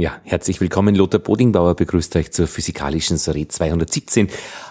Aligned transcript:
Ja, 0.00 0.18
herzlich 0.24 0.62
willkommen. 0.62 0.94
Lothar 0.94 1.20
Bodingbauer 1.20 1.74
begrüßt 1.74 2.16
euch 2.16 2.32
zur 2.32 2.46
physikalischen 2.46 3.18
Soiree 3.18 3.46
217 3.46 4.28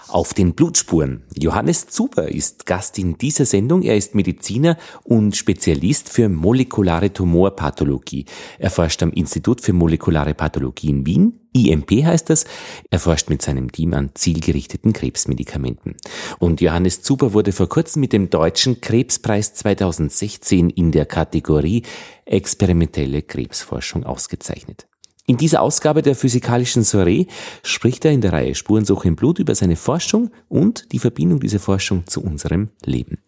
auf 0.07 0.33
den 0.33 0.55
Blutspuren. 0.55 1.21
Johannes 1.37 1.85
Zuber 1.85 2.29
ist 2.29 2.65
Gast 2.65 2.97
in 2.97 3.15
dieser 3.15 3.45
Sendung. 3.45 3.83
Er 3.83 3.95
ist 3.95 4.15
Mediziner 4.15 4.75
und 5.03 5.37
Spezialist 5.37 6.09
für 6.09 6.29
molekulare 6.29 7.13
Tumorpathologie. 7.13 8.25
Er 8.57 8.71
forscht 8.71 9.03
am 9.03 9.11
Institut 9.11 9.61
für 9.61 9.71
molekulare 9.71 10.33
Pathologie 10.33 10.89
in 10.89 11.05
Wien. 11.05 11.39
IMP 11.53 12.03
heißt 12.05 12.31
das. 12.31 12.45
Er 12.89 12.97
forscht 12.97 13.29
mit 13.29 13.43
seinem 13.43 13.71
Team 13.71 13.93
an 13.93 14.09
zielgerichteten 14.15 14.93
Krebsmedikamenten. 14.93 15.95
Und 16.39 16.59
Johannes 16.59 17.03
Zuber 17.03 17.33
wurde 17.33 17.51
vor 17.51 17.69
kurzem 17.69 17.99
mit 17.99 18.13
dem 18.13 18.31
Deutschen 18.31 18.81
Krebspreis 18.81 19.53
2016 19.53 20.71
in 20.71 20.91
der 20.91 21.05
Kategorie 21.05 21.83
experimentelle 22.25 23.21
Krebsforschung 23.21 24.05
ausgezeichnet. 24.05 24.88
In 25.29 25.37
dieser 25.37 25.61
Ausgabe 25.61 26.01
der 26.01 26.15
physikalischen 26.15 26.83
Soiree 26.83 27.27
spricht 27.61 28.03
er 28.03 28.11
in 28.11 28.21
der 28.21 28.33
Reihe 28.33 28.55
Spurensuche 28.55 29.07
im 29.07 29.15
Blut 29.15 29.37
über 29.37 29.53
seine 29.53 29.75
Forschung 29.75 30.31
und 30.47 30.91
die 30.91 30.97
Verbindung 30.97 31.39
dieser 31.39 31.59
Forschung 31.59 32.07
zu 32.07 32.23
unserem 32.23 32.71
Leben. 32.83 33.19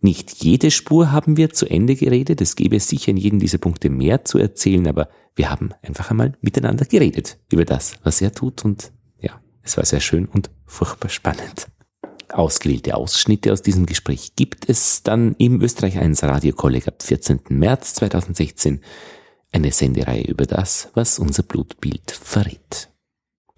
Nicht 0.00 0.44
jede 0.44 0.70
Spur 0.70 1.10
haben 1.10 1.36
wir 1.36 1.50
zu 1.50 1.66
Ende 1.66 1.96
geredet, 1.96 2.40
es 2.40 2.54
gäbe 2.54 2.78
sicher 2.78 3.10
in 3.10 3.16
jedem 3.16 3.40
dieser 3.40 3.58
Punkte 3.58 3.90
mehr 3.90 4.24
zu 4.24 4.38
erzählen, 4.38 4.86
aber 4.86 5.08
wir 5.34 5.50
haben 5.50 5.70
einfach 5.82 6.12
einmal 6.12 6.34
miteinander 6.42 6.84
geredet 6.84 7.38
über 7.50 7.64
das, 7.64 7.96
was 8.04 8.22
er 8.22 8.30
tut 8.30 8.64
und 8.64 8.92
ja, 9.18 9.40
es 9.64 9.76
war 9.76 9.84
sehr 9.84 9.98
schön 9.98 10.26
und 10.26 10.50
furchtbar 10.64 11.08
spannend. 11.08 11.66
Ausgewählte 12.28 12.94
Ausschnitte 12.94 13.52
aus 13.52 13.62
diesem 13.62 13.86
Gespräch 13.86 14.36
gibt 14.36 14.68
es 14.68 15.02
dann 15.02 15.34
im 15.38 15.60
Österreich 15.60 15.98
1 15.98 16.22
Radiokolleg 16.22 16.86
ab 16.86 17.02
14. 17.02 17.40
März 17.48 17.94
2016 17.94 18.80
eine 19.52 19.72
Sendereihe 19.72 20.24
über 20.24 20.46
das, 20.46 20.90
was 20.94 21.18
unser 21.18 21.42
Blutbild 21.42 22.10
verrät. 22.10 22.90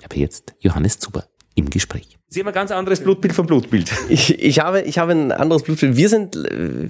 Aber 0.05 0.17
jetzt 0.17 0.55
Johannes 0.61 0.98
Zuber 0.98 1.27
im 1.55 1.70
Gespräch. 1.70 2.19
Sie 2.28 2.41
haben 2.41 2.48
ein 2.48 2.55
ganz 2.55 2.70
anderes 2.70 3.00
Blutbild 3.00 3.34
vom 3.34 3.47
Blutbild. 3.47 3.91
Ich, 4.08 4.39
ich, 4.39 4.61
habe, 4.61 4.83
ich 4.83 4.98
habe 4.98 5.12
ein 5.12 5.33
anderes 5.33 5.62
Blutbild. 5.62 5.97
Wir 5.97 6.08
sind 6.08 6.36
äh, 6.36 6.89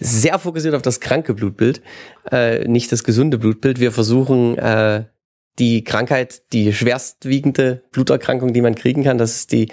sehr 0.00 0.38
fokussiert 0.38 0.74
auf 0.74 0.82
das 0.82 1.00
kranke 1.00 1.34
Blutbild, 1.34 1.82
äh, 2.30 2.66
nicht 2.66 2.90
das 2.90 3.04
gesunde 3.04 3.38
Blutbild. 3.38 3.78
Wir 3.78 3.92
versuchen 3.92 4.56
äh, 4.58 5.04
die 5.58 5.84
Krankheit, 5.84 6.42
die 6.52 6.72
schwerstwiegende 6.72 7.82
Bluterkrankung, 7.92 8.52
die 8.52 8.62
man 8.62 8.74
kriegen 8.74 9.04
kann, 9.04 9.18
das 9.18 9.36
ist 9.36 9.52
die 9.52 9.68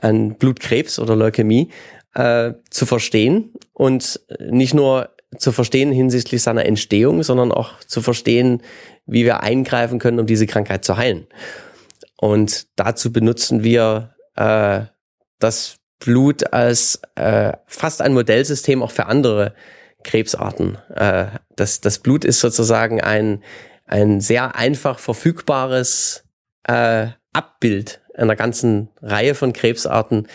ein 0.00 0.34
Blutkrebs 0.36 0.98
oder 0.98 1.16
Leukämie, 1.16 1.70
äh, 2.14 2.54
zu 2.70 2.86
verstehen 2.86 3.52
und 3.72 4.20
nicht 4.40 4.74
nur 4.74 5.10
zu 5.36 5.52
verstehen 5.52 5.92
hinsichtlich 5.92 6.42
seiner 6.42 6.64
Entstehung, 6.64 7.22
sondern 7.22 7.52
auch 7.52 7.80
zu 7.80 8.00
verstehen, 8.00 8.62
wie 9.06 9.24
wir 9.24 9.42
eingreifen 9.42 9.98
können, 9.98 10.20
um 10.20 10.26
diese 10.26 10.46
Krankheit 10.46 10.84
zu 10.84 10.96
heilen. 10.96 11.26
Und 12.16 12.66
dazu 12.76 13.12
benutzen 13.12 13.62
wir 13.62 14.14
äh, 14.36 14.80
das 15.38 15.76
Blut 15.98 16.52
als 16.52 17.00
äh, 17.14 17.52
fast 17.66 18.02
ein 18.02 18.14
Modellsystem 18.14 18.82
auch 18.82 18.90
für 18.90 19.06
andere 19.06 19.54
Krebsarten. 20.04 20.78
Äh, 20.94 21.26
das, 21.56 21.80
das 21.80 21.98
Blut 21.98 22.24
ist 22.24 22.40
sozusagen 22.40 23.00
ein, 23.00 23.42
ein 23.84 24.20
sehr 24.20 24.56
einfach 24.56 24.98
verfügbares 24.98 26.24
äh, 26.64 27.08
Abbild 27.32 28.00
einer 28.14 28.36
ganzen 28.36 28.88
Reihe 29.00 29.34
von 29.34 29.52
Krebsarten, 29.52 30.28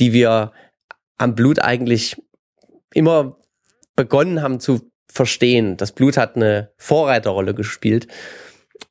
die 0.00 0.12
wir 0.12 0.52
am 1.18 1.34
Blut 1.34 1.60
eigentlich 1.60 2.16
immer 2.92 3.37
begonnen 3.98 4.42
haben 4.42 4.60
zu 4.60 4.92
verstehen. 5.08 5.76
Das 5.76 5.90
Blut 5.90 6.16
hat 6.16 6.36
eine 6.36 6.70
Vorreiterrolle 6.76 7.52
gespielt 7.52 8.06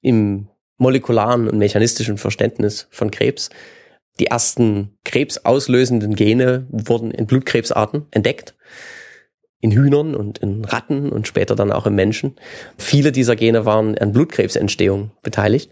im 0.01 0.49
molekularen 0.77 1.47
und 1.47 1.57
mechanistischen 1.57 2.17
Verständnis 2.17 2.87
von 2.91 3.09
Krebs. 3.09 3.49
Die 4.19 4.25
ersten 4.25 4.97
krebsauslösenden 5.05 6.15
Gene 6.15 6.67
wurden 6.69 7.11
in 7.11 7.25
Blutkrebsarten 7.25 8.07
entdeckt. 8.11 8.55
In 9.61 9.71
Hühnern 9.71 10.13
und 10.13 10.39
in 10.39 10.65
Ratten 10.65 11.09
und 11.09 11.25
später 11.25 11.55
dann 11.55 11.71
auch 11.71 11.85
im 11.85 11.95
Menschen. 11.95 12.35
Viele 12.77 13.13
dieser 13.13 13.37
Gene 13.37 13.65
waren 13.65 13.97
an 13.97 14.11
Blutkrebsentstehung 14.11 15.11
beteiligt. 15.23 15.71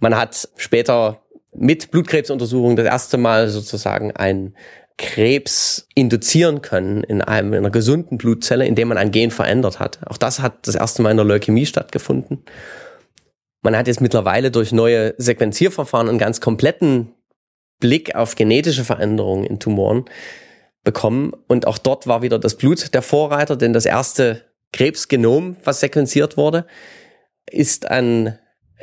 Man 0.00 0.16
hat 0.16 0.48
später 0.56 1.20
mit 1.54 1.90
Blutkrebsuntersuchungen 1.90 2.76
das 2.76 2.86
erste 2.86 3.18
Mal 3.18 3.50
sozusagen 3.50 4.12
ein 4.12 4.54
Krebs 5.02 5.88
induzieren 5.96 6.62
können 6.62 7.02
in, 7.02 7.20
einem, 7.22 7.52
in 7.52 7.58
einer 7.58 7.70
gesunden 7.70 8.18
Blutzelle, 8.18 8.66
indem 8.66 8.88
man 8.88 8.98
ein 8.98 9.10
Gen 9.10 9.32
verändert 9.32 9.80
hat. 9.80 9.98
Auch 10.06 10.16
das 10.16 10.38
hat 10.38 10.66
das 10.66 10.76
erste 10.76 11.02
Mal 11.02 11.10
in 11.10 11.16
der 11.16 11.26
Leukämie 11.26 11.66
stattgefunden. 11.66 12.44
Man 13.62 13.76
hat 13.76 13.88
jetzt 13.88 14.00
mittlerweile 14.00 14.52
durch 14.52 14.72
neue 14.72 15.14
Sequenzierverfahren 15.18 16.08
einen 16.08 16.18
ganz 16.18 16.40
kompletten 16.40 17.14
Blick 17.80 18.14
auf 18.14 18.36
genetische 18.36 18.84
Veränderungen 18.84 19.44
in 19.44 19.58
Tumoren 19.58 20.04
bekommen. 20.84 21.32
Und 21.48 21.66
auch 21.66 21.78
dort 21.78 22.06
war 22.06 22.22
wieder 22.22 22.38
das 22.38 22.56
Blut 22.56 22.94
der 22.94 23.02
Vorreiter, 23.02 23.56
denn 23.56 23.72
das 23.72 23.86
erste 23.86 24.44
Krebsgenom, 24.72 25.56
was 25.64 25.80
sequenziert 25.80 26.36
wurde, 26.36 26.64
ist 27.50 27.90
ein 27.90 28.38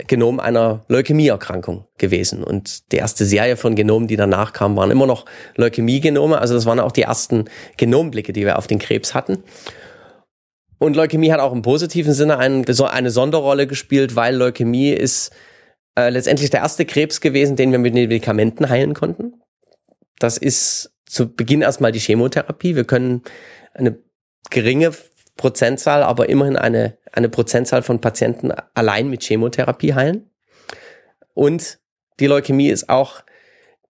Genom 0.08 0.40
einer 0.40 0.86
Leukämieerkrankung 0.88 1.86
gewesen. 1.98 2.44
Und 2.44 2.92
die 2.92 2.98
erste 2.98 3.26
Serie 3.26 3.58
von 3.58 3.76
Genomen, 3.76 4.08
die 4.08 4.16
danach 4.16 4.54
kamen, 4.54 4.76
waren 4.76 4.92
immer 4.92 5.08
noch 5.08 5.26
Leukämie-Genome. 5.56 6.40
Also 6.40 6.54
das 6.54 6.66
waren 6.66 6.80
auch 6.80 6.92
die 6.92 7.04
ersten 7.04 7.46
Genomblicke, 7.78 8.34
die 8.34 8.46
wir 8.46 8.58
auf 8.58 8.68
den 8.68 8.80
Krebs 8.80 9.14
hatten. 9.14 9.44
Und 10.80 10.96
Leukämie 10.96 11.32
hat 11.32 11.42
auch 11.42 11.52
im 11.52 11.62
positiven 11.62 12.14
Sinne 12.14 12.38
eine, 12.38 13.12
Sonderrolle 13.12 13.68
gespielt, 13.68 14.16
weil 14.16 14.36
Leukämie 14.36 14.92
ist 14.92 15.32
äh, 15.98 16.10
letztendlich 16.10 16.50
der 16.50 16.62
erste 16.62 16.86
Krebs 16.86 17.20
gewesen, 17.20 17.58
den 17.58 17.72
wir 17.72 17.80
mit 17.80 17.94
Medikamenten 17.94 18.70
heilen 18.70 18.94
konnten. 18.94 19.34
Das 20.20 20.38
ist 20.38 20.92
zu 21.06 21.34
Beginn 21.34 21.62
erstmal 21.62 21.92
die 21.92 22.00
Chemotherapie. 22.00 22.76
Wir 22.76 22.86
können 22.86 23.24
eine 23.74 23.98
geringe 24.50 24.92
Prozentzahl, 25.36 26.04
aber 26.04 26.30
immerhin 26.30 26.56
eine, 26.56 26.98
eine 27.12 27.30
Prozentzahl 27.30 27.82
von 27.82 28.02
Patienten 28.02 28.52
allein 28.74 29.10
mit 29.10 29.24
Chemotherapie 29.24 29.94
heilen. 29.94 30.30
Und 31.34 31.80
die 32.20 32.28
Leukämie 32.28 32.70
ist 32.70 32.90
auch 32.90 33.24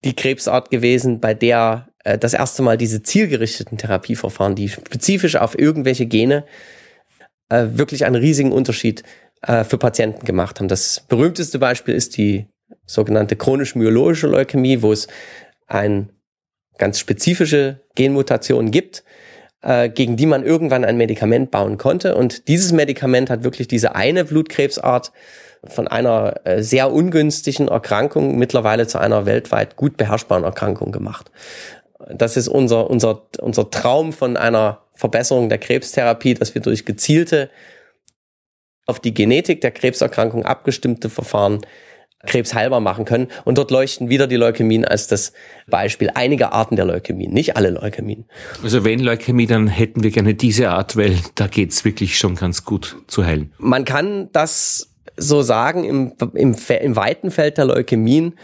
die 0.04 0.14
Krebsart 0.14 0.70
gewesen, 0.70 1.20
bei 1.20 1.34
der 1.34 1.88
äh, 2.04 2.18
das 2.18 2.34
erste 2.34 2.62
Mal 2.62 2.76
diese 2.76 3.02
zielgerichteten 3.02 3.78
Therapieverfahren, 3.78 4.54
die 4.54 4.68
spezifisch 4.68 5.36
auf 5.36 5.58
irgendwelche 5.58 6.06
Gene 6.06 6.44
äh, 7.48 7.66
wirklich 7.72 8.04
einen 8.04 8.16
riesigen 8.16 8.52
Unterschied 8.52 9.02
äh, 9.42 9.64
für 9.64 9.78
Patienten 9.78 10.24
gemacht 10.24 10.58
haben. 10.58 10.68
Das 10.68 11.00
berühmteste 11.08 11.58
Beispiel 11.58 11.94
ist 11.94 12.16
die 12.16 12.46
sogenannte 12.86 13.36
chronisch-myologische 13.36 14.26
Leukämie, 14.26 14.82
wo 14.82 14.92
es 14.92 15.08
ein 15.66 16.10
ganz 16.78 16.98
spezifische 16.98 17.80
Genmutation 17.94 18.70
gibt, 18.70 19.04
äh, 19.66 19.88
gegen 19.88 20.16
die 20.16 20.26
man 20.26 20.44
irgendwann 20.44 20.84
ein 20.84 20.96
Medikament 20.96 21.50
bauen 21.50 21.76
konnte. 21.76 22.14
Und 22.14 22.46
dieses 22.46 22.72
Medikament 22.72 23.30
hat 23.30 23.42
wirklich 23.42 23.66
diese 23.66 23.96
eine 23.96 24.24
Blutkrebsart 24.24 25.10
von 25.64 25.88
einer 25.88 26.40
äh, 26.44 26.62
sehr 26.62 26.92
ungünstigen 26.92 27.66
Erkrankung 27.66 28.38
mittlerweile 28.38 28.86
zu 28.86 28.98
einer 28.98 29.26
weltweit 29.26 29.74
gut 29.74 29.96
beherrschbaren 29.96 30.44
Erkrankung 30.44 30.92
gemacht. 30.92 31.32
Das 32.14 32.36
ist 32.36 32.46
unser, 32.46 32.88
unser, 32.88 33.22
unser 33.40 33.68
Traum 33.70 34.12
von 34.12 34.36
einer 34.36 34.82
Verbesserung 34.94 35.48
der 35.48 35.58
Krebstherapie, 35.58 36.34
dass 36.34 36.54
wir 36.54 36.62
durch 36.62 36.84
gezielte 36.84 37.50
auf 38.86 39.00
die 39.00 39.14
Genetik 39.14 39.62
der 39.62 39.72
Krebserkrankung 39.72 40.44
abgestimmte 40.44 41.10
Verfahren 41.10 41.62
Krebs 42.26 42.54
heilbar 42.54 42.80
machen 42.80 43.04
können. 43.04 43.28
Und 43.44 43.58
dort 43.58 43.70
leuchten 43.70 44.08
wieder 44.08 44.26
die 44.26 44.36
Leukämien 44.36 44.84
als 44.84 45.08
das 45.08 45.32
Beispiel 45.66 46.10
einiger 46.14 46.52
Arten 46.52 46.76
der 46.76 46.84
Leukämien, 46.84 47.32
nicht 47.32 47.56
alle 47.56 47.70
Leukämien. 47.70 48.26
Also 48.62 48.84
wenn 48.84 49.00
Leukämie, 49.00 49.46
dann 49.46 49.68
hätten 49.68 50.02
wir 50.02 50.10
gerne 50.10 50.34
diese 50.34 50.70
Art, 50.70 50.96
weil 50.96 51.18
da 51.34 51.46
geht's 51.46 51.84
wirklich 51.84 52.18
schon 52.18 52.34
ganz 52.34 52.64
gut 52.64 52.96
zu 53.06 53.24
heilen. 53.24 53.52
Man 53.58 53.84
kann 53.84 54.28
das 54.32 54.90
so 55.16 55.42
sagen, 55.42 55.84
im, 55.84 56.12
im, 56.34 56.54
im 56.68 56.96
weiten 56.96 57.30
Feld 57.30 57.58
der 57.58 57.64
Leukämien 57.64 58.34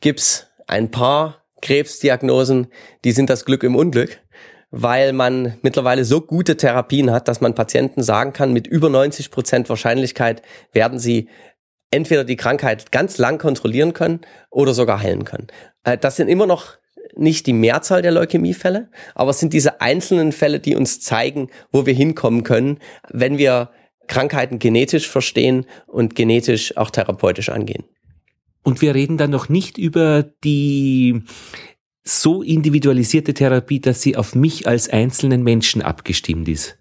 gibt's 0.00 0.46
ein 0.66 0.90
paar 0.90 1.42
Krebsdiagnosen, 1.62 2.68
die 3.04 3.12
sind 3.12 3.28
das 3.28 3.44
Glück 3.44 3.64
im 3.64 3.74
Unglück 3.74 4.20
weil 4.70 5.12
man 5.12 5.58
mittlerweile 5.62 6.04
so 6.04 6.20
gute 6.20 6.56
Therapien 6.56 7.10
hat, 7.10 7.26
dass 7.28 7.40
man 7.40 7.54
Patienten 7.54 8.02
sagen 8.02 8.32
kann, 8.32 8.52
mit 8.52 8.66
über 8.66 8.88
90 8.88 9.30
Prozent 9.30 9.68
Wahrscheinlichkeit 9.68 10.42
werden 10.72 10.98
sie 10.98 11.28
entweder 11.90 12.24
die 12.24 12.36
Krankheit 12.36 12.92
ganz 12.92 13.18
lang 13.18 13.38
kontrollieren 13.38 13.92
können 13.92 14.20
oder 14.50 14.74
sogar 14.74 15.00
heilen 15.00 15.24
können. 15.24 15.48
Äh, 15.84 15.98
das 15.98 16.16
sind 16.16 16.28
immer 16.28 16.46
noch 16.46 16.78
nicht 17.16 17.46
die 17.46 17.52
Mehrzahl 17.52 18.02
der 18.02 18.12
Leukämiefälle, 18.12 18.88
aber 19.14 19.30
es 19.30 19.40
sind 19.40 19.52
diese 19.52 19.80
einzelnen 19.80 20.32
Fälle, 20.32 20.60
die 20.60 20.76
uns 20.76 21.00
zeigen, 21.00 21.50
wo 21.72 21.86
wir 21.86 21.94
hinkommen 21.94 22.44
können, 22.44 22.78
wenn 23.10 23.38
wir 23.38 23.70
Krankheiten 24.06 24.58
genetisch 24.58 25.08
verstehen 25.08 25.66
und 25.86 26.14
genetisch 26.14 26.76
auch 26.76 26.90
therapeutisch 26.90 27.48
angehen. 27.48 27.84
Und 28.62 28.82
wir 28.82 28.94
reden 28.94 29.16
dann 29.16 29.30
noch 29.30 29.48
nicht 29.48 29.78
über 29.78 30.22
die 30.44 31.22
so 32.02 32.42
individualisierte 32.42 33.34
Therapie, 33.34 33.80
dass 33.80 34.02
sie 34.02 34.16
auf 34.16 34.34
mich 34.34 34.66
als 34.66 34.88
einzelnen 34.88 35.42
Menschen 35.42 35.82
abgestimmt 35.82 36.48
ist. 36.48 36.76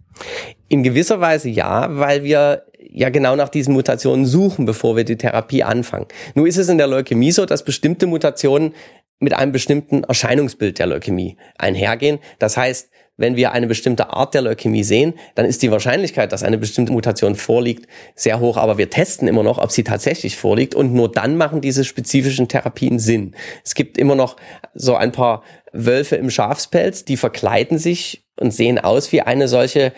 In 0.67 0.83
gewisser 0.83 1.21
Weise 1.21 1.49
ja, 1.49 1.97
weil 1.97 2.23
wir 2.23 2.63
ja 2.91 3.09
genau 3.09 3.35
nach 3.35 3.49
diesen 3.49 3.73
Mutationen 3.73 4.25
suchen, 4.25 4.65
bevor 4.65 4.95
wir 4.95 5.03
die 5.03 5.17
Therapie 5.17 5.63
anfangen. 5.63 6.07
Nur 6.35 6.47
ist 6.47 6.57
es 6.57 6.69
in 6.69 6.77
der 6.77 6.87
Leukämie 6.87 7.31
so, 7.31 7.45
dass 7.45 7.63
bestimmte 7.63 8.07
Mutationen 8.07 8.73
mit 9.19 9.33
einem 9.33 9.51
bestimmten 9.51 10.03
Erscheinungsbild 10.03 10.79
der 10.79 10.87
Leukämie 10.87 11.37
einhergehen. 11.57 12.19
Das 12.39 12.57
heißt, 12.57 12.89
wenn 13.17 13.35
wir 13.35 13.51
eine 13.51 13.67
bestimmte 13.67 14.13
Art 14.13 14.33
der 14.33 14.41
Leukämie 14.41 14.83
sehen, 14.83 15.13
dann 15.35 15.45
ist 15.45 15.61
die 15.61 15.71
Wahrscheinlichkeit, 15.71 16.31
dass 16.31 16.41
eine 16.41 16.57
bestimmte 16.57 16.93
Mutation 16.93 17.35
vorliegt, 17.35 17.85
sehr 18.15 18.39
hoch. 18.39 18.55
Aber 18.55 18.77
wir 18.77 18.89
testen 18.89 19.27
immer 19.27 19.43
noch, 19.43 19.57
ob 19.57 19.71
sie 19.71 19.83
tatsächlich 19.83 20.37
vorliegt. 20.37 20.73
Und 20.73 20.93
nur 20.93 21.11
dann 21.11 21.35
machen 21.35 21.59
diese 21.59 21.83
spezifischen 21.83 22.47
Therapien 22.47 22.97
Sinn. 22.97 23.35
Es 23.65 23.75
gibt 23.75 23.97
immer 23.97 24.15
noch 24.15 24.37
so 24.73 24.95
ein 24.95 25.11
paar 25.11 25.43
Wölfe 25.73 26.15
im 26.15 26.29
Schafspelz, 26.29 27.03
die 27.03 27.17
verkleiden 27.17 27.77
sich 27.77 28.23
und 28.39 28.51
sehen 28.51 28.79
aus 28.79 29.11
wie 29.11 29.21
eine 29.21 29.49
solche 29.49 29.91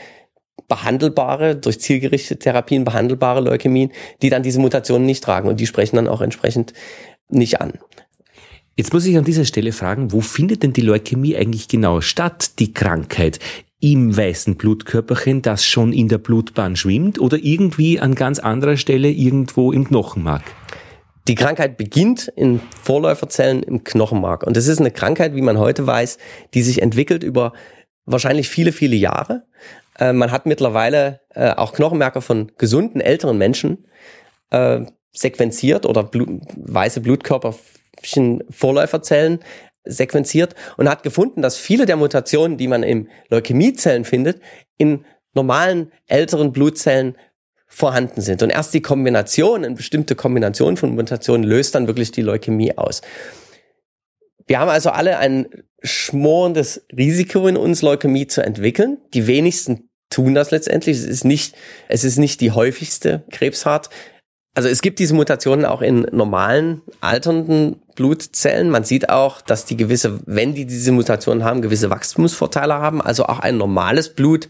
behandelbare, 0.68 1.56
durch 1.56 1.80
zielgerichtete 1.80 2.40
Therapien 2.40 2.84
behandelbare 2.84 3.42
Leukämien, 3.42 3.92
die 4.22 4.30
dann 4.30 4.44
diese 4.44 4.60
Mutationen 4.60 5.06
nicht 5.06 5.24
tragen 5.24 5.50
und 5.50 5.60
die 5.60 5.68
sprechen 5.68 5.96
dann 5.96 6.08
auch 6.08 6.22
entsprechend 6.22 6.74
nicht 7.30 7.62
an. 7.62 7.74
Jetzt 8.78 8.94
muss 8.94 9.06
ich 9.06 9.18
an 9.18 9.26
dieser 9.26 9.46
Stelle 9.46 9.74
fragen, 9.74 10.12
wo 10.12 10.22
findet 10.22 10.64
denn 10.64 10.74
die 10.74 10.82
Leukämie 10.82 11.36
eigentlich 11.36 11.68
genau 11.68 12.02
statt, 12.02 12.60
die 12.60 12.74
Krankheit? 12.74 13.40
Im 13.80 14.16
weißen 14.16 14.56
Blutkörperchen, 14.56 15.42
das 15.42 15.66
schon 15.66 15.92
in 15.92 16.08
der 16.08 16.20
Blutbahn 16.20 16.76
schwimmt 16.76 17.20
oder 17.20 17.38
irgendwie 17.38 18.00
an 18.00 18.16
ganz 18.16 18.40
anderer 18.40 18.78
Stelle 18.78 19.10
irgendwo 19.10 19.72
im 19.72 19.88
Knochenmark? 19.88 20.44
Die 21.28 21.36
Krankheit 21.36 21.78
beginnt 21.78 22.32
in 22.36 22.60
Vorläuferzellen 22.82 23.62
im 23.62 23.84
Knochenmark. 23.84 24.44
Und 24.44 24.58
das 24.58 24.68
ist 24.68 24.80
eine 24.80 24.92
Krankheit, 24.92 25.36
wie 25.36 25.42
man 25.42 25.60
heute 25.60 25.86
weiß, 25.86 26.18
die 26.54 26.64
sich 26.64 26.82
entwickelt 26.82 27.24
über 27.24 27.54
wahrscheinlich 28.06 28.50
viele, 28.50 28.72
viele 28.72 28.96
Jahre. 28.96 29.44
Äh, 30.00 30.14
man 30.14 30.32
hat 30.32 30.46
mittlerweile 30.46 31.22
äh, 31.30 31.52
auch 31.52 31.74
Knochenmärkte 31.74 32.22
von 32.22 32.52
gesunden 32.58 33.02
älteren 33.02 33.38
Menschen 33.38 33.88
äh, 34.50 34.82
sequenziert 35.14 35.86
oder 35.86 36.04
Blut, 36.04 36.30
weiße 36.56 37.02
Blutkörperchen 37.02 38.44
Vorläuferzellen 38.50 39.40
sequenziert 39.84 40.56
und 40.78 40.90
hat 40.90 41.04
gefunden, 41.04 41.42
dass 41.42 41.58
viele 41.58 41.86
der 41.86 41.98
Mutationen, 41.98 42.58
die 42.58 42.68
man 42.68 42.84
in 42.84 43.10
Leukämiezellen 43.30 44.06
findet, 44.06 44.42
in 44.78 45.06
normalen 45.34 45.92
älteren 46.08 46.52
Blutzellen 46.52 47.16
vorhanden 47.68 48.22
sind. 48.22 48.44
Und 48.44 48.50
erst 48.50 48.74
die 48.74 48.82
Kombination, 48.82 49.64
eine 49.64 49.76
bestimmte 49.76 50.16
Kombination 50.16 50.76
von 50.78 50.94
Mutationen 50.94 51.48
löst 51.48 51.74
dann 51.74 51.88
wirklich 51.88 52.12
die 52.12 52.22
Leukämie 52.22 52.78
aus. 52.78 53.02
Wir 54.48 54.60
haben 54.60 54.70
also 54.70 54.90
alle 54.90 55.18
ein 55.18 55.48
schmorendes 55.84 56.86
Risiko 56.96 57.48
in 57.48 57.58
uns, 57.58 57.82
Leukämie 57.82 58.28
zu 58.28 58.44
entwickeln. 58.44 58.98
Die 59.14 59.28
wenigsten 59.28 59.90
tun 60.10 60.36
das 60.36 60.52
letztendlich. 60.52 60.98
Es 60.98 61.06
ist 61.06 61.24
nicht, 61.24 61.56
es 61.88 62.04
ist 62.04 62.18
nicht 62.18 62.42
die 62.42 62.52
häufigste 62.52 63.24
Krebsart. 63.32 63.90
Also 64.54 64.68
es 64.68 64.82
gibt 64.82 65.00
diese 65.00 65.14
Mutationen 65.14 65.66
auch 65.66 65.82
in 65.82 66.02
normalen, 66.12 66.82
alternden 67.00 67.82
Blutzellen. 67.96 68.70
Man 68.70 68.84
sieht 68.84 69.10
auch, 69.10 69.40
dass 69.42 69.66
die 69.66 69.78
gewisse, 69.78 70.20
wenn 70.26 70.54
die 70.54 70.66
diese 70.66 70.92
Mutationen 70.92 71.46
haben, 71.46 71.62
gewisse 71.62 71.90
Wachstumsvorteile 71.90 72.74
haben. 72.74 73.02
Also 73.02 73.26
auch 73.26 73.40
ein 73.40 73.58
normales 73.58 74.10
Blut 74.10 74.50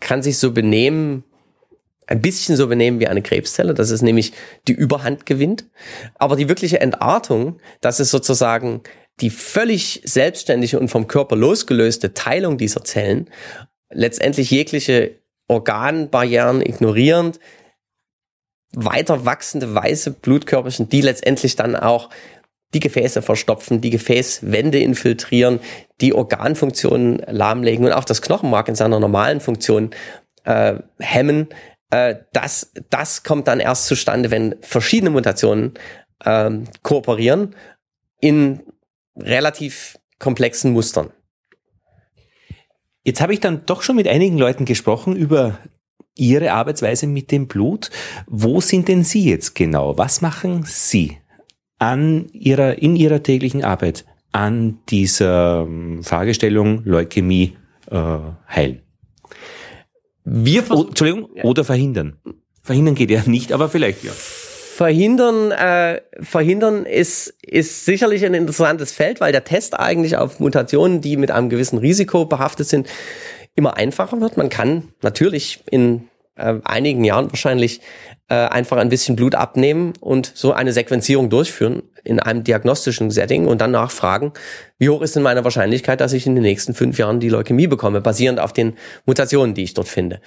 kann 0.00 0.22
sich 0.22 0.38
so 0.38 0.52
benehmen, 0.52 1.22
ein 2.08 2.20
bisschen 2.20 2.56
so 2.56 2.66
benehmen 2.66 2.98
wie 2.98 3.06
eine 3.06 3.22
Krebszelle, 3.22 3.74
dass 3.74 3.90
es 3.90 4.02
nämlich 4.02 4.32
die 4.66 4.72
Überhand 4.72 5.24
gewinnt. 5.24 5.66
Aber 6.16 6.34
die 6.34 6.48
wirkliche 6.48 6.80
Entartung, 6.80 7.60
dass 7.80 8.00
es 8.00 8.10
sozusagen 8.10 8.82
die 9.20 9.30
völlig 9.30 10.02
selbstständige 10.04 10.78
und 10.78 10.88
vom 10.88 11.06
Körper 11.06 11.36
losgelöste 11.36 12.14
Teilung 12.14 12.58
dieser 12.58 12.84
Zellen, 12.84 13.30
letztendlich 13.90 14.50
jegliche 14.50 15.16
Organbarrieren 15.48 16.60
ignorierend, 16.60 17.40
weiter 18.72 19.24
wachsende 19.24 19.74
weiße 19.74 20.12
Blutkörperchen, 20.12 20.88
die 20.88 21.00
letztendlich 21.00 21.56
dann 21.56 21.74
auch 21.74 22.10
die 22.74 22.80
Gefäße 22.80 23.22
verstopfen, 23.22 23.80
die 23.80 23.90
Gefäßwände 23.90 24.78
infiltrieren, 24.78 25.60
die 26.02 26.12
Organfunktionen 26.12 27.22
lahmlegen 27.26 27.86
und 27.86 27.92
auch 27.92 28.04
das 28.04 28.20
Knochenmark 28.20 28.68
in 28.68 28.74
seiner 28.74 29.00
normalen 29.00 29.40
Funktion 29.40 29.90
äh, 30.44 30.74
hemmen, 30.98 31.48
äh, 31.90 32.16
das, 32.32 32.72
das 32.90 33.22
kommt 33.22 33.48
dann 33.48 33.60
erst 33.60 33.86
zustande, 33.86 34.30
wenn 34.30 34.56
verschiedene 34.60 35.10
Mutationen 35.10 35.74
ähm, 36.24 36.64
kooperieren 36.82 37.54
in 38.20 38.60
relativ 39.18 39.98
komplexen 40.18 40.72
Mustern. 40.72 41.10
Jetzt 43.04 43.20
habe 43.20 43.32
ich 43.32 43.40
dann 43.40 43.64
doch 43.66 43.82
schon 43.82 43.96
mit 43.96 44.08
einigen 44.08 44.36
Leuten 44.36 44.64
gesprochen 44.64 45.16
über 45.16 45.58
Ihre 46.14 46.52
Arbeitsweise 46.52 47.06
mit 47.06 47.30
dem 47.30 47.46
Blut. 47.46 47.90
Wo 48.26 48.60
sind 48.60 48.88
denn 48.88 49.04
Sie 49.04 49.24
jetzt 49.24 49.54
genau? 49.54 49.96
Was 49.96 50.20
machen 50.20 50.64
Sie 50.66 51.18
an 51.78 52.26
Ihrer, 52.32 52.78
in 52.82 52.96
Ihrer 52.96 53.22
täglichen 53.22 53.64
Arbeit 53.64 54.04
an 54.32 54.80
dieser 54.88 55.62
ähm, 55.62 56.02
Fragestellung 56.02 56.84
Leukämie 56.84 57.56
äh, 57.90 58.18
heilen? 58.48 58.82
Wir 60.24 60.64
oh, 60.70 60.84
Entschuldigung, 60.88 61.30
ja. 61.34 61.44
oder 61.44 61.64
verhindern. 61.64 62.18
Verhindern 62.62 62.94
geht 62.94 63.10
ja 63.10 63.22
nicht, 63.24 63.52
aber 63.52 63.70
vielleicht 63.70 64.04
ja. 64.04 64.12
Verhindern, 64.78 65.50
äh, 65.50 66.02
verhindern 66.20 66.86
ist, 66.86 67.34
ist 67.42 67.84
sicherlich 67.84 68.24
ein 68.24 68.32
interessantes 68.32 68.92
Feld, 68.92 69.20
weil 69.20 69.32
der 69.32 69.42
Test 69.42 69.76
eigentlich 69.76 70.16
auf 70.16 70.38
Mutationen, 70.38 71.00
die 71.00 71.16
mit 71.16 71.32
einem 71.32 71.48
gewissen 71.48 71.78
Risiko 71.78 72.26
behaftet 72.26 72.68
sind, 72.68 72.86
immer 73.56 73.76
einfacher 73.76 74.20
wird. 74.20 74.36
Man 74.36 74.50
kann 74.50 74.92
natürlich 75.02 75.64
in 75.68 76.06
äh, 76.36 76.54
einigen 76.62 77.02
Jahren 77.02 77.28
wahrscheinlich 77.32 77.80
äh, 78.28 78.34
einfach 78.34 78.76
ein 78.76 78.88
bisschen 78.88 79.16
Blut 79.16 79.34
abnehmen 79.34 79.94
und 79.98 80.30
so 80.36 80.52
eine 80.52 80.72
Sequenzierung 80.72 81.28
durchführen 81.28 81.82
in 82.04 82.20
einem 82.20 82.44
diagnostischen 82.44 83.10
Setting 83.10 83.48
und 83.48 83.60
dann 83.60 83.72
nachfragen, 83.72 84.32
wie 84.78 84.90
hoch 84.90 85.02
ist 85.02 85.16
denn 85.16 85.24
meine 85.24 85.42
Wahrscheinlichkeit, 85.42 86.00
dass 86.00 86.12
ich 86.12 86.24
in 86.24 86.36
den 86.36 86.42
nächsten 86.42 86.72
fünf 86.72 86.98
Jahren 86.98 87.18
die 87.18 87.30
Leukämie 87.30 87.66
bekomme, 87.66 88.00
basierend 88.00 88.38
auf 88.38 88.52
den 88.52 88.76
Mutationen, 89.06 89.56
die 89.56 89.64
ich 89.64 89.74
dort 89.74 89.88
finde. 89.88 90.20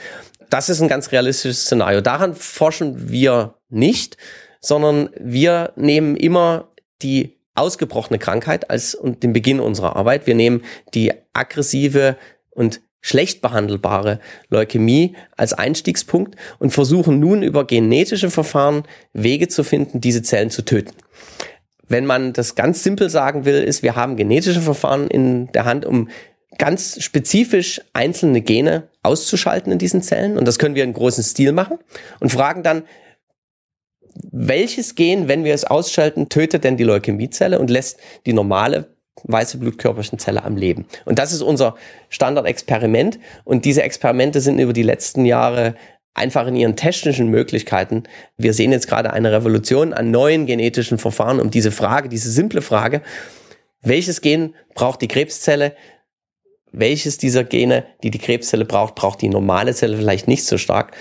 Das 0.50 0.68
ist 0.68 0.82
ein 0.82 0.90
ganz 0.90 1.14
realistisches 1.14 1.62
Szenario. 1.62 2.02
Daran 2.02 2.36
forschen 2.36 3.10
wir 3.10 3.54
nicht, 3.70 4.18
sondern 4.62 5.10
wir 5.20 5.74
nehmen 5.76 6.16
immer 6.16 6.70
die 7.02 7.38
ausgebrochene 7.56 8.20
Krankheit 8.20 8.70
als 8.70 8.96
und 8.96 9.24
den 9.24 9.34
Beginn 9.34 9.60
unserer 9.60 9.96
Arbeit. 9.96 10.28
Wir 10.28 10.36
nehmen 10.36 10.64
die 10.94 11.12
aggressive 11.34 12.16
und 12.52 12.82
schlecht 13.02 13.42
behandelbare 13.42 14.20
Leukämie 14.50 15.16
als 15.36 15.54
Einstiegspunkt 15.54 16.36
und 16.60 16.72
versuchen 16.72 17.20
nun 17.20 17.42
über 17.42 17.66
genetische 17.66 18.30
Verfahren 18.30 18.84
Wege 19.12 19.48
zu 19.48 19.64
finden, 19.64 20.02
diese 20.02 20.22
Zellen 20.22 20.52
zu 20.52 20.64
töten. 20.64 20.94
Wenn 21.88 22.06
man 22.06 22.32
das 22.32 22.56
ganz 22.56 22.84
simpel 22.84 23.10
sagen 23.10 23.44
will, 23.44 23.62
ist, 23.64 23.84
wir 23.84 23.96
haben 23.96 24.16
genetische 24.16 24.62
Verfahren 24.62 25.08
in 25.08 25.52
der 25.52 25.66
Hand, 25.66 25.86
um 25.86 26.10
ganz 26.58 27.02
spezifisch 27.02 27.82
einzelne 27.92 28.42
Gene 28.42 28.88
auszuschalten 29.04 29.74
in 29.74 29.80
diesen 29.80 30.02
Zellen. 30.02 30.38
Und 30.38 30.48
das 30.48 30.60
können 30.60 30.76
wir 30.76 30.84
in 30.84 30.94
großen 30.94 31.24
Stil 31.24 31.52
machen 31.52 31.80
und 32.20 32.32
fragen 32.32 32.64
dann, 32.64 32.84
welches 34.14 34.96
Gen, 34.96 35.28
wenn 35.28 35.44
wir 35.44 35.54
es 35.54 35.64
ausschalten, 35.64 36.30
tötet 36.30 36.64
denn 36.64 36.78
die 36.78 36.84
Leukämiezelle 36.84 37.60
und 37.60 37.70
lässt 37.70 38.00
die 38.26 38.34
normale 38.34 38.96
weiße 39.24 39.58
Blutkörperchenzelle 39.58 40.44
am 40.44 40.58
Leben. 40.58 40.86
Und 41.06 41.20
das 41.20 41.32
ist 41.32 41.42
unser 41.42 41.76
Standardexperiment. 42.10 43.20
Und 43.44 43.66
diese 43.66 43.84
Experimente 43.84 44.42
sind 44.42 44.60
über 44.60 44.74
die 44.74 44.84
letzten 44.84 45.26
Jahre 45.26 45.76
einfach 46.14 46.48
in 46.48 46.56
ihren 46.56 46.76
technischen 46.76 47.28
Möglichkeiten. 47.28 48.04
Wir 48.38 48.54
sehen 48.54 48.72
jetzt 48.72 48.88
gerade 48.88 49.14
eine 49.14 49.32
Revolution 49.32 49.94
an 49.94 50.12
neuen 50.12 50.46
genetischen 50.46 50.98
Verfahren, 50.98 51.40
um 51.40 51.52
diese 51.52 51.72
Frage, 51.72 52.10
diese 52.10 52.32
simple 52.32 52.62
Frage, 52.62 53.02
welches 53.82 54.22
Gen 54.22 54.56
braucht 54.76 55.02
die 55.02 55.08
Krebszelle? 55.08 55.76
Welches 56.72 57.18
dieser 57.18 57.44
Gene, 57.44 57.86
die 58.04 58.12
die 58.12 58.20
Krebszelle 58.20 58.66
braucht, 58.66 58.96
braucht 58.96 59.22
die 59.22 59.30
normale 59.30 59.74
Zelle 59.74 59.98
vielleicht 59.98 60.28
nicht 60.28 60.46
so 60.46 60.58
stark? 60.58 60.96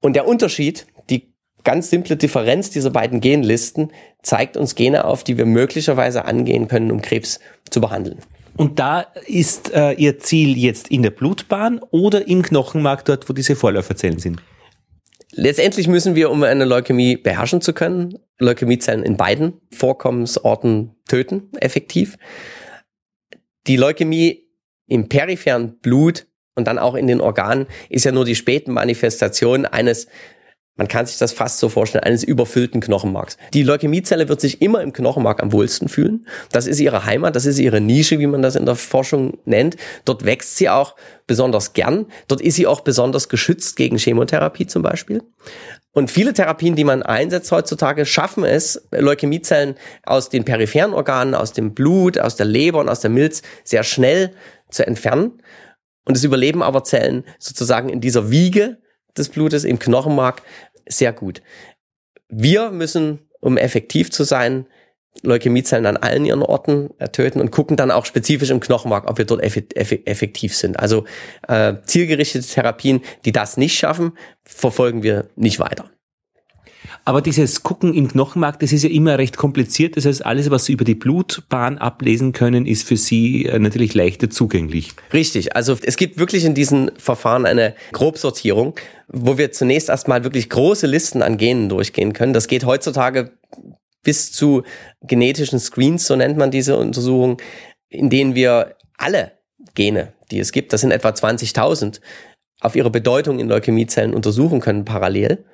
Und 0.00 0.14
der 0.14 0.26
Unterschied, 0.26 0.86
ganz 1.64 1.90
simple 1.90 2.16
Differenz 2.16 2.70
dieser 2.70 2.90
beiden 2.90 3.20
Genlisten 3.20 3.92
zeigt 4.22 4.56
uns 4.56 4.74
Gene 4.74 5.04
auf, 5.04 5.24
die 5.24 5.38
wir 5.38 5.46
möglicherweise 5.46 6.24
angehen 6.24 6.68
können, 6.68 6.90
um 6.90 7.02
Krebs 7.02 7.40
zu 7.70 7.80
behandeln. 7.80 8.18
Und 8.56 8.78
da 8.78 9.06
ist 9.26 9.72
äh, 9.72 9.92
Ihr 9.92 10.18
Ziel 10.18 10.58
jetzt 10.58 10.88
in 10.88 11.02
der 11.02 11.10
Blutbahn 11.10 11.80
oder 11.90 12.28
im 12.28 12.42
Knochenmark 12.42 13.04
dort, 13.04 13.28
wo 13.28 13.32
diese 13.32 13.56
Vorläuferzellen 13.56 14.18
sind? 14.18 14.42
Letztendlich 15.34 15.88
müssen 15.88 16.14
wir, 16.14 16.30
um 16.30 16.42
eine 16.42 16.66
Leukämie 16.66 17.16
beherrschen 17.16 17.62
zu 17.62 17.72
können, 17.72 18.18
Leukämiezellen 18.38 19.02
in 19.02 19.16
beiden 19.16 19.54
Vorkommensorten 19.70 20.94
töten, 21.08 21.48
effektiv. 21.58 22.18
Die 23.66 23.76
Leukämie 23.76 24.46
im 24.86 25.08
peripheren 25.08 25.78
Blut 25.78 26.26
und 26.54 26.66
dann 26.66 26.78
auch 26.78 26.94
in 26.94 27.06
den 27.06 27.22
Organen 27.22 27.66
ist 27.88 28.04
ja 28.04 28.12
nur 28.12 28.26
die 28.26 28.34
späten 28.34 28.72
Manifestation 28.72 29.64
eines 29.64 30.06
man 30.76 30.88
kann 30.88 31.04
sich 31.04 31.18
das 31.18 31.32
fast 31.32 31.58
so 31.58 31.68
vorstellen, 31.68 32.04
eines 32.04 32.24
überfüllten 32.24 32.80
Knochenmarks. 32.80 33.36
Die 33.52 33.62
Leukämiezelle 33.62 34.28
wird 34.28 34.40
sich 34.40 34.62
immer 34.62 34.80
im 34.80 34.94
Knochenmark 34.94 35.42
am 35.42 35.52
wohlsten 35.52 35.88
fühlen. 35.88 36.26
Das 36.50 36.66
ist 36.66 36.80
ihre 36.80 37.04
Heimat, 37.04 37.36
das 37.36 37.44
ist 37.44 37.58
ihre 37.58 37.82
Nische, 37.82 38.18
wie 38.18 38.26
man 38.26 38.40
das 38.40 38.56
in 38.56 38.64
der 38.64 38.74
Forschung 38.74 39.38
nennt. 39.44 39.76
Dort 40.06 40.24
wächst 40.24 40.56
sie 40.56 40.70
auch 40.70 40.96
besonders 41.26 41.74
gern. 41.74 42.06
Dort 42.26 42.40
ist 42.40 42.56
sie 42.56 42.66
auch 42.66 42.80
besonders 42.80 43.28
geschützt 43.28 43.76
gegen 43.76 43.98
Chemotherapie 43.98 44.66
zum 44.66 44.82
Beispiel. 44.82 45.22
Und 45.92 46.10
viele 46.10 46.32
Therapien, 46.32 46.74
die 46.74 46.84
man 46.84 47.02
einsetzt 47.02 47.52
heutzutage, 47.52 48.06
schaffen 48.06 48.44
es, 48.44 48.88
Leukämiezellen 48.92 49.74
aus 50.04 50.30
den 50.30 50.44
peripheren 50.44 50.94
Organen, 50.94 51.34
aus 51.34 51.52
dem 51.52 51.74
Blut, 51.74 52.18
aus 52.18 52.36
der 52.36 52.46
Leber 52.46 52.80
und 52.80 52.88
aus 52.88 53.00
der 53.00 53.10
Milz 53.10 53.42
sehr 53.62 53.82
schnell 53.82 54.32
zu 54.70 54.86
entfernen. 54.86 55.42
Und 56.06 56.16
es 56.16 56.24
überleben 56.24 56.62
aber 56.62 56.82
Zellen 56.82 57.24
sozusagen 57.38 57.90
in 57.90 58.00
dieser 58.00 58.30
Wiege 58.30 58.78
des 59.16 59.28
Blutes 59.28 59.64
im 59.64 59.78
Knochenmark 59.78 60.42
sehr 60.86 61.12
gut. 61.12 61.42
Wir 62.28 62.70
müssen, 62.70 63.20
um 63.40 63.56
effektiv 63.56 64.10
zu 64.10 64.24
sein, 64.24 64.66
Leukämiezellen 65.22 65.84
an 65.84 65.98
allen 65.98 66.24
ihren 66.24 66.42
Orten 66.42 66.90
töten 67.12 67.40
und 67.40 67.50
gucken 67.50 67.76
dann 67.76 67.90
auch 67.90 68.06
spezifisch 68.06 68.50
im 68.50 68.60
Knochenmark, 68.60 69.08
ob 69.08 69.18
wir 69.18 69.26
dort 69.26 69.42
effektiv 69.42 70.56
sind. 70.56 70.78
Also 70.78 71.04
äh, 71.46 71.74
zielgerichtete 71.84 72.46
Therapien, 72.46 73.02
die 73.26 73.32
das 73.32 73.58
nicht 73.58 73.78
schaffen, 73.78 74.16
verfolgen 74.42 75.02
wir 75.02 75.28
nicht 75.36 75.60
weiter. 75.60 75.90
Aber 77.04 77.20
dieses 77.20 77.62
Gucken 77.64 77.94
im 77.94 78.08
Knochenmark, 78.08 78.60
das 78.60 78.72
ist 78.72 78.84
ja 78.84 78.90
immer 78.90 79.18
recht 79.18 79.36
kompliziert. 79.36 79.96
Das 79.96 80.06
heißt, 80.06 80.24
alles, 80.24 80.50
was 80.50 80.66
Sie 80.66 80.72
über 80.72 80.84
die 80.84 80.94
Blutbahn 80.94 81.78
ablesen 81.78 82.32
können, 82.32 82.64
ist 82.64 82.86
für 82.86 82.96
Sie 82.96 83.46
äh, 83.46 83.58
natürlich 83.58 83.94
leichter 83.94 84.30
zugänglich. 84.30 84.92
Richtig. 85.12 85.56
Also 85.56 85.76
es 85.82 85.96
gibt 85.96 86.18
wirklich 86.18 86.44
in 86.44 86.54
diesen 86.54 86.92
Verfahren 86.98 87.44
eine 87.44 87.74
Grobsortierung, 87.92 88.74
wo 89.08 89.36
wir 89.36 89.50
zunächst 89.50 89.88
erstmal 89.88 90.22
wirklich 90.22 90.48
große 90.48 90.86
Listen 90.86 91.22
an 91.22 91.38
Genen 91.38 91.68
durchgehen 91.68 92.12
können. 92.12 92.32
Das 92.32 92.46
geht 92.46 92.64
heutzutage 92.64 93.32
bis 94.04 94.32
zu 94.32 94.62
genetischen 95.02 95.58
Screens, 95.58 96.06
so 96.06 96.16
nennt 96.16 96.36
man 96.36 96.50
diese 96.50 96.76
Untersuchung, 96.76 97.40
in 97.88 98.10
denen 98.10 98.34
wir 98.34 98.76
alle 98.96 99.32
Gene, 99.74 100.12
die 100.30 100.40
es 100.40 100.52
gibt, 100.52 100.72
das 100.72 100.80
sind 100.80 100.90
etwa 100.90 101.10
20.000, 101.10 102.00
auf 102.60 102.76
ihre 102.76 102.90
Bedeutung 102.90 103.38
in 103.38 103.48
Leukämiezellen 103.48 104.14
untersuchen 104.14 104.60
können 104.60 104.84
parallel. 104.84 105.44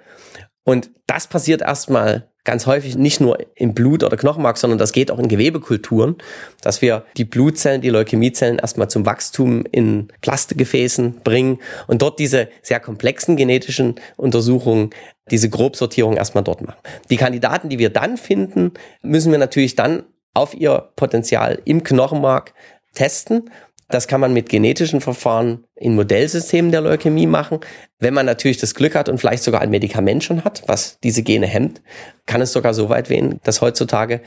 Und 0.69 0.91
das 1.07 1.27
passiert 1.27 1.63
erstmal 1.63 2.29
ganz 2.45 2.67
häufig 2.67 2.95
nicht 2.95 3.23
nur 3.23 3.39
im 3.55 3.73
Blut 3.73 4.05
oder 4.05 4.19
Knochenmark, 4.19 4.59
sondern 4.59 4.79
das 4.79 4.93
geht 4.93 5.11
auch 5.11 5.19
in 5.19 5.29
Gewebekulturen, 5.29 6.17
dass 6.61 6.83
wir 6.83 7.07
die 7.17 7.25
Blutzellen, 7.25 7.81
die 7.81 7.89
Leukämiezellen 7.89 8.59
erstmal 8.59 8.91
zum 8.91 9.07
Wachstum 9.07 9.65
in 9.73 10.09
Plastegefäßen 10.21 11.21
bringen 11.25 11.59
und 11.87 12.03
dort 12.03 12.19
diese 12.19 12.51
sehr 12.61 12.81
komplexen 12.81 13.37
genetischen 13.37 13.95
Untersuchungen, 14.19 14.91
diese 15.31 15.49
Grobsortierung 15.49 16.19
erstmal 16.19 16.45
dort 16.45 16.61
machen. 16.61 16.81
Die 17.09 17.17
Kandidaten, 17.17 17.71
die 17.71 17.79
wir 17.79 17.89
dann 17.89 18.19
finden, 18.19 18.73
müssen 19.01 19.33
wir 19.33 19.39
natürlich 19.39 19.75
dann 19.75 20.03
auf 20.35 20.53
ihr 20.53 20.91
Potenzial 20.97 21.63
im 21.65 21.83
Knochenmark 21.83 22.53
testen 22.95 23.49
das 23.91 24.07
kann 24.07 24.21
man 24.21 24.35
mit 24.35 24.51
genetischen 24.51 25.01
Verfahren 25.01 25.65
in 25.81 25.95
Modellsystemen 25.95 26.73
der 26.73 26.81
Leukämie 26.81 27.27
machen. 27.27 27.61
Wenn 27.99 28.15
man 28.15 28.27
natürlich 28.27 28.59
das 28.59 28.75
Glück 28.75 28.95
hat 28.95 29.09
und 29.09 29.19
vielleicht 29.19 29.43
sogar 29.43 29.61
ein 29.61 29.71
Medikament 29.71 30.25
schon 30.25 30.45
hat, 30.45 30.63
was 30.67 30.99
diese 31.01 31.23
Gene 31.23 31.47
hemmt, 31.47 31.81
kann 32.27 32.41
es 32.41 32.53
sogar 32.53 32.75
so 32.75 32.89
weit 32.89 33.09
gehen, 33.09 33.41
dass 33.45 33.61
heutzutage 33.61 34.21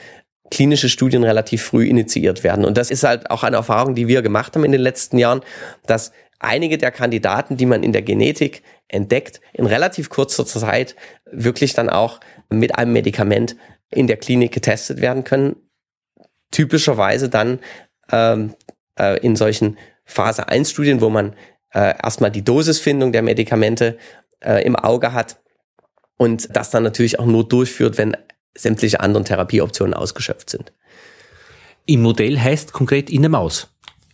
klinische 0.50 0.90
Studien 0.90 1.24
relativ 1.24 1.64
früh 1.64 1.86
initiiert 1.86 2.44
werden. 2.44 2.66
Und 2.66 2.78
das 2.78 2.92
ist 2.92 3.04
halt 3.04 3.30
auch 3.30 3.44
eine 3.44 3.56
Erfahrung, 3.58 3.96
die 3.96 4.08
wir 4.08 4.22
gemacht 4.22 4.56
haben 4.56 4.66
in 4.66 4.72
den 4.72 4.82
letzten 4.82 5.18
Jahren, 5.18 5.42
dass 5.86 6.12
einige 6.40 6.78
der 6.78 6.92
Kandidaten, 6.92 7.58
die 7.58 7.66
man 7.66 7.84
in 7.84 7.94
der 7.94 8.02
Genetik 8.02 8.64
entdeckt, 8.88 9.40
in 9.54 9.66
relativ 9.66 10.10
kurzer 10.10 10.46
Zeit 10.46 10.96
wirklich 11.32 11.74
dann 11.74 11.90
auch 11.90 12.20
mit 12.50 12.78
einem 12.78 12.94
Medikament 12.94 13.56
in 13.90 14.08
der 14.08 14.18
Klinik 14.18 14.52
getestet 14.52 15.02
werden 15.02 15.24
können. 15.24 15.56
Typischerweise 16.52 17.30
dann 17.30 17.60
ähm, 18.12 18.56
äh, 19.00 19.20
in 19.20 19.36
solchen 19.36 19.78
Phase 20.12 20.48
1 20.48 20.70
Studien, 20.70 21.02
wo 21.02 21.10
man 21.10 21.36
äh, 21.74 21.96
erstmal 22.04 22.32
die 22.32 22.44
Dosisfindung 22.44 23.12
der 23.12 23.22
Medikamente 23.22 23.98
äh, 24.42 24.64
im 24.66 24.76
Auge 24.76 25.14
hat 25.14 25.40
und 26.18 26.56
das 26.56 26.70
dann 26.70 26.84
natürlich 26.84 27.20
auch 27.20 27.26
nur 27.26 27.48
durchführt, 27.48 27.98
wenn 27.98 28.18
sämtliche 28.54 29.00
anderen 29.00 29.26
Therapieoptionen 29.26 29.94
ausgeschöpft 29.94 30.50
sind. 30.50 30.74
Im 31.86 32.02
Modell 32.02 32.40
heißt 32.40 32.74
konkret 32.74 33.10
in 33.10 33.22
der 33.22 33.32
Maus. 33.32 33.70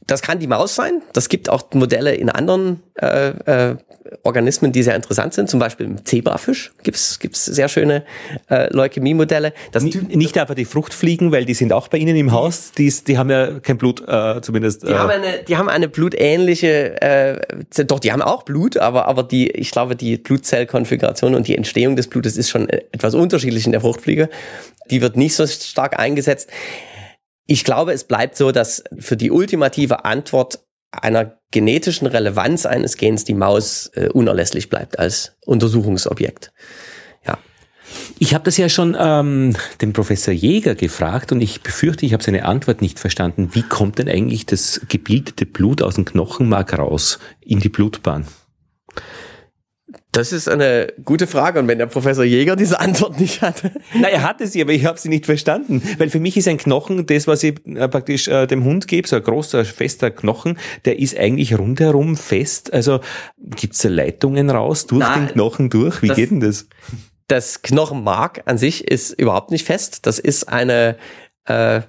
Das 0.06 0.22
kann 0.22 0.40
die 0.40 0.48
Maus 0.48 0.76
sein. 0.76 1.02
Das 1.14 1.28
gibt 1.28 1.50
auch 1.50 1.74
Modelle 1.74 2.16
in 2.16 2.30
anderen 2.30 2.82
äh, 2.96 3.30
äh, 3.30 3.78
Organismen, 4.24 4.72
die 4.72 4.84
sehr 4.84 4.96
interessant 4.96 5.34
sind. 5.34 5.50
Zum 5.50 5.60
Beispiel 5.60 5.86
im 5.86 6.06
Zebrafisch 6.06 6.72
gibt's 6.84 7.20
gibt's 7.20 7.46
sehr 7.46 7.68
schöne 7.68 8.04
äh, 8.50 8.74
Leukämie-Modelle. 8.74 9.54
Nicht 10.10 10.38
einfach 10.38 10.56
die 10.56 10.66
Fruchtfliegen, 10.66 11.32
weil 11.32 11.46
die 11.46 11.54
sind 11.54 11.74
auch 11.74 11.88
bei 11.88 11.98
Ihnen 11.98 12.16
im 12.16 12.32
Haus. 12.32 12.72
Die, 12.78 12.92
die 13.08 13.18
haben 13.18 13.30
ja 13.30 13.60
kein 13.60 13.78
Blut, 13.78 14.02
äh, 14.08 14.42
zumindest. 14.42 14.84
Äh. 14.84 14.88
Die, 14.88 14.94
haben 14.96 15.10
eine, 15.10 15.44
die 15.48 15.58
haben 15.58 15.70
eine 15.70 15.88
blutähnliche, 15.88 17.02
äh, 17.02 17.86
doch, 17.86 18.00
die 18.00 18.12
haben 18.12 18.22
auch 18.22 18.44
Blut, 18.44 18.78
aber, 18.78 19.08
aber 19.08 19.24
die, 19.24 19.50
ich 19.52 19.72
glaube, 19.72 19.96
die 19.96 20.18
Blutzellkonfiguration 20.18 21.36
und 21.36 21.48
die 21.48 21.56
Entstehung 21.56 21.96
des 21.96 22.08
Blutes 22.08 22.38
ist 22.38 22.50
schon 22.50 22.70
etwas 22.70 23.16
unterschiedlich 23.16 23.66
in 23.66 23.72
der 23.72 23.82
Fruchtfliege. 23.82 24.30
Die 24.90 25.02
wird 25.02 25.18
nicht 25.18 25.36
so 25.36 25.46
stark 25.48 26.00
eingesetzt. 26.00 26.50
Ich 27.46 27.64
glaube, 27.64 27.94
es 27.94 28.04
bleibt 28.04 28.36
so, 28.36 28.52
dass 28.52 28.84
für 28.98 29.16
die 29.16 29.32
ultimative 29.32 30.04
Antwort 30.04 30.60
einer 30.92 31.38
genetischen 31.52 32.08
Relevanz 32.08 32.66
eines 32.66 32.98
Gens 32.98 33.24
die 33.24 33.34
Maus 33.34 33.92
äh, 33.94 34.10
unerlässlich 34.10 34.70
bleibt 34.70 35.00
als 35.00 35.38
Untersuchungsobjekt. 35.46 36.52
Ja. 37.26 37.38
Ich 38.20 38.34
habe 38.34 38.44
das 38.44 38.58
ja 38.58 38.70
schon 38.70 38.96
ähm, 39.00 39.56
dem 39.82 39.94
Professor 39.94 40.34
Jäger 40.34 40.76
gefragt 40.76 41.32
und 41.32 41.42
ich 41.42 41.62
befürchte, 41.62 42.06
ich 42.06 42.14
habe 42.14 42.24
seine 42.24 42.46
Antwort 42.46 42.82
nicht 42.82 43.00
verstanden. 43.00 43.50
Wie 43.54 43.64
kommt 43.64 44.00
denn 44.00 44.10
eigentlich 44.10 44.46
das 44.46 44.82
gebildete 44.88 45.46
Blut 45.46 45.82
aus 45.82 45.96
dem 45.96 46.06
Knochenmark 46.06 46.78
raus 46.78 47.20
in 47.42 47.60
die 47.60 47.70
Blutbahn? 47.70 48.26
Das 50.12 50.32
ist 50.32 50.48
eine 50.48 50.94
gute 51.04 51.28
Frage. 51.28 51.60
Und 51.60 51.68
wenn 51.68 51.78
der 51.78 51.86
Professor 51.86 52.24
Jäger 52.24 52.56
diese 52.56 52.80
Antwort 52.80 53.20
nicht 53.20 53.42
hatte. 53.42 53.72
Na, 53.94 54.08
er 54.08 54.24
hatte 54.24 54.48
sie, 54.48 54.62
aber 54.62 54.72
ich 54.72 54.86
habe 54.86 54.98
sie 54.98 55.10
nicht 55.10 55.26
verstanden. 55.26 55.82
Weil 55.98 56.10
für 56.10 56.20
mich 56.20 56.38
ist 56.38 56.48
ein 56.48 56.58
Knochen 56.58 57.06
das, 57.06 57.28
was 57.28 57.44
ich 57.44 57.56
äh, 57.68 57.88
praktisch 57.88 58.28
äh, 58.28 58.48
dem 58.48 58.64
Hund 58.64 58.88
gebe, 58.88 59.08
so 59.08 59.18
ein 59.18 59.24
großer, 59.24 59.66
fester 59.66 60.10
Knochen, 60.10 60.58
der 60.86 61.00
ist 61.00 61.18
eigentlich 61.18 61.58
rundherum 61.58 62.16
fest. 62.16 62.74
Also 62.74 63.00
gibt's 63.38 63.82
da 63.82 63.90
Leitungen 63.90 64.50
raus 64.50 64.88
durch 64.88 65.02
Na, 65.02 65.16
den 65.16 65.28
Knochen 65.28 65.70
durch? 65.70 66.02
Wie 66.02 66.08
das, 66.08 66.18
geht 66.18 66.32
denn 66.32 66.40
das? 66.40 66.68
Das 67.28 67.62
Knochenmark 67.62 68.44
an 68.46 68.58
sich 68.58 68.88
ist 68.88 69.12
überhaupt 69.12 69.52
nicht 69.52 69.66
fest. 69.66 70.06
Das 70.08 70.20
ist 70.20 70.50
eine 70.50 70.98
äh, 71.46 71.82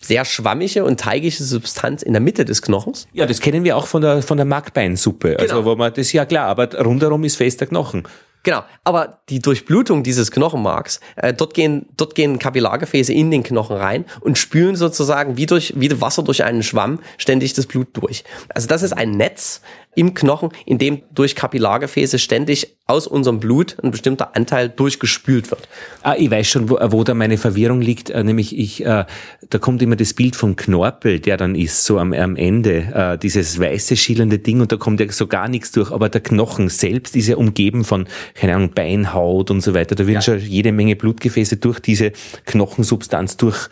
sehr 0.00 0.24
schwammige 0.24 0.84
und 0.84 0.98
teigige 0.98 1.44
Substanz 1.44 2.02
in 2.02 2.14
der 2.14 2.20
Mitte 2.20 2.44
des 2.44 2.62
Knochens. 2.62 3.06
Ja, 3.12 3.26
das 3.26 3.40
kennen 3.40 3.64
wir 3.64 3.76
auch 3.76 3.86
von 3.86 4.00
der, 4.00 4.22
von 4.22 4.38
der 4.38 4.46
Markbeinsuppe. 4.46 5.36
Also, 5.38 5.38
genau. 5.38 5.58
Also, 5.58 5.64
wo 5.70 5.76
man, 5.76 5.92
das 5.92 6.06
ist 6.06 6.12
ja 6.12 6.24
klar, 6.24 6.46
aber 6.48 6.72
rundherum 6.82 7.22
ist 7.24 7.36
fester 7.36 7.66
Knochen. 7.66 8.04
Genau, 8.42 8.62
aber 8.84 9.20
die 9.28 9.38
Durchblutung 9.38 10.02
dieses 10.02 10.30
Knochenmarks, 10.30 11.00
äh, 11.16 11.34
dort 11.34 11.52
gehen 11.52 11.86
dort 11.98 12.14
gehen 12.14 12.38
Kapillargefäße 12.38 13.12
in 13.12 13.30
den 13.30 13.42
Knochen 13.42 13.76
rein 13.76 14.06
und 14.20 14.38
spülen 14.38 14.76
sozusagen 14.76 15.36
wie 15.36 15.44
durch 15.44 15.74
wie 15.76 16.00
Wasser 16.00 16.22
durch 16.22 16.42
einen 16.42 16.62
Schwamm 16.62 17.00
ständig 17.18 17.52
das 17.52 17.66
Blut 17.66 17.88
durch. 17.92 18.24
Also 18.48 18.66
das 18.66 18.82
ist 18.82 18.92
ein 18.92 19.10
Netz, 19.10 19.60
im 19.94 20.14
Knochen, 20.14 20.50
in 20.66 20.78
dem 20.78 21.02
durch 21.12 21.34
Kapillargefäße 21.34 22.18
ständig 22.18 22.76
aus 22.86 23.06
unserem 23.06 23.40
Blut 23.40 23.76
ein 23.82 23.90
bestimmter 23.90 24.36
Anteil 24.36 24.68
durchgespült 24.68 25.50
wird. 25.50 25.68
Ah, 26.02 26.14
ich 26.16 26.30
weiß 26.30 26.46
schon, 26.46 26.70
wo, 26.70 26.78
wo 26.80 27.04
da 27.04 27.14
meine 27.14 27.38
Verwirrung 27.38 27.80
liegt. 27.80 28.10
Äh, 28.10 28.24
nämlich 28.24 28.56
ich, 28.56 28.84
äh, 28.84 29.04
da 29.48 29.58
kommt 29.58 29.82
immer 29.82 29.96
das 29.96 30.14
Bild 30.14 30.36
vom 30.36 30.56
Knorpel, 30.56 31.20
der 31.20 31.36
dann 31.36 31.54
ist, 31.54 31.84
so 31.84 31.98
am, 31.98 32.12
am 32.12 32.36
Ende, 32.36 32.76
äh, 32.94 33.18
dieses 33.18 33.58
weiße 33.58 33.96
schillernde 33.96 34.38
Ding 34.38 34.60
und 34.60 34.72
da 34.72 34.76
kommt 34.76 35.00
ja 35.00 35.10
so 35.10 35.26
gar 35.26 35.48
nichts 35.48 35.72
durch. 35.72 35.90
Aber 35.90 36.08
der 36.08 36.20
Knochen 36.20 36.68
selbst 36.68 37.16
ist 37.16 37.28
ja 37.28 37.36
umgeben 37.36 37.84
von, 37.84 38.06
keine 38.34 38.54
Ahnung, 38.54 38.70
Beinhaut 38.70 39.50
und 39.50 39.60
so 39.60 39.74
weiter. 39.74 39.94
Da 39.94 40.06
wird 40.06 40.16
ja. 40.16 40.22
schon 40.22 40.38
jede 40.38 40.72
Menge 40.72 40.96
Blutgefäße 40.96 41.56
durch 41.56 41.80
diese 41.80 42.12
Knochensubstanz 42.44 43.36
durch 43.36 43.68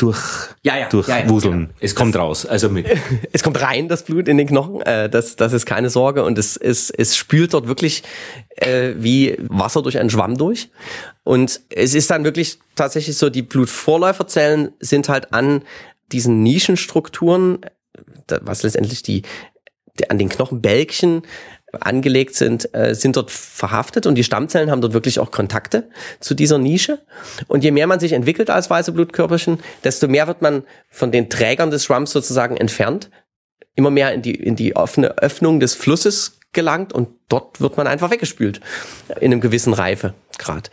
durch, 0.00 0.18
ja, 0.62 0.78
ja, 0.78 0.88
durchwuseln. 0.88 1.60
Ja, 1.60 1.66
ja, 1.66 1.74
es 1.80 1.94
kommt 1.94 2.16
raus. 2.16 2.46
Also 2.46 2.68
mit. 2.68 2.86
Es 3.32 3.42
kommt 3.42 3.60
rein, 3.60 3.88
das 3.88 4.04
Blut 4.04 4.28
in 4.28 4.38
den 4.38 4.46
Knochen. 4.46 4.80
Äh, 4.82 5.08
das, 5.08 5.36
das 5.36 5.52
ist 5.52 5.66
keine 5.66 5.90
Sorge. 5.90 6.24
Und 6.24 6.38
es, 6.38 6.56
es, 6.56 6.90
es 6.90 7.16
spült 7.16 7.54
dort 7.54 7.68
wirklich 7.68 8.02
äh, 8.56 8.94
wie 8.96 9.36
Wasser 9.48 9.82
durch 9.82 9.98
einen 9.98 10.10
Schwamm 10.10 10.36
durch. 10.36 10.70
Und 11.24 11.60
es 11.70 11.94
ist 11.94 12.10
dann 12.10 12.24
wirklich 12.24 12.58
tatsächlich 12.74 13.16
so, 13.16 13.30
die 13.30 13.42
Blutvorläuferzellen 13.42 14.72
sind 14.80 15.08
halt 15.08 15.32
an 15.32 15.62
diesen 16.12 16.42
Nischenstrukturen, 16.42 17.58
was 18.42 18.62
letztendlich 18.62 19.02
die, 19.02 19.22
die 19.98 20.10
an 20.10 20.18
den 20.18 20.28
Knochenbälkchen 20.28 21.22
angelegt 21.78 22.34
sind, 22.34 22.74
äh, 22.74 22.94
sind 22.94 23.16
dort 23.16 23.30
verhaftet 23.30 24.06
und 24.06 24.16
die 24.16 24.24
Stammzellen 24.24 24.70
haben 24.70 24.80
dort 24.80 24.92
wirklich 24.92 25.18
auch 25.18 25.30
Kontakte 25.30 25.88
zu 26.18 26.34
dieser 26.34 26.58
Nische. 26.58 27.00
Und 27.46 27.62
je 27.62 27.70
mehr 27.70 27.86
man 27.86 28.00
sich 28.00 28.12
entwickelt 28.12 28.50
als 28.50 28.70
weiße 28.70 28.92
Blutkörperchen, 28.92 29.58
desto 29.84 30.08
mehr 30.08 30.26
wird 30.26 30.42
man 30.42 30.64
von 30.88 31.12
den 31.12 31.30
Trägern 31.30 31.70
des 31.70 31.84
Schwamms 31.84 32.10
sozusagen 32.10 32.56
entfernt. 32.56 33.10
Immer 33.76 33.90
mehr 33.90 34.12
in 34.12 34.22
die, 34.22 34.34
in 34.34 34.56
die 34.56 34.74
offene 34.74 35.18
Öffnung 35.18 35.60
des 35.60 35.74
Flusses 35.74 36.38
gelangt 36.52 36.92
und 36.92 37.08
dort 37.28 37.60
wird 37.60 37.76
man 37.76 37.86
einfach 37.86 38.10
weggespült 38.10 38.60
in 39.20 39.32
einem 39.32 39.40
gewissen 39.40 39.72
Reifegrad. 39.72 40.70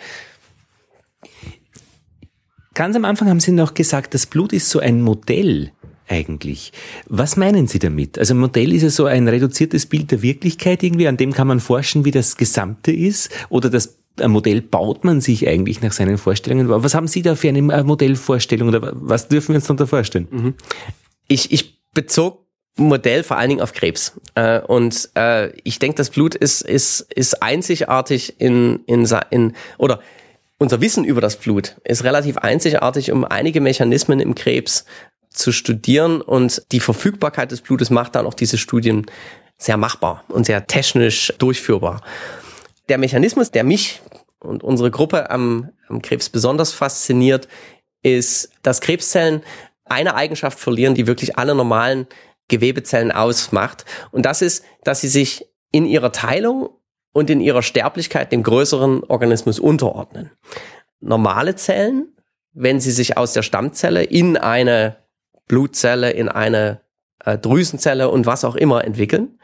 Ganz 2.74 2.96
am 2.96 3.06
Anfang 3.06 3.30
haben 3.30 3.40
Sie 3.40 3.52
noch 3.52 3.74
gesagt, 3.74 4.14
das 4.14 4.26
Blut 4.26 4.54
ist 4.54 4.70
so 4.70 4.80
ein 4.80 5.02
Modell 5.02 5.72
eigentlich. 6.08 6.72
Was 7.08 7.38
meinen 7.38 7.68
Sie 7.68 7.80
damit? 7.80 8.18
Also 8.18 8.36
Modell 8.36 8.74
ist 8.74 8.84
ja 8.84 8.90
so 8.90 9.06
ein 9.06 9.28
reduziertes 9.28 9.86
Bild 9.86 10.12
der 10.12 10.22
Wirklichkeit 10.22 10.84
irgendwie, 10.84 11.08
an 11.08 11.18
dem 11.18 11.34
kann 11.34 11.48
man 11.48 11.60
forschen, 11.60 12.06
wie 12.06 12.12
das 12.12 12.38
Gesamte 12.38 12.92
ist 12.92 13.30
oder 13.50 13.70
das 13.70 13.98
ein 14.20 14.32
Modell 14.32 14.62
baut 14.62 15.04
man 15.04 15.22
sich 15.22 15.48
eigentlich 15.48 15.82
nach 15.82 15.92
seinen 15.92 16.18
Vorstellungen. 16.18 16.70
Was 16.70 16.96
haben 16.96 17.08
Sie 17.08 17.22
da 17.22 17.36
für 17.36 17.50
eine 17.50 17.62
Modellvorstellung 17.62 18.70
oder 18.70 18.92
was 18.96 19.28
dürfen 19.28 19.50
wir 19.50 19.58
uns 19.58 19.66
darunter 19.66 19.86
vorstellen? 19.86 20.28
Mhm. 20.32 20.54
Ich, 21.28 21.52
ich 21.52 21.80
bezog 21.94 22.48
Modell 22.78 23.24
vor 23.24 23.38
allen 23.38 23.50
Dingen 23.50 23.62
auf 23.62 23.74
Krebs. 23.74 24.20
Äh, 24.36 24.60
und 24.62 25.10
äh, 25.16 25.52
ich 25.64 25.80
denke, 25.80 25.98
das 25.98 26.10
Blut 26.10 26.36
ist, 26.36 26.62
ist, 26.62 27.02
ist 27.14 27.42
einzigartig 27.42 28.40
in, 28.40 28.82
in, 28.86 29.08
in 29.30 29.54
oder 29.78 30.00
unser 30.60 30.82
Wissen 30.82 31.04
über 31.04 31.22
das 31.22 31.38
Blut 31.38 31.76
ist 31.84 32.04
relativ 32.04 32.38
einzigartig, 32.38 33.12
um 33.12 33.24
einige 33.24 33.62
Mechanismen 33.62 34.20
im 34.20 34.34
Krebs 34.34 34.86
zu 35.30 35.52
studieren 35.52 36.22
und 36.22 36.64
die 36.72 36.80
Verfügbarkeit 36.80 37.52
des 37.52 37.62
Blutes 37.62 37.90
macht 37.90 38.16
dann 38.16 38.26
auch 38.26 38.34
diese 38.34 38.58
Studien 38.58 39.06
sehr 39.58 39.78
machbar 39.78 40.24
und 40.30 40.46
sehr 40.46 40.68
technisch 40.68 41.34
durchführbar. 41.40 42.02
Der 42.90 42.98
Mechanismus, 42.98 43.52
der 43.52 43.64
mich 43.64 44.02
und 44.40 44.64
unsere 44.64 44.92
Gruppe 44.92 45.30
am, 45.30 45.70
am 45.88 46.02
Krebs 46.02 46.30
besonders 46.30 46.72
fasziniert, 46.72 47.48
ist, 48.04 48.52
dass 48.62 48.82
Krebszellen 48.82 49.42
eine 49.86 50.16
Eigenschaft 50.16 50.60
verlieren, 50.60 50.96
die 50.96 51.08
wirklich 51.08 51.38
alle 51.38 51.56
normalen 51.56 52.08
Gewebezellen 52.48 53.12
ausmacht. 53.12 53.86
Und 54.12 54.26
das 54.26 54.42
ist, 54.42 54.64
dass 54.84 55.02
sie 55.02 55.08
sich 55.08 55.48
in 55.72 55.86
ihrer 55.86 56.12
Teilung 56.12 56.70
und 57.12 57.30
in 57.30 57.42
ihrer 57.42 57.64
Sterblichkeit 57.64 58.32
dem 58.32 58.44
größeren 58.44 59.04
Organismus 59.04 59.60
unterordnen. 59.60 60.32
Normale 61.00 61.56
Zellen, 61.56 62.16
wenn 62.54 62.80
sie 62.80 62.92
sich 62.92 63.18
aus 63.18 63.34
der 63.34 63.44
Stammzelle 63.44 64.04
in 64.04 64.38
eine 64.38 64.98
Blutzelle, 65.48 66.12
in 66.12 66.30
eine 66.30 66.82
äh, 67.24 67.38
Drüsenzelle 67.38 68.10
und 68.10 68.26
was 68.26 68.44
auch 68.46 68.56
immer 68.56 68.84
entwickeln, 68.84 69.40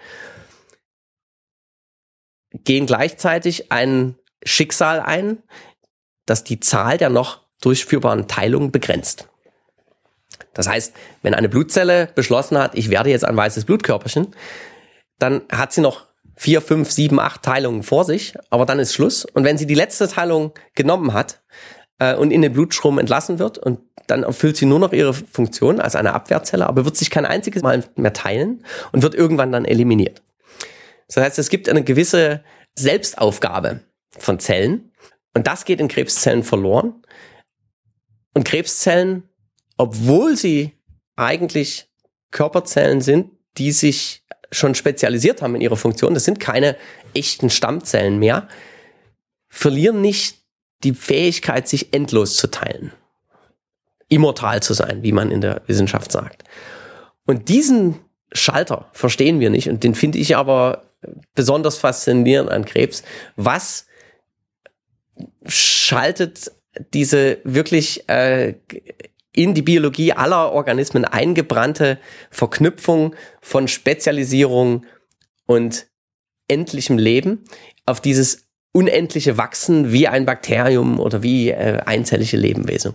gehen 2.51 2.85
gleichzeitig 2.85 3.71
ein 3.71 4.15
Schicksal 4.43 4.99
ein, 4.99 5.41
das 6.25 6.43
die 6.43 6.59
Zahl 6.59 6.97
der 6.97 7.09
noch 7.09 7.41
durchführbaren 7.61 8.27
Teilungen 8.27 8.71
begrenzt. 8.71 9.29
Das 10.53 10.67
heißt, 10.67 10.93
wenn 11.21 11.33
eine 11.33 11.49
Blutzelle 11.49 12.09
beschlossen 12.13 12.57
hat, 12.57 12.75
ich 12.75 12.89
werde 12.89 13.09
jetzt 13.09 13.25
ein 13.25 13.37
weißes 13.37 13.65
Blutkörperchen, 13.65 14.35
dann 15.17 15.41
hat 15.51 15.73
sie 15.73 15.81
noch 15.81 16.07
vier, 16.35 16.61
fünf, 16.61 16.91
sieben, 16.91 17.19
acht 17.19 17.43
Teilungen 17.43 17.83
vor 17.83 18.05
sich, 18.05 18.35
aber 18.49 18.65
dann 18.65 18.79
ist 18.79 18.93
Schluss. 18.93 19.25
Und 19.25 19.43
wenn 19.43 19.57
sie 19.57 19.67
die 19.67 19.75
letzte 19.75 20.07
Teilung 20.07 20.53
genommen 20.75 21.13
hat 21.13 21.41
äh, 21.99 22.15
und 22.15 22.31
in 22.31 22.41
den 22.41 22.53
Blutstrom 22.53 22.99
entlassen 22.99 23.39
wird 23.39 23.57
und 23.57 23.79
dann 24.07 24.23
erfüllt 24.23 24.57
sie 24.57 24.65
nur 24.65 24.79
noch 24.79 24.91
ihre 24.91 25.13
Funktion 25.13 25.79
als 25.79 25.95
eine 25.95 26.13
Abwehrzelle, 26.13 26.67
aber 26.67 26.85
wird 26.85 26.97
sich 26.97 27.09
kein 27.09 27.25
einziges 27.25 27.63
Mal 27.63 27.83
mehr 27.95 28.13
teilen 28.13 28.65
und 28.91 29.01
wird 29.01 29.15
irgendwann 29.15 29.51
dann 29.51 29.65
eliminiert. 29.65 30.21
Das 31.07 31.17
heißt, 31.17 31.39
es 31.39 31.49
gibt 31.49 31.69
eine 31.69 31.83
gewisse 31.83 32.43
Selbstaufgabe 32.75 33.81
von 34.17 34.39
Zellen 34.39 34.91
und 35.33 35.47
das 35.47 35.65
geht 35.65 35.79
in 35.79 35.87
Krebszellen 35.87 36.43
verloren. 36.43 37.03
Und 38.33 38.45
Krebszellen, 38.45 39.29
obwohl 39.77 40.35
sie 40.35 40.73
eigentlich 41.15 41.87
Körperzellen 42.31 43.01
sind, 43.01 43.31
die 43.57 43.71
sich 43.71 44.25
schon 44.51 44.75
spezialisiert 44.75 45.41
haben 45.41 45.55
in 45.55 45.61
ihrer 45.61 45.77
Funktion, 45.77 46.13
das 46.13 46.25
sind 46.25 46.39
keine 46.39 46.75
echten 47.13 47.49
Stammzellen 47.49 48.19
mehr, 48.19 48.47
verlieren 49.49 50.01
nicht 50.01 50.42
die 50.83 50.93
Fähigkeit, 50.93 51.67
sich 51.67 51.93
endlos 51.93 52.35
zu 52.35 52.49
teilen. 52.49 52.91
Immortal 54.09 54.61
zu 54.61 54.73
sein, 54.73 55.03
wie 55.03 55.11
man 55.11 55.31
in 55.31 55.41
der 55.41 55.61
Wissenschaft 55.67 56.11
sagt. 56.11 56.43
Und 57.25 57.49
diesen 57.49 57.99
Schalter 58.31 58.89
verstehen 58.93 59.39
wir 59.39 59.49
nicht 59.49 59.69
und 59.69 59.83
den 59.83 59.95
finde 59.95 60.17
ich 60.17 60.35
aber 60.35 60.83
besonders 61.35 61.77
faszinierend 61.77 62.49
an 62.49 62.65
Krebs. 62.65 63.03
Was 63.35 63.87
schaltet 65.45 66.51
diese 66.93 67.37
wirklich 67.43 68.07
äh, 68.09 68.55
in 69.31 69.53
die 69.53 69.61
Biologie 69.61 70.13
aller 70.13 70.51
Organismen 70.51 71.05
eingebrannte 71.05 71.99
Verknüpfung 72.29 73.15
von 73.41 73.67
Spezialisierung 73.67 74.85
und 75.45 75.87
endlichem 76.47 76.97
Leben 76.97 77.43
auf 77.85 77.99
dieses 77.99 78.47
unendliche 78.73 79.37
Wachsen 79.37 79.93
wie 79.93 80.09
ein 80.09 80.25
Bakterium 80.25 80.99
oder 80.99 81.23
wie 81.23 81.51
äh, 81.51 81.79
einzellige 81.85 82.35
Lebewesen. 82.35 82.93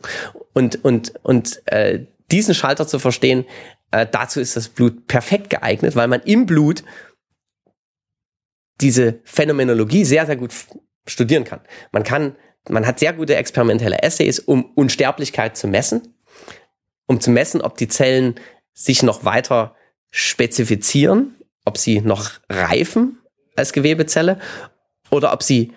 Und, 0.53 0.85
und, 0.85 1.15
und 1.23 1.63
äh, 1.67 2.05
diesen 2.31 2.55
Schalter 2.55 2.87
zu 2.87 2.99
verstehen, 2.99 3.47
äh, 3.91 4.07
dazu 4.11 4.41
ist 4.41 4.57
das 4.57 4.69
Blut 4.69 5.07
perfekt 5.07 5.49
geeignet, 5.49 5.97
weil 5.97 6.09
man 6.09 6.21
im 6.21 6.45
Blut 6.45 6.85
diese 8.81 9.21
Phänomenologie 9.25 10.05
sehr, 10.05 10.27
sehr 10.27 10.37
gut 10.37 10.53
studieren 11.07 11.45
kann. 11.45 11.61
Man 11.93 12.03
kann, 12.03 12.37
man 12.69 12.87
hat 12.87 12.99
sehr 12.99 13.15
gute 13.15 13.37
experimentelle 13.37 14.03
Essays, 14.03 14.39
um 14.39 14.67
Unsterblichkeit 14.75 15.57
zu 15.57 15.67
messen 15.67 16.15
um 17.09 17.21
zu 17.21 17.31
messen, 17.31 17.61
ob 17.61 17.77
die 17.77 17.89
Zellen 17.89 18.37
sich 18.73 19.03
noch 19.03 19.25
weiter 19.25 19.75
spezifizieren, 20.11 21.35
ob 21.65 21.77
sie 21.79 22.01
noch 22.01 22.33
reifen 22.49 23.19
als 23.57 23.73
Gewebezelle 23.73 24.39
oder 25.11 25.33
ob 25.33 25.43
sie 25.43 25.73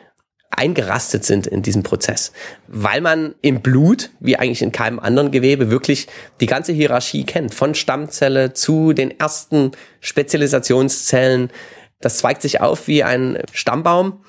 eingerastet 0.50 1.24
sind 1.24 1.48
in 1.48 1.62
diesem 1.62 1.82
Prozess, 1.84 2.34
weil 2.68 3.00
man 3.00 3.36
im 3.42 3.62
Blut, 3.62 4.10
wie 4.20 4.36
eigentlich 4.36 4.62
in 4.62 4.74
keinem 4.74 5.00
anderen 5.00 5.32
Gewebe, 5.32 5.72
wirklich 5.72 6.08
die 6.42 6.46
ganze 6.46 6.74
Hierarchie 6.74 7.24
kennt, 7.24 7.54
von 7.54 7.74
Stammzelle 7.74 8.54
zu 8.54 8.92
den 8.92 9.18
ersten 9.18 9.72
Spezialisationszellen. 10.02 11.52
Das 12.02 12.18
zweigt 12.18 12.42
sich 12.42 12.60
auf 12.60 12.88
wie 12.88 13.04
ein 13.04 13.40
Stammbaum 13.54 14.26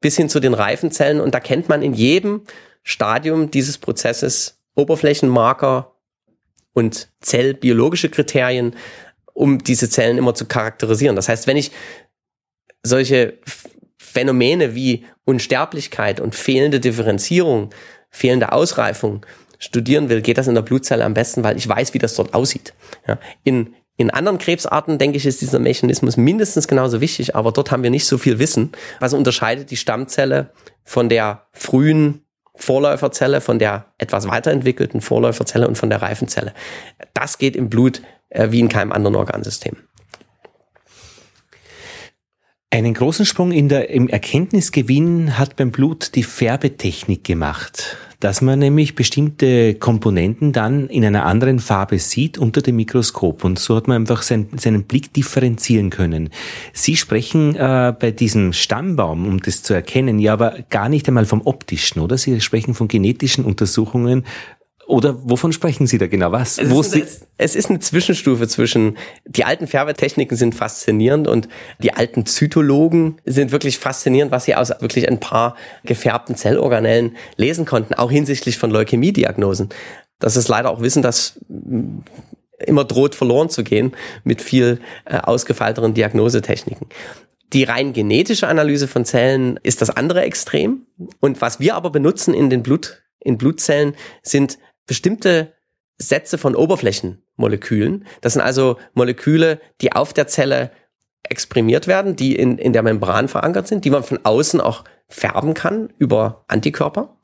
bis 0.00 0.16
hin 0.16 0.28
zu 0.28 0.40
den 0.40 0.52
Reifenzellen 0.52 1.20
und 1.20 1.32
da 1.32 1.40
kennt 1.40 1.68
man 1.68 1.80
in 1.80 1.94
jedem 1.94 2.42
Stadium 2.82 3.50
dieses 3.50 3.78
Prozesses 3.78 4.58
Oberflächenmarker, 4.74 5.92
und 6.72 7.08
zellbiologische 7.20 8.08
Kriterien, 8.08 8.74
um 9.34 9.58
diese 9.58 9.88
Zellen 9.88 10.18
immer 10.18 10.34
zu 10.34 10.46
charakterisieren. 10.46 11.16
Das 11.16 11.28
heißt, 11.28 11.46
wenn 11.46 11.56
ich 11.56 11.70
solche 12.82 13.38
Phänomene 14.12 14.74
wie 14.74 15.04
Unsterblichkeit 15.24 16.20
und 16.20 16.34
fehlende 16.34 16.80
Differenzierung, 16.80 17.70
fehlende 18.10 18.52
Ausreifung 18.52 19.24
studieren 19.58 20.08
will, 20.08 20.22
geht 20.22 20.38
das 20.38 20.48
in 20.48 20.54
der 20.54 20.62
Blutzelle 20.62 21.04
am 21.04 21.14
besten, 21.14 21.44
weil 21.44 21.56
ich 21.56 21.68
weiß, 21.68 21.94
wie 21.94 21.98
das 21.98 22.14
dort 22.14 22.34
aussieht. 22.34 22.74
Ja, 23.06 23.18
in, 23.44 23.74
in 23.96 24.10
anderen 24.10 24.38
Krebsarten, 24.38 24.98
denke 24.98 25.16
ich, 25.16 25.26
ist 25.26 25.40
dieser 25.40 25.60
Mechanismus 25.60 26.16
mindestens 26.16 26.68
genauso 26.68 27.00
wichtig, 27.00 27.36
aber 27.36 27.52
dort 27.52 27.70
haben 27.70 27.82
wir 27.82 27.90
nicht 27.90 28.06
so 28.06 28.18
viel 28.18 28.38
Wissen. 28.38 28.72
Was 29.00 29.14
unterscheidet 29.14 29.70
die 29.70 29.76
Stammzelle 29.76 30.50
von 30.84 31.08
der 31.08 31.46
frühen 31.52 32.22
Vorläuferzelle, 32.54 33.40
von 33.40 33.58
der 33.58 33.86
etwas 33.98 34.28
weiterentwickelten 34.28 35.00
Vorläuferzelle 35.00 35.66
und 35.66 35.78
von 35.78 35.88
der 35.88 36.02
Reifenzelle. 36.02 36.52
Das 37.14 37.38
geht 37.38 37.56
im 37.56 37.70
Blut 37.70 38.02
äh, 38.28 38.50
wie 38.50 38.60
in 38.60 38.68
keinem 38.68 38.92
anderen 38.92 39.16
Organsystem. 39.16 39.76
Einen 42.72 42.94
großen 42.94 43.26
Sprung 43.26 43.52
in 43.52 43.68
der, 43.68 43.90
im 43.90 44.08
Erkenntnisgewinn 44.08 45.38
hat 45.38 45.56
beim 45.56 45.72
Blut 45.72 46.14
die 46.14 46.22
Färbetechnik 46.22 47.22
gemacht 47.22 47.98
dass 48.18 48.40
man 48.40 48.60
nämlich 48.60 48.94
bestimmte 48.94 49.74
Komponenten 49.74 50.52
dann 50.52 50.88
in 50.88 51.04
einer 51.04 51.26
anderen 51.26 51.58
Farbe 51.58 51.98
sieht 51.98 52.38
unter 52.38 52.62
dem 52.62 52.76
Mikroskop 52.76 53.42
und 53.42 53.58
so 53.58 53.74
hat 53.74 53.88
man 53.88 53.96
einfach 53.96 54.22
sein, 54.22 54.46
seinen 54.56 54.84
Blick 54.84 55.12
differenzieren 55.12 55.90
können. 55.90 56.30
Sie 56.72 56.96
sprechen 56.96 57.56
äh, 57.56 57.92
bei 57.98 58.12
diesem 58.12 58.52
Stammbaum, 58.52 59.26
um 59.26 59.40
das 59.40 59.64
zu 59.64 59.74
erkennen, 59.74 60.20
ja 60.20 60.34
aber 60.34 60.58
gar 60.70 60.88
nicht 60.88 61.08
einmal 61.08 61.26
vom 61.26 61.40
optischen, 61.44 62.00
oder? 62.00 62.16
Sie 62.16 62.40
sprechen 62.40 62.74
von 62.74 62.86
genetischen 62.86 63.44
Untersuchungen, 63.44 64.24
oder 64.86 65.16
wovon 65.28 65.52
sprechen 65.52 65.86
Sie 65.86 65.98
da 65.98 66.06
genau? 66.06 66.32
Was? 66.32 66.58
Es, 66.58 66.68
ist, 66.68 66.94
eine, 66.94 67.06
es 67.38 67.54
ist 67.54 67.70
eine 67.70 67.78
Zwischenstufe 67.78 68.48
zwischen, 68.48 68.98
die 69.26 69.44
alten 69.44 69.66
Färbetechniken 69.66 70.36
sind 70.36 70.54
faszinierend 70.54 71.28
und 71.28 71.48
die 71.78 71.92
alten 71.92 72.26
Zytologen 72.26 73.20
sind 73.24 73.52
wirklich 73.52 73.78
faszinierend, 73.78 74.32
was 74.32 74.44
sie 74.44 74.54
aus 74.54 74.70
wirklich 74.80 75.08
ein 75.08 75.20
paar 75.20 75.56
gefärbten 75.84 76.36
Zellorganellen 76.36 77.16
lesen 77.36 77.64
konnten, 77.64 77.94
auch 77.94 78.10
hinsichtlich 78.10 78.58
von 78.58 78.70
Leukämiediagnosen. 78.70 79.68
Das 80.18 80.36
ist 80.36 80.48
leider 80.48 80.70
auch 80.70 80.80
Wissen, 80.80 81.02
das 81.02 81.38
immer 82.58 82.84
droht 82.84 83.14
verloren 83.14 83.50
zu 83.50 83.64
gehen 83.64 83.92
mit 84.24 84.40
viel 84.42 84.80
äh, 85.04 85.18
ausgefeilteren 85.18 85.94
Diagnosetechniken. 85.94 86.86
Die 87.52 87.64
rein 87.64 87.92
genetische 87.92 88.48
Analyse 88.48 88.88
von 88.88 89.04
Zellen 89.04 89.60
ist 89.62 89.82
das 89.82 89.90
andere 89.90 90.22
Extrem. 90.22 90.86
Und 91.20 91.40
was 91.40 91.60
wir 91.60 91.74
aber 91.74 91.90
benutzen 91.90 92.34
in 92.34 92.50
den 92.50 92.62
Blut, 92.62 93.02
in 93.20 93.36
Blutzellen 93.36 93.94
sind 94.22 94.58
bestimmte 94.86 95.52
Sätze 95.98 96.38
von 96.38 96.54
Oberflächenmolekülen. 96.54 98.06
Das 98.20 98.32
sind 98.34 98.42
also 98.42 98.78
Moleküle, 98.94 99.60
die 99.80 99.92
auf 99.92 100.12
der 100.12 100.26
Zelle 100.26 100.72
exprimiert 101.22 101.86
werden, 101.86 102.16
die 102.16 102.34
in, 102.34 102.58
in 102.58 102.72
der 102.72 102.82
Membran 102.82 103.28
verankert 103.28 103.68
sind, 103.68 103.84
die 103.84 103.90
man 103.90 104.02
von 104.02 104.20
außen 104.24 104.60
auch 104.60 104.84
färben 105.08 105.54
kann 105.54 105.92
über 105.98 106.44
Antikörper 106.48 107.16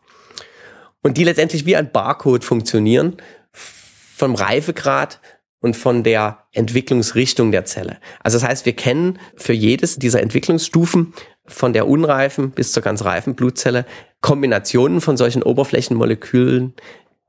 und 1.02 1.16
die 1.16 1.24
letztendlich 1.24 1.66
wie 1.66 1.76
ein 1.76 1.90
Barcode 1.90 2.44
funktionieren 2.44 3.16
vom 3.52 4.34
Reifegrad 4.34 5.20
und 5.60 5.76
von 5.76 6.04
der 6.04 6.44
Entwicklungsrichtung 6.52 7.50
der 7.50 7.64
Zelle. 7.64 7.98
Also 8.22 8.38
das 8.38 8.48
heißt, 8.48 8.66
wir 8.66 8.74
kennen 8.74 9.18
für 9.36 9.52
jedes 9.52 9.98
dieser 9.98 10.22
Entwicklungsstufen 10.22 11.14
von 11.46 11.72
der 11.72 11.88
unreifen 11.88 12.50
bis 12.50 12.72
zur 12.72 12.82
ganz 12.82 13.04
reifen 13.04 13.34
Blutzelle 13.34 13.86
Kombinationen 14.20 15.00
von 15.00 15.16
solchen 15.16 15.42
Oberflächenmolekülen, 15.42 16.74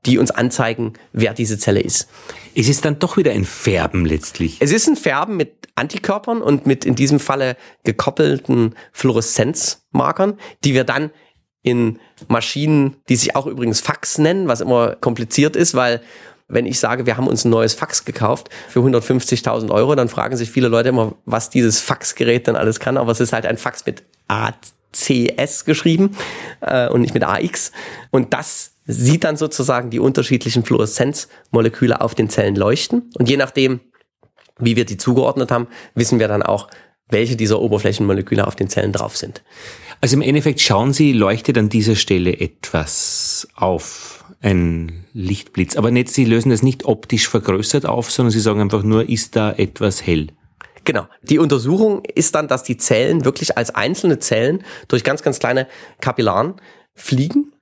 die 0.06 0.18
uns 0.18 0.30
anzeigen, 0.30 0.94
wer 1.12 1.34
diese 1.34 1.58
Zelle 1.58 1.80
ist. 1.80 2.08
Es 2.54 2.68
ist 2.68 2.84
dann 2.84 2.98
doch 2.98 3.16
wieder 3.16 3.32
ein 3.32 3.44
Färben 3.44 4.04
letztlich. 4.04 4.56
Es 4.60 4.72
ist 4.72 4.88
ein 4.88 4.96
Färben 4.96 5.36
mit 5.36 5.68
Antikörpern 5.74 6.42
und 6.42 6.66
mit 6.66 6.84
in 6.84 6.94
diesem 6.94 7.20
Falle 7.20 7.56
gekoppelten 7.84 8.74
Fluoreszenzmarkern, 8.92 10.38
die 10.64 10.74
wir 10.74 10.84
dann 10.84 11.10
in 11.62 11.98
Maschinen, 12.28 12.96
die 13.08 13.16
sich 13.16 13.36
auch 13.36 13.46
übrigens 13.46 13.80
Fax 13.80 14.18
nennen, 14.18 14.48
was 14.48 14.60
immer 14.60 14.96
kompliziert 14.96 15.56
ist, 15.56 15.74
weil 15.74 16.00
wenn 16.48 16.66
ich 16.66 16.80
sage, 16.80 17.06
wir 17.06 17.16
haben 17.16 17.28
uns 17.28 17.44
ein 17.44 17.50
neues 17.50 17.74
Fax 17.74 18.04
gekauft 18.04 18.48
für 18.68 18.80
150.000 18.80 19.70
Euro, 19.70 19.94
dann 19.94 20.08
fragen 20.08 20.36
sich 20.36 20.50
viele 20.50 20.68
Leute 20.68 20.88
immer, 20.88 21.14
was 21.24 21.50
dieses 21.50 21.80
Faxgerät 21.80 22.46
denn 22.46 22.56
alles 22.56 22.80
kann. 22.80 22.96
Aber 22.96 23.12
es 23.12 23.20
ist 23.20 23.32
halt 23.32 23.46
ein 23.46 23.56
Fax 23.56 23.86
mit 23.86 24.02
ACS 24.26 25.64
geschrieben 25.64 26.16
äh, 26.60 26.88
und 26.88 27.02
nicht 27.02 27.14
mit 27.14 27.22
AX. 27.22 27.70
Und 28.10 28.34
das 28.34 28.72
sieht 28.92 29.24
dann 29.24 29.36
sozusagen 29.36 29.90
die 29.90 29.98
unterschiedlichen 29.98 30.64
Fluoreszenzmoleküle 30.64 32.00
auf 32.00 32.14
den 32.14 32.28
Zellen 32.28 32.56
leuchten. 32.56 33.10
Und 33.18 33.28
je 33.28 33.36
nachdem, 33.36 33.80
wie 34.58 34.76
wir 34.76 34.84
die 34.84 34.96
zugeordnet 34.96 35.50
haben, 35.50 35.68
wissen 35.94 36.18
wir 36.18 36.28
dann 36.28 36.42
auch, 36.42 36.68
welche 37.08 37.36
dieser 37.36 37.60
Oberflächenmoleküle 37.60 38.46
auf 38.46 38.56
den 38.56 38.68
Zellen 38.68 38.92
drauf 38.92 39.16
sind. 39.16 39.42
Also 40.00 40.16
im 40.16 40.22
Endeffekt 40.22 40.60
schauen 40.60 40.92
Sie, 40.92 41.12
leuchtet 41.12 41.58
an 41.58 41.68
dieser 41.68 41.96
Stelle 41.96 42.38
etwas 42.38 43.48
auf, 43.54 44.24
ein 44.40 45.04
Lichtblitz. 45.12 45.76
Aber 45.76 45.90
nicht, 45.90 46.08
Sie 46.08 46.24
lösen 46.24 46.50
das 46.50 46.62
nicht 46.62 46.84
optisch 46.86 47.28
vergrößert 47.28 47.84
auf, 47.84 48.10
sondern 48.10 48.30
Sie 48.30 48.40
sagen 48.40 48.60
einfach 48.60 48.82
nur, 48.82 49.08
ist 49.08 49.36
da 49.36 49.52
etwas 49.52 50.06
hell. 50.06 50.28
Genau. 50.84 51.06
Die 51.22 51.38
Untersuchung 51.38 52.02
ist 52.04 52.34
dann, 52.34 52.48
dass 52.48 52.62
die 52.62 52.78
Zellen 52.78 53.24
wirklich 53.24 53.58
als 53.58 53.74
einzelne 53.74 54.18
Zellen 54.18 54.64
durch 54.88 55.04
ganz, 55.04 55.22
ganz 55.22 55.38
kleine 55.38 55.68
Kapillaren 56.00 56.54
fliegen 56.94 57.52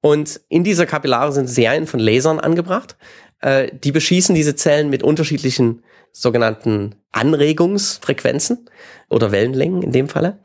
und 0.00 0.40
in 0.48 0.64
dieser 0.64 0.86
Kapillare 0.86 1.32
sind 1.32 1.48
Serien 1.48 1.86
von 1.86 2.00
Lasern 2.00 2.38
angebracht. 2.38 2.96
Äh, 3.40 3.68
die 3.72 3.92
beschießen 3.92 4.34
diese 4.34 4.56
Zellen 4.56 4.90
mit 4.90 5.02
unterschiedlichen 5.02 5.82
sogenannten 6.12 6.94
Anregungsfrequenzen 7.12 8.68
oder 9.08 9.32
Wellenlängen 9.32 9.82
in 9.82 9.92
dem 9.92 10.08
Falle. 10.08 10.38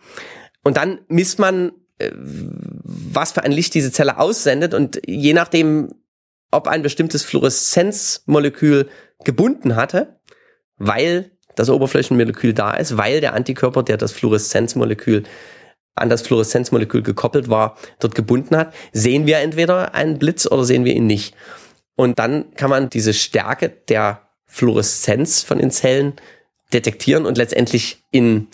Und 0.64 0.78
dann 0.78 1.00
misst 1.08 1.40
man, 1.40 1.74
äh, 2.00 2.12
was 2.14 3.34
für 3.34 3.44
ein 3.44 3.52
Licht 3.52 3.74
diese 3.74 3.92
Zelle 3.92 4.18
aussendet. 4.18 4.74
Und 4.74 5.02
je 5.06 5.34
nachdem, 5.34 5.94
ob 6.52 6.68
ein 6.68 6.82
bestimmtes 6.82 7.24
Fluoreszenzmolekül 7.24 8.90
gebunden 9.24 9.76
hatte, 9.76 10.20
weil 10.78 11.32
das 11.56 11.70
Oberflächenmolekül 11.70 12.54
da 12.54 12.74
ist, 12.74 12.98
weil 12.98 13.22
der 13.22 13.34
Antikörper, 13.34 13.84
der 13.84 13.98
das 13.98 14.12
Fluoreszenzmolekül 14.12 15.24
an 15.96 16.10
das 16.10 16.24
Fluoreszenzmolekül 16.24 17.04
gekoppelt 17.04 17.50
war, 17.50 17.78
dort 18.00 18.16
gebunden 18.16 18.58
hat, 18.58 18.74
sehen 18.92 19.28
wir 19.28 19.40
entweder 19.40 19.94
einen 19.94 20.18
Blitz 20.18 20.48
oder 20.48 20.64
sehen 20.64 20.86
wir 20.86 20.94
ihn 20.94 21.08
nicht. 21.08 21.36
Und 21.96 22.20
dann 22.20 22.54
kann 22.56 22.70
man 22.70 22.90
diese 22.90 23.14
Stärke 23.14 23.70
der 23.70 24.22
Fluoreszenz 24.46 25.44
von 25.44 25.60
den 25.60 25.72
Zellen 25.72 26.14
detektieren 26.74 27.26
und 27.26 27.38
letztendlich 27.38 28.04
in 28.12 28.48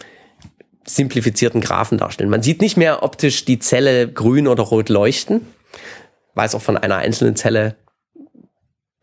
simplifizierten 0.86 1.62
Graphen 1.62 1.98
darstellen. 1.98 2.30
Man 2.30 2.44
sieht 2.44 2.62
nicht 2.62 2.76
mehr 2.76 3.04
optisch 3.04 3.46
die 3.46 3.60
Zelle 3.60 4.12
grün 4.12 4.48
oder 4.48 4.64
rot 4.64 4.90
leuchten, 4.90 5.46
weil 6.34 6.48
es 6.48 6.56
auch 6.56 6.62
von 6.62 6.78
einer 6.78 6.98
einzelnen 6.98 7.36
Zelle 7.36 7.76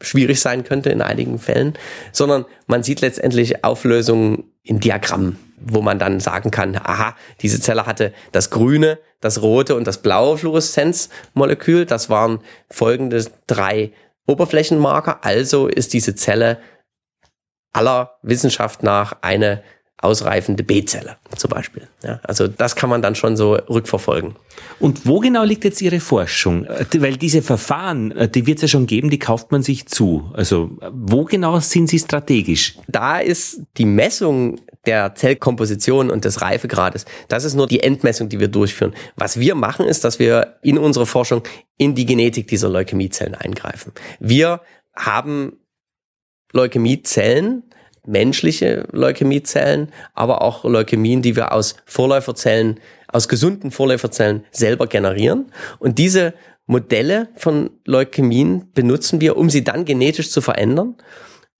schwierig 0.03 0.40
sein 0.40 0.64
könnte 0.64 0.90
in 0.90 1.01
einigen 1.01 1.38
Fällen, 1.38 1.75
sondern 2.12 2.44
man 2.66 2.83
sieht 2.83 3.01
letztendlich 3.01 3.64
Auflösungen 3.64 4.44
in 4.62 4.81
Diagrammen 4.81 5.38
wo 5.59 5.83
man 5.83 5.99
dann 5.99 6.21
sagen 6.21 6.51
kann, 6.51 6.77
aha, 6.77 7.16
diese 7.40 7.61
Zelle 7.61 7.87
hatte 7.87 8.12
das 8.33 8.51
grüne, 8.51 8.99
das 9.21 9.42
rote 9.42 9.75
und 9.77 9.87
das 9.87 10.03
blaue 10.03 10.38
Fluoreszenzmolekül. 10.38 11.87
Das 11.87 12.11
waren 12.11 12.40
folgende 12.71 13.25
drei 13.47 13.92
Oberflächenmarker. 14.27 15.25
Also 15.25 15.69
ist 15.69 15.92
diese 15.92 16.14
Zelle 16.14 16.59
aller 17.73 18.19
Wissenschaft 18.23 18.83
nach 18.83 19.19
eine 19.23 19.62
ausreifende 19.99 20.62
B-Zelle 20.62 21.16
zum 21.37 21.51
Beispiel. 21.51 21.88
Ja, 22.03 22.21
also 22.23 22.49
das 22.49 22.77
kann 22.77 22.90
man 22.90 23.01
dann 23.01 23.14
schon 23.14 23.37
so 23.37 23.55
rückverfolgen. 23.55 24.37
Und 24.79 25.07
wo 25.07 25.21
genau 25.21 25.42
liegt 25.42 25.64
jetzt 25.64 25.81
Ihre 25.81 26.01
Forschung? 26.01 26.66
Weil 26.99 27.16
diese 27.16 27.40
Verfahren, 27.40 28.12
die 28.35 28.47
wird 28.47 28.59
es 28.59 28.62
ja 28.62 28.69
schon 28.69 28.87
geben, 28.87 29.09
die 29.09 29.19
kauft 29.19 29.53
man 29.53 29.62
sich 29.62 29.87
zu. 29.87 30.31
Also 30.35 30.71
wo 30.92 31.25
genau 31.25 31.61
sind 31.61 31.88
Sie 31.88 31.99
strategisch? 31.99 32.77
Da 32.88 33.19
ist 33.19 33.62
die 33.79 33.87
Messung 33.87 34.61
der 34.87 35.14
Zellkomposition 35.14 36.11
und 36.11 36.25
des 36.25 36.42
Reifegrades, 36.42 37.05
das 37.29 37.44
ist 37.44 37.55
nur 37.55 37.66
die 37.66 37.83
Endmessung, 37.83 38.29
die 38.29 38.40
wir 38.40 38.49
durchführen. 38.49 38.94
Was 39.16 39.38
wir 39.38 39.55
machen, 39.55 39.87
ist, 39.87 40.05
dass 40.05 40.18
wir 40.18 40.59
in 40.62 40.79
unserer 40.79 41.07
Forschung 41.07 41.42
in 41.77 41.94
die 41.94 42.07
Genetik 42.07 42.49
dieser 42.49 42.68
Leukämiezellen 42.68 43.35
eingreifen. 43.35 43.92
Wir 44.20 44.61
haben 44.94 45.59
Leukämiezellen, 46.53 47.64
menschliche 48.07 48.87
Leukämiezellen, 48.92 49.92
aber 50.14 50.42
auch 50.42 50.64
Leukämien, 50.64 51.22
die 51.22 51.37
wir 51.37 51.53
aus 51.53 51.77
Vorläuferzellen, 51.85 52.81
aus 53.09 53.29
gesunden 53.29 53.70
Vorläuferzellen 53.70 54.44
selber 54.51 54.87
generieren. 54.87 55.53
Und 55.79 55.99
diese 55.99 56.35
Modelle 56.66 57.29
von 57.37 57.70
Leukämien 57.85 58.72
benutzen 58.72 59.20
wir, 59.20 59.37
um 59.37 59.51
sie 59.51 59.64
dann 59.64 59.85
genetisch 59.85 60.31
zu 60.31 60.40
verändern 60.40 60.96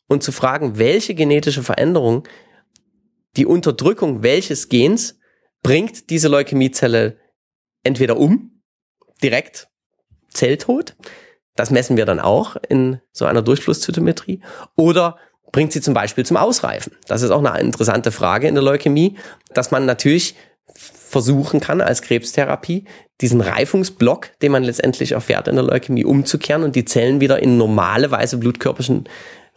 und 0.09 0.23
zu 0.23 0.33
fragen, 0.33 0.79
welche 0.79 1.15
genetische 1.15 1.63
Veränderung 1.63 2.25
die 3.37 3.47
Unterdrückung 3.47 4.23
welches 4.23 4.69
Gens 4.69 5.19
bringt 5.63 6.11
diese 6.11 6.29
Leukämiezelle 6.29 7.19
entweder 7.83 8.17
um, 8.17 8.63
direkt 9.23 9.69
Zelltod, 10.29 10.97
das 11.55 11.71
messen 11.71 11.97
wir 11.97 12.05
dann 12.05 12.21
auch 12.21 12.57
in 12.69 13.01
so 13.13 13.25
einer 13.25 13.43
Durchflusszytometrie, 13.43 14.41
oder 14.77 15.17
bringt 15.53 15.73
sie 15.73 15.81
zum 15.81 15.95
Beispiel 15.95 16.27
zum 16.27 16.37
Ausreifen? 16.37 16.93
Das 17.07 17.23
ist 17.23 17.31
auch 17.31 17.43
eine 17.43 17.61
interessante 17.61 18.13
Frage 18.13 18.47
in 18.47 18.55
der 18.55 18.65
Leukämie, 18.65 19.17
dass 19.55 19.71
man 19.71 19.87
natürlich 19.87 20.35
versuchen 20.75 21.61
kann 21.61 21.81
als 21.81 22.03
Krebstherapie, 22.03 22.85
diesen 23.21 23.41
Reifungsblock, 23.41 24.39
den 24.43 24.53
man 24.53 24.65
letztendlich 24.65 25.13
erfährt 25.13 25.49
in 25.49 25.57
der 25.57 25.65
Leukämie, 25.65 26.05
umzukehren 26.05 26.63
und 26.63 26.77
die 26.77 26.85
Zellen 26.85 27.21
wieder 27.21 27.43
in 27.43 27.57
normale 27.57 28.11
Weise 28.11 28.37
Blutkörperchen 28.37 29.05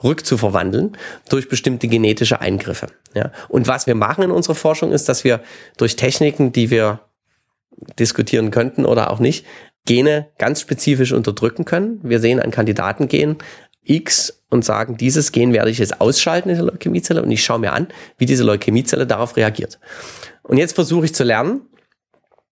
rückzuverwandeln 0.04 0.98
durch 1.30 1.50
bestimmte 1.50 1.88
genetische 1.88 2.42
Eingriffe. 2.42 2.88
Ja. 3.14 3.32
Und 3.48 3.68
was 3.68 3.88
wir 3.88 3.96
machen 3.96 4.24
in 4.24 4.32
unserer 4.32 4.56
Forschung 4.56 4.92
ist, 4.92 5.10
dass 5.10 5.24
wir 5.24 5.42
durch 5.78 5.96
Techniken, 5.96 6.52
die 6.52 6.70
wir 6.70 7.02
diskutieren 7.98 8.52
könnten 8.52 8.86
oder 8.86 9.12
auch 9.12 9.20
nicht, 9.20 9.46
Gene 9.86 10.28
ganz 10.38 10.62
spezifisch 10.62 11.14
unterdrücken 11.14 11.66
können. 11.66 12.00
Wir 12.04 12.20
sehen 12.20 12.40
ein 12.40 12.52
Kandidatengen 12.52 13.38
X 13.84 14.44
und 14.50 14.64
sagen, 14.66 14.98
dieses 14.98 15.32
Gen 15.32 15.54
werde 15.54 15.72
ich 15.72 15.80
jetzt 15.80 16.02
ausschalten 16.02 16.50
in 16.50 16.56
der 16.56 16.66
Leukämiezelle 16.66 17.22
und 17.22 17.32
ich 17.32 17.44
schaue 17.44 17.60
mir 17.60 17.74
an, 17.74 17.88
wie 18.18 18.26
diese 18.26 18.44
Leukämiezelle 18.44 19.08
darauf 19.08 19.36
reagiert. 19.36 19.80
Und 20.44 20.58
jetzt 20.58 20.74
versuche 20.74 21.06
ich 21.06 21.16
zu 21.16 21.24
lernen, 21.24 21.62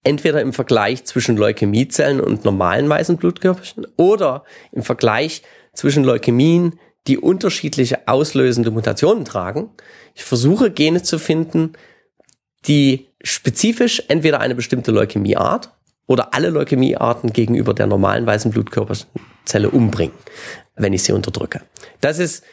entweder 0.03 0.41
im 0.41 0.53
Vergleich 0.53 1.03
zwischen 1.05 1.37
Leukämiezellen 1.37 2.21
und 2.21 2.45
normalen 2.45 2.87
weißen 2.87 3.17
Blutkörperchen 3.17 3.85
oder 3.97 4.45
im 4.71 4.83
Vergleich 4.83 5.43
zwischen 5.73 6.03
Leukämien, 6.03 6.79
die 7.07 7.17
unterschiedliche 7.17 8.07
auslösende 8.07 8.71
Mutationen 8.71 9.25
tragen. 9.25 9.69
Ich 10.13 10.23
versuche 10.23 10.71
Gene 10.71 11.03
zu 11.03 11.19
finden, 11.19 11.73
die 12.67 13.07
spezifisch 13.23 14.03
entweder 14.07 14.39
eine 14.39 14.55
bestimmte 14.55 14.91
Leukämieart 14.91 15.71
oder 16.05 16.33
alle 16.33 16.49
Leukämiearten 16.49 17.33
gegenüber 17.33 17.73
der 17.73 17.87
normalen 17.87 18.25
weißen 18.25 18.51
Blutkörperzelle 18.51 19.69
umbringen, 19.69 20.15
wenn 20.75 20.93
ich 20.93 21.03
sie 21.03 21.11
unterdrücke. 21.11 21.61
Das 22.01 22.19
ist 22.19 22.43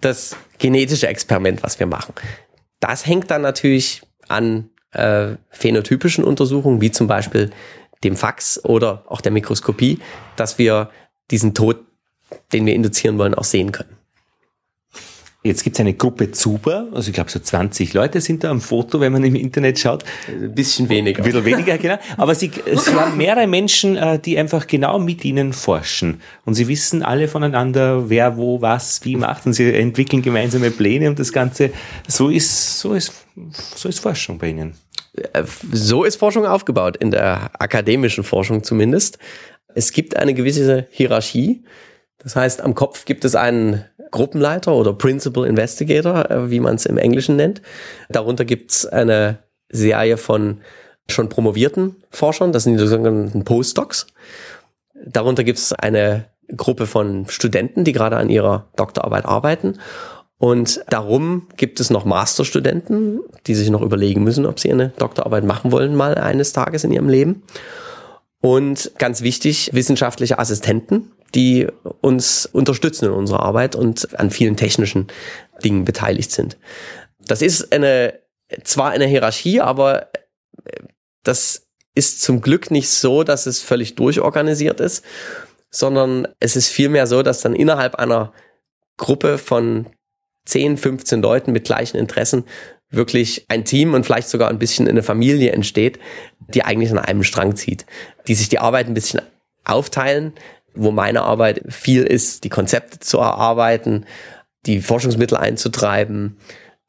das 0.00 0.36
genetische 0.58 1.08
Experiment, 1.08 1.62
was 1.62 1.78
wir 1.78 1.86
machen. 1.86 2.14
Das 2.80 3.06
hängt 3.06 3.30
dann 3.30 3.42
natürlich 3.42 4.02
an 4.28 4.70
äh, 4.92 5.36
phänotypischen 5.50 6.24
Untersuchungen, 6.24 6.80
wie 6.80 6.90
zum 6.90 7.06
Beispiel 7.06 7.50
dem 8.02 8.16
Fax 8.16 8.64
oder 8.64 9.04
auch 9.08 9.20
der 9.20 9.32
Mikroskopie, 9.32 9.98
dass 10.36 10.58
wir 10.58 10.90
diesen 11.30 11.54
Tod, 11.54 11.84
den 12.52 12.64
wir 12.64 12.74
induzieren 12.74 13.18
wollen, 13.18 13.34
auch 13.34 13.44
sehen 13.44 13.72
können. 13.72 13.99
Jetzt 15.42 15.64
gibt 15.64 15.76
es 15.76 15.80
eine 15.80 15.94
Gruppe 15.94 16.32
Zuber, 16.32 16.88
also 16.92 17.08
ich 17.08 17.14
glaube 17.14 17.30
so 17.30 17.38
20 17.38 17.94
Leute 17.94 18.20
sind 18.20 18.44
da 18.44 18.50
am 18.50 18.60
Foto, 18.60 19.00
wenn 19.00 19.10
man 19.10 19.24
im 19.24 19.34
Internet 19.34 19.78
schaut. 19.78 20.04
Ein 20.28 20.54
bisschen 20.54 20.90
weniger. 20.90 21.20
Ein 21.20 21.24
bisschen 21.24 21.44
weniger, 21.46 21.78
genau. 21.78 21.96
Aber 22.18 22.34
sie, 22.34 22.50
sie 22.50 22.92
haben 22.92 23.16
mehrere 23.16 23.46
Menschen, 23.46 23.96
äh, 23.96 24.18
die 24.18 24.38
einfach 24.38 24.66
genau 24.66 24.98
mit 24.98 25.24
ihnen 25.24 25.54
forschen. 25.54 26.20
Und 26.44 26.54
sie 26.54 26.68
wissen 26.68 27.02
alle 27.02 27.26
voneinander, 27.26 28.10
wer 28.10 28.36
wo 28.36 28.60
was 28.60 29.02
wie 29.04 29.16
macht. 29.16 29.46
Und 29.46 29.54
sie 29.54 29.72
entwickeln 29.72 30.20
gemeinsame 30.20 30.70
Pläne 30.70 31.08
und 31.08 31.18
das 31.18 31.32
Ganze. 31.32 31.70
So 32.06 32.28
ist, 32.28 32.78
so 32.78 32.92
ist, 32.92 33.10
so 33.76 33.88
ist 33.88 33.98
Forschung 33.98 34.36
bei 34.36 34.48
ihnen. 34.48 34.74
Äh, 35.32 35.44
so 35.72 36.04
ist 36.04 36.16
Forschung 36.16 36.44
aufgebaut, 36.44 36.98
in 36.98 37.12
der 37.12 37.50
akademischen 37.58 38.24
Forschung 38.24 38.62
zumindest. 38.62 39.18
Es 39.74 39.92
gibt 39.92 40.16
eine 40.16 40.34
gewisse 40.34 40.86
Hierarchie. 40.90 41.62
Das 42.22 42.36
heißt, 42.36 42.60
am 42.60 42.74
Kopf 42.74 43.04
gibt 43.04 43.24
es 43.24 43.34
einen 43.34 43.84
Gruppenleiter 44.10 44.72
oder 44.74 44.92
Principal 44.92 45.46
Investigator, 45.46 46.30
äh, 46.30 46.50
wie 46.50 46.60
man 46.60 46.74
es 46.74 46.86
im 46.86 46.98
Englischen 46.98 47.36
nennt. 47.36 47.62
Darunter 48.08 48.44
gibt 48.44 48.70
es 48.72 48.86
eine 48.86 49.38
Serie 49.70 50.16
von 50.16 50.60
schon 51.08 51.28
promovierten 51.28 51.96
Forschern, 52.10 52.52
das 52.52 52.64
sind 52.64 52.78
die 52.78 52.86
sogenannten 52.86 53.44
Postdocs. 53.44 54.06
Darunter 55.04 55.44
gibt 55.44 55.58
es 55.58 55.72
eine 55.72 56.26
Gruppe 56.56 56.86
von 56.86 57.26
Studenten, 57.28 57.84
die 57.84 57.92
gerade 57.92 58.16
an 58.16 58.28
ihrer 58.28 58.68
Doktorarbeit 58.76 59.24
arbeiten. 59.24 59.78
Und 60.38 60.82
darum 60.88 61.48
gibt 61.56 61.80
es 61.80 61.90
noch 61.90 62.04
Masterstudenten, 62.04 63.20
die 63.46 63.54
sich 63.54 63.70
noch 63.70 63.82
überlegen 63.82 64.24
müssen, 64.24 64.46
ob 64.46 64.58
sie 64.58 64.72
eine 64.72 64.88
Doktorarbeit 64.88 65.44
machen 65.44 65.70
wollen, 65.70 65.94
mal 65.94 66.14
eines 66.14 66.52
Tages 66.52 66.84
in 66.84 66.92
ihrem 66.92 67.08
Leben. 67.08 67.42
Und 68.40 68.92
ganz 68.96 69.20
wichtig, 69.20 69.70
wissenschaftliche 69.74 70.38
Assistenten, 70.38 71.12
die 71.34 71.66
uns 72.00 72.46
unterstützen 72.46 73.06
in 73.06 73.12
unserer 73.12 73.40
Arbeit 73.40 73.76
und 73.76 74.18
an 74.18 74.30
vielen 74.30 74.56
technischen 74.56 75.08
Dingen 75.62 75.84
beteiligt 75.84 76.30
sind. 76.30 76.58
Das 77.18 77.42
ist 77.42 77.72
eine, 77.72 78.18
zwar 78.64 78.90
eine 78.90 79.06
Hierarchie, 79.06 79.60
aber 79.60 80.08
das 81.22 81.66
ist 81.94 82.22
zum 82.22 82.40
Glück 82.40 82.70
nicht 82.70 82.90
so, 82.90 83.24
dass 83.24 83.46
es 83.46 83.62
völlig 83.62 83.94
durchorganisiert 83.94 84.80
ist, 84.80 85.04
sondern 85.70 86.26
es 86.40 86.56
ist 86.56 86.68
vielmehr 86.68 87.06
so, 87.06 87.22
dass 87.22 87.42
dann 87.42 87.54
innerhalb 87.54 87.96
einer 87.96 88.32
Gruppe 88.96 89.38
von 89.38 89.86
10, 90.46 90.78
15 90.78 91.22
Leuten 91.22 91.52
mit 91.52 91.64
gleichen 91.64 91.96
Interessen 91.96 92.44
wirklich 92.90 93.46
ein 93.48 93.64
Team 93.64 93.94
und 93.94 94.04
vielleicht 94.04 94.28
sogar 94.28 94.48
ein 94.48 94.58
bisschen 94.58 94.88
eine 94.88 95.02
Familie 95.02 95.52
entsteht, 95.52 95.98
die 96.40 96.64
eigentlich 96.64 96.90
an 96.90 96.98
einem 96.98 97.22
Strang 97.22 97.54
zieht, 97.54 97.86
die 98.26 98.34
sich 98.34 98.48
die 98.48 98.58
Arbeit 98.58 98.88
ein 98.88 98.94
bisschen 98.94 99.22
aufteilen, 99.64 100.32
wo 100.74 100.90
meine 100.90 101.22
Arbeit 101.22 101.62
viel 101.68 102.02
ist, 102.02 102.44
die 102.44 102.48
Konzepte 102.48 103.00
zu 103.00 103.18
erarbeiten, 103.18 104.06
die 104.66 104.80
Forschungsmittel 104.80 105.36
einzutreiben 105.36 106.38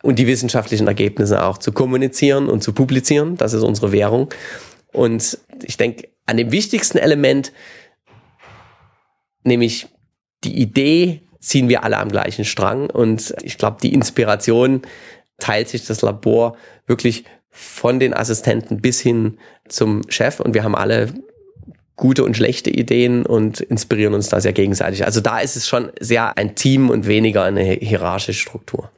und 0.04 0.20
die 0.20 0.28
wissenschaftlichen 0.28 0.88
Ergebnisse 0.88 1.44
auch 1.44 1.58
zu 1.58 1.72
kommunizieren 1.72 2.50
und 2.50 2.64
zu 2.64 2.74
publizieren. 2.74 3.38
Das 3.38 3.54
ist 3.54 3.64
unsere 3.64 3.92
Währung. 3.92 4.30
Und 4.92 5.38
ich 5.64 5.78
denke, 5.78 6.10
an 6.26 6.38
dem 6.38 6.52
wichtigsten 6.52 6.98
Element, 6.98 7.52
nämlich 9.44 9.88
die 10.44 10.60
Idee, 10.60 11.22
ziehen 11.40 11.70
wir 11.70 11.84
alle 11.84 11.98
am 11.98 12.10
gleichen 12.10 12.46
Strang. 12.46 12.90
Und 12.90 13.34
ich 13.42 13.58
glaube, 13.58 13.78
die 13.82 13.94
Inspiration 13.94 14.82
teilt 15.40 15.70
sich 15.70 15.86
das 15.86 16.02
Labor 16.02 16.56
wirklich 16.86 17.26
von 17.50 18.00
den 18.00 18.14
Assistenten 18.14 18.82
bis 18.82 19.00
hin 19.00 19.38
zum 19.68 20.04
Chef. 20.10 20.40
Und 20.40 20.54
wir 20.54 20.64
haben 20.64 20.76
alle 20.76 21.14
gute 22.02 22.26
und 22.26 22.36
schlechte 22.36 22.72
Ideen 22.72 23.28
und 23.28 23.62
inspirieren 23.62 24.16
uns 24.16 24.28
da 24.28 24.42
sehr 24.42 24.54
gegenseitig. 24.54 25.06
Also 25.06 25.22
da 25.22 25.40
ist 25.40 25.56
es 25.56 25.68
schon 25.68 25.92
sehr 26.00 26.36
ein 26.36 26.56
Team 26.56 26.90
und 26.90 27.06
weniger 27.06 27.44
eine 27.44 27.62
hierarchische 27.64 28.42
Struktur. 28.42 28.90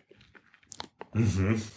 Mhm. 1.13 1.61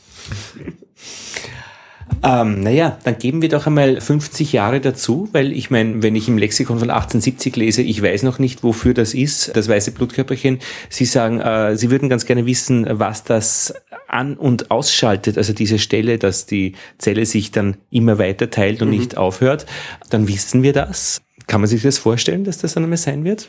Ähm, 2.26 2.60
naja, 2.60 2.98
dann 3.04 3.18
geben 3.18 3.40
wir 3.40 3.48
doch 3.48 3.68
einmal 3.68 4.00
50 4.00 4.52
Jahre 4.52 4.80
dazu, 4.80 5.28
weil 5.30 5.52
ich 5.52 5.70
meine, 5.70 6.02
wenn 6.02 6.16
ich 6.16 6.26
im 6.26 6.38
Lexikon 6.38 6.80
von 6.80 6.90
1870 6.90 7.54
lese, 7.54 7.82
ich 7.82 8.02
weiß 8.02 8.24
noch 8.24 8.40
nicht, 8.40 8.64
wofür 8.64 8.94
das 8.94 9.14
ist, 9.14 9.56
das 9.56 9.68
weiße 9.68 9.92
Blutkörperchen. 9.92 10.58
Sie 10.88 11.04
sagen, 11.04 11.38
äh, 11.38 11.76
Sie 11.76 11.88
würden 11.88 12.08
ganz 12.08 12.26
gerne 12.26 12.44
wissen, 12.44 12.84
was 12.90 13.22
das 13.22 13.74
an- 14.08 14.36
und 14.36 14.72
ausschaltet, 14.72 15.38
also 15.38 15.52
diese 15.52 15.78
Stelle, 15.78 16.18
dass 16.18 16.46
die 16.46 16.72
Zelle 16.98 17.26
sich 17.26 17.52
dann 17.52 17.76
immer 17.90 18.18
weiter 18.18 18.50
teilt 18.50 18.82
und 18.82 18.88
mhm. 18.88 18.98
nicht 18.98 19.16
aufhört. 19.16 19.64
Dann 20.10 20.26
wissen 20.26 20.64
wir 20.64 20.72
das. 20.72 21.22
Kann 21.46 21.60
man 21.60 21.70
sich 21.70 21.82
das 21.82 21.98
vorstellen, 21.98 22.42
dass 22.42 22.58
das 22.58 22.74
dann 22.74 22.82
einmal 22.82 22.96
sein 22.96 23.22
wird? 23.22 23.48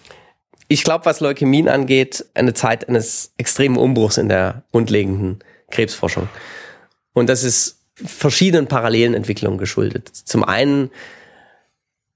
Ich 0.68 0.84
glaube, 0.84 1.06
was 1.06 1.20
Leukämien 1.20 1.68
angeht, 1.68 2.26
eine 2.36 2.54
Zeit 2.54 2.88
eines 2.88 3.34
extremen 3.38 3.78
Umbruchs 3.78 4.18
in 4.18 4.30
der 4.30 4.66
grundlegenden 4.72 5.40
Krebsforschung. 5.72 6.30
Und 7.14 7.28
das 7.28 7.44
ist 7.44 7.78
verschiedenen 8.04 8.68
parallelen 8.68 9.14
Entwicklungen 9.14 9.58
geschuldet. 9.58 10.10
Zum 10.14 10.44
einen 10.44 10.92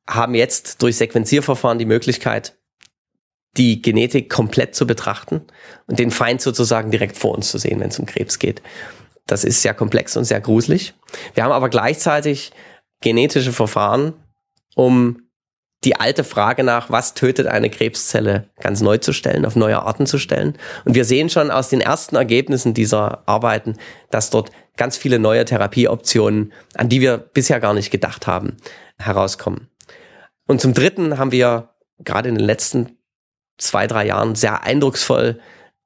haben 0.08 0.36
jetzt 0.36 0.82
durch 0.82 0.98
Sequenzierverfahren 0.98 1.80
die 1.80 1.86
Möglichkeit, 1.86 2.58
die 3.58 3.82
Genetik 3.82 4.30
komplett 4.30 4.76
zu 4.76 4.88
betrachten 4.88 5.42
und 5.88 6.00
den 6.00 6.12
Feind 6.12 6.42
sozusagen 6.42 6.92
direkt 6.92 7.18
vor 7.18 7.36
uns 7.36 7.52
zu 7.52 7.58
sehen, 7.58 7.80
wenn 7.80 7.90
es 7.90 8.00
um 8.00 8.06
Krebs 8.06 8.40
geht. 8.40 8.62
Das 9.28 9.44
ist 9.44 9.62
sehr 9.62 9.74
komplex 9.74 10.16
und 10.18 10.26
sehr 10.26 10.42
gruselig. 10.42 10.94
Wir 11.34 11.44
haben 11.44 11.52
aber 11.52 11.70
gleichzeitig 11.70 12.52
genetische 13.02 13.52
Verfahren, 13.52 14.14
um 14.76 15.24
die 15.84 15.96
alte 16.00 16.24
Frage 16.24 16.64
nach, 16.64 16.92
was 16.92 17.16
tötet 17.16 17.48
eine 17.48 17.70
Krebszelle, 17.70 18.50
ganz 18.60 18.82
neu 18.82 19.00
zu 19.00 19.14
stellen, 19.14 19.46
auf 19.46 19.56
neue 19.56 19.82
Arten 19.82 20.06
zu 20.06 20.20
stellen. 20.20 20.58
Und 20.86 20.94
wir 20.94 21.06
sehen 21.06 21.30
schon 21.30 21.50
aus 21.50 21.70
den 21.70 21.82
ersten 21.82 22.16
Ergebnissen 22.16 22.74
dieser 22.74 23.28
Arbeiten, 23.28 23.78
dass 24.12 24.30
dort 24.30 24.52
ganz 24.78 24.98
viele 24.98 25.20
neue 25.20 25.46
Therapieoptionen, 25.46 26.54
an 26.76 26.90
die 26.90 27.02
wir 27.02 27.18
bisher 27.18 27.60
gar 27.60 27.74
nicht 27.74 27.92
gedacht 27.92 28.28
haben, 28.28 28.58
herauskommen. 28.98 29.70
Und 30.48 30.62
zum 30.62 30.74
Dritten 30.74 31.18
haben 31.18 31.32
wir 31.32 31.70
gerade 32.00 32.30
in 32.30 32.36
den 32.36 32.46
letzten 32.46 32.98
zwei, 33.58 33.88
drei 33.88 34.08
Jahren 34.08 34.36
sehr 34.36 34.64
eindrucksvoll 34.64 35.40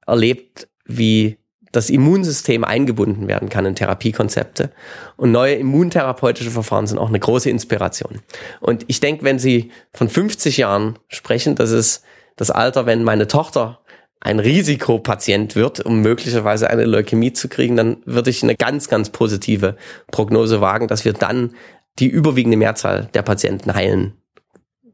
erlebt, 0.06 0.68
wie 0.86 1.38
das 1.76 1.90
Immunsystem 1.90 2.64
eingebunden 2.64 3.28
werden 3.28 3.50
kann 3.50 3.66
in 3.66 3.76
Therapiekonzepte. 3.76 4.72
Und 5.18 5.32
neue 5.32 5.56
immuntherapeutische 5.56 6.52
Verfahren 6.52 6.88
sind 6.88 6.98
auch 6.98 7.10
eine 7.10 7.20
große 7.20 7.50
Inspiration. 7.50 8.22
Und 8.62 8.86
ich 8.88 9.02
denke, 9.02 9.26
wenn 9.26 9.40
Sie 9.40 9.72
von 9.94 10.08
50 10.08 10.58
Jahren 10.58 10.98
sprechen, 11.10 11.56
das 11.56 11.72
ist 11.72 12.04
das 12.38 12.52
Alter, 12.52 12.86
wenn 12.86 13.04
meine 13.04 13.28
Tochter 13.28 13.80
ein 14.26 14.40
Risikopatient 14.40 15.56
wird, 15.56 15.86
um 15.86 16.02
möglicherweise 16.02 16.68
eine 16.68 16.86
Leukämie 16.86 17.34
zu 17.34 17.48
kriegen, 17.48 17.76
dann 17.76 17.98
würde 18.06 18.32
ich 18.32 18.42
eine 18.42 18.56
ganz, 18.56 18.90
ganz 18.90 19.12
positive 19.12 19.78
Prognose 20.08 20.62
wagen, 20.62 20.88
dass 20.88 21.06
wir 21.06 21.14
dann 21.14 21.54
die 22.00 22.08
überwiegende 22.08 22.58
Mehrzahl 22.58 23.08
der 23.14 23.22
Patienten 23.22 23.76
heilen 23.76 24.18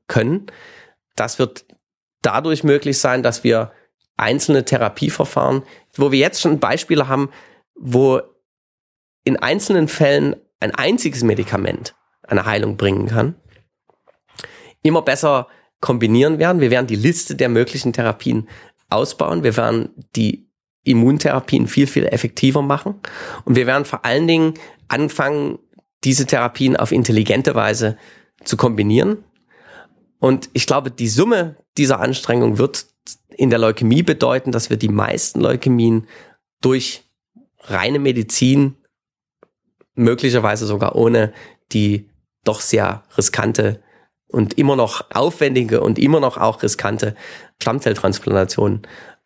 können. 0.08 0.48
Das 1.16 1.40
wird 1.40 1.64
dadurch 2.22 2.66
möglich 2.66 3.00
sein, 3.00 3.24
dass 3.24 3.46
wir 3.46 3.72
einzelne 4.18 4.66
Therapieverfahren, 4.66 5.64
wo 5.96 6.12
wir 6.12 6.20
jetzt 6.20 6.42
schon 6.42 6.60
Beispiele 6.60 7.08
haben, 7.08 7.30
wo 7.74 8.20
in 9.24 9.38
einzelnen 9.38 9.88
Fällen 9.88 10.36
ein 10.60 10.76
einziges 10.76 11.24
Medikament 11.24 11.96
eine 12.24 12.46
Heilung 12.46 12.76
bringen 12.76 13.08
kann, 13.08 13.36
immer 14.84 15.04
besser 15.04 15.48
kombinieren 15.80 16.38
werden. 16.38 16.60
Wir 16.60 16.70
werden 16.70 16.88
die 16.88 16.98
Liste 16.98 17.36
der 17.36 17.48
möglichen 17.48 17.94
Therapien 17.94 18.50
ausbauen. 18.92 19.44
Wir 19.44 19.58
werden 19.58 19.90
die 20.16 20.48
Immuntherapien 20.84 21.68
viel, 21.68 21.88
viel 21.88 22.06
effektiver 22.06 22.62
machen. 22.62 22.96
Und 23.46 23.56
wir 23.56 23.68
werden 23.68 23.86
vor 23.86 24.06
allen 24.06 24.28
Dingen 24.28 24.54
anfangen, 24.88 25.60
diese 26.04 26.26
Therapien 26.26 26.76
auf 26.76 26.92
intelligente 26.92 27.54
Weise 27.54 27.98
zu 28.44 28.58
kombinieren. 28.58 29.24
Und 30.20 30.50
ich 30.54 30.66
glaube, 30.66 30.92
die 30.92 31.08
Summe 31.08 31.58
dieser 31.78 32.00
Anstrengung 32.00 32.58
wird 32.58 32.88
in 33.30 33.50
der 33.50 33.60
Leukämie 33.60 34.04
bedeuten, 34.04 34.52
dass 34.52 34.70
wir 34.70 34.78
die 34.78 34.90
meisten 34.90 35.40
Leukämien 35.40 36.08
durch 36.62 37.04
reine 37.60 38.00
Medizin, 38.00 38.76
möglicherweise 39.96 40.66
sogar 40.66 40.96
ohne 40.96 41.34
die 41.72 42.10
doch 42.44 42.60
sehr 42.60 43.04
riskante 43.18 43.82
und 44.32 44.58
immer 44.58 44.76
noch 44.76 45.06
aufwendige 45.14 45.82
und 45.82 46.00
immer 46.00 46.20
noch 46.20 46.38
auch 46.38 46.64
riskante 46.64 47.16
Stammzelltransplantation 47.62 48.82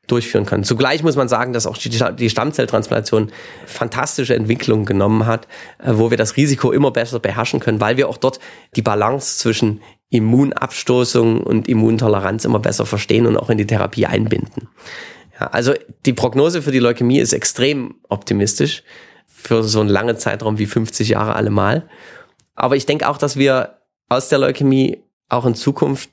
durchführen 0.08 0.46
können. 0.46 0.64
Zugleich 0.64 1.04
muss 1.04 1.16
man 1.16 1.28
sagen, 1.28 1.54
dass 1.54 1.66
auch 1.66 1.78
die 1.78 2.30
Stammzelltransplantation 2.30 3.32
fantastische 3.66 4.36
Entwicklungen 4.36 4.86
genommen 4.86 5.26
hat, 5.26 5.48
äh, 5.84 5.94
wo 5.94 6.12
wir 6.12 6.18
das 6.18 6.38
Risiko 6.38 6.72
immer 6.72 6.92
besser 6.92 7.20
beherrschen 7.20 7.60
können, 7.60 7.82
weil 7.82 7.98
wir 7.98 8.08
auch 8.08 8.18
dort 8.18 8.40
die 8.76 8.82
Balance 8.82 9.40
zwischen 9.40 9.82
Immunabstoßung 10.10 11.42
und 11.42 11.68
Immuntoleranz 11.68 12.46
immer 12.46 12.60
besser 12.60 12.86
verstehen 12.86 13.26
und 13.26 13.38
auch 13.38 13.50
in 13.50 13.58
die 13.58 13.68
Therapie 13.68 14.06
einbinden. 14.06 14.70
Ja, 15.40 15.48
also 15.48 15.74
die 16.06 16.14
Prognose 16.14 16.62
für 16.62 16.72
die 16.72 16.80
Leukämie 16.80 17.20
ist 17.20 17.34
extrem 17.34 17.96
optimistisch 18.08 18.84
für 19.26 19.64
so 19.64 19.80
einen 19.80 19.90
langen 19.90 20.18
Zeitraum 20.18 20.58
wie 20.58 20.66
50 20.66 21.10
Jahre 21.10 21.36
allemal. 21.36 21.90
Aber 22.54 22.76
ich 22.76 22.86
denke 22.86 23.10
auch, 23.10 23.18
dass 23.18 23.36
wir 23.36 23.78
aus 24.10 24.30
der 24.30 24.40
Leukämie 24.40 25.04
auch 25.30 25.46
in 25.46 25.56
Zukunft 25.56 26.12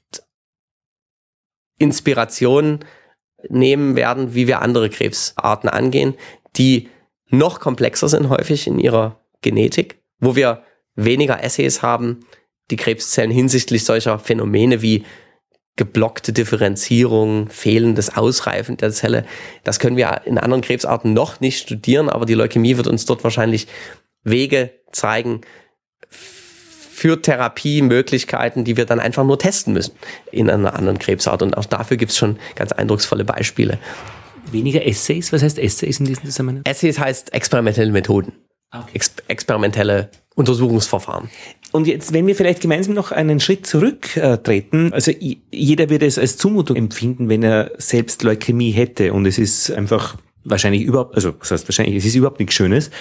Inspiration 1.78 2.80
nehmen 3.48 3.96
werden, 3.96 4.34
wie 4.34 4.46
wir 4.46 4.62
andere 4.62 4.88
Krebsarten 4.88 5.68
angehen, 5.68 6.14
die 6.56 6.88
noch 7.28 7.60
komplexer 7.60 8.08
sind 8.08 8.28
häufig 8.28 8.66
in 8.66 8.78
ihrer 8.78 9.20
Genetik, 9.40 10.00
wo 10.20 10.36
wir 10.36 10.62
weniger 10.94 11.42
Essays 11.42 11.82
haben, 11.82 12.26
die 12.70 12.76
Krebszellen 12.76 13.30
hinsichtlich 13.30 13.84
solcher 13.84 14.18
Phänomene 14.18 14.82
wie 14.82 15.04
geblockte 15.76 16.32
Differenzierung, 16.32 17.48
fehlendes 17.48 18.14
Ausreifen 18.14 18.76
der 18.76 18.92
Zelle. 18.92 19.24
Das 19.64 19.78
können 19.78 19.96
wir 19.96 20.22
in 20.26 20.38
anderen 20.38 20.62
Krebsarten 20.62 21.14
noch 21.14 21.40
nicht 21.40 21.58
studieren, 21.58 22.10
aber 22.10 22.26
die 22.26 22.34
Leukämie 22.34 22.76
wird 22.76 22.86
uns 22.86 23.06
dort 23.06 23.24
wahrscheinlich 23.24 23.66
Wege 24.22 24.70
zeigen 24.92 25.40
für 27.02 27.20
Therapiemöglichkeiten, 27.20 28.62
die 28.62 28.76
wir 28.76 28.84
dann 28.84 29.00
einfach 29.00 29.24
nur 29.24 29.36
testen 29.36 29.72
müssen 29.72 29.94
in 30.30 30.48
einer 30.48 30.74
anderen 30.76 31.00
Krebsart. 31.00 31.42
Und 31.42 31.56
auch 31.56 31.64
dafür 31.64 31.96
gibt 31.96 32.12
es 32.12 32.16
schon 32.16 32.38
ganz 32.54 32.70
eindrucksvolle 32.70 33.24
Beispiele. 33.24 33.80
Weniger 34.52 34.86
Essays? 34.86 35.32
Was 35.32 35.42
heißt 35.42 35.58
Essays 35.58 35.98
in 35.98 36.06
diesem 36.06 36.24
Zusammenhang? 36.26 36.62
Essays 36.64 37.00
heißt 37.00 37.34
experimentelle 37.34 37.90
Methoden. 37.90 38.34
Ah, 38.70 38.82
okay. 38.82 38.92
Ex 38.94 39.14
experimentelle 39.26 40.10
Untersuchungsverfahren. 40.36 41.28
Und 41.72 41.88
jetzt, 41.88 42.12
wenn 42.12 42.24
wir 42.28 42.36
vielleicht 42.36 42.60
gemeinsam 42.60 42.94
noch 42.94 43.10
einen 43.10 43.40
Schritt 43.40 43.66
zurücktreten, 43.66 44.92
also 44.92 45.10
jeder 45.50 45.90
würde 45.90 46.06
es 46.06 46.20
als 46.20 46.36
Zumutung 46.36 46.76
empfinden, 46.76 47.28
wenn 47.28 47.42
er 47.42 47.72
selbst 47.78 48.22
Leukämie 48.22 48.70
hätte 48.70 49.12
und 49.12 49.26
es 49.26 49.38
ist 49.38 49.72
einfach 49.72 50.18
wahrscheinlich 50.44 50.82
überhaupt, 50.82 51.16
also 51.16 51.32
das 51.32 51.50
heißt 51.50 51.68
wahrscheinlich, 51.68 51.96
es 51.96 52.04
ist 52.04 52.14
überhaupt 52.14 52.38
nichts 52.38 52.54
Schönes. 52.54 52.92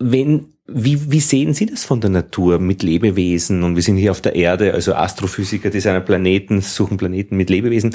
Wenn, 0.00 0.54
wie, 0.66 1.12
wie 1.12 1.20
sehen 1.20 1.54
Sie 1.54 1.66
das 1.66 1.84
von 1.84 2.00
der 2.00 2.10
Natur 2.10 2.58
mit 2.58 2.82
Lebewesen? 2.82 3.62
Und 3.62 3.76
wir 3.76 3.82
sind 3.82 3.96
hier 3.96 4.10
auf 4.10 4.20
der 4.20 4.34
Erde, 4.34 4.74
also 4.74 4.94
Astrophysiker 4.94 5.70
designen 5.70 6.04
Planeten, 6.04 6.62
suchen 6.62 6.96
Planeten 6.96 7.36
mit 7.36 7.50
Lebewesen. 7.50 7.94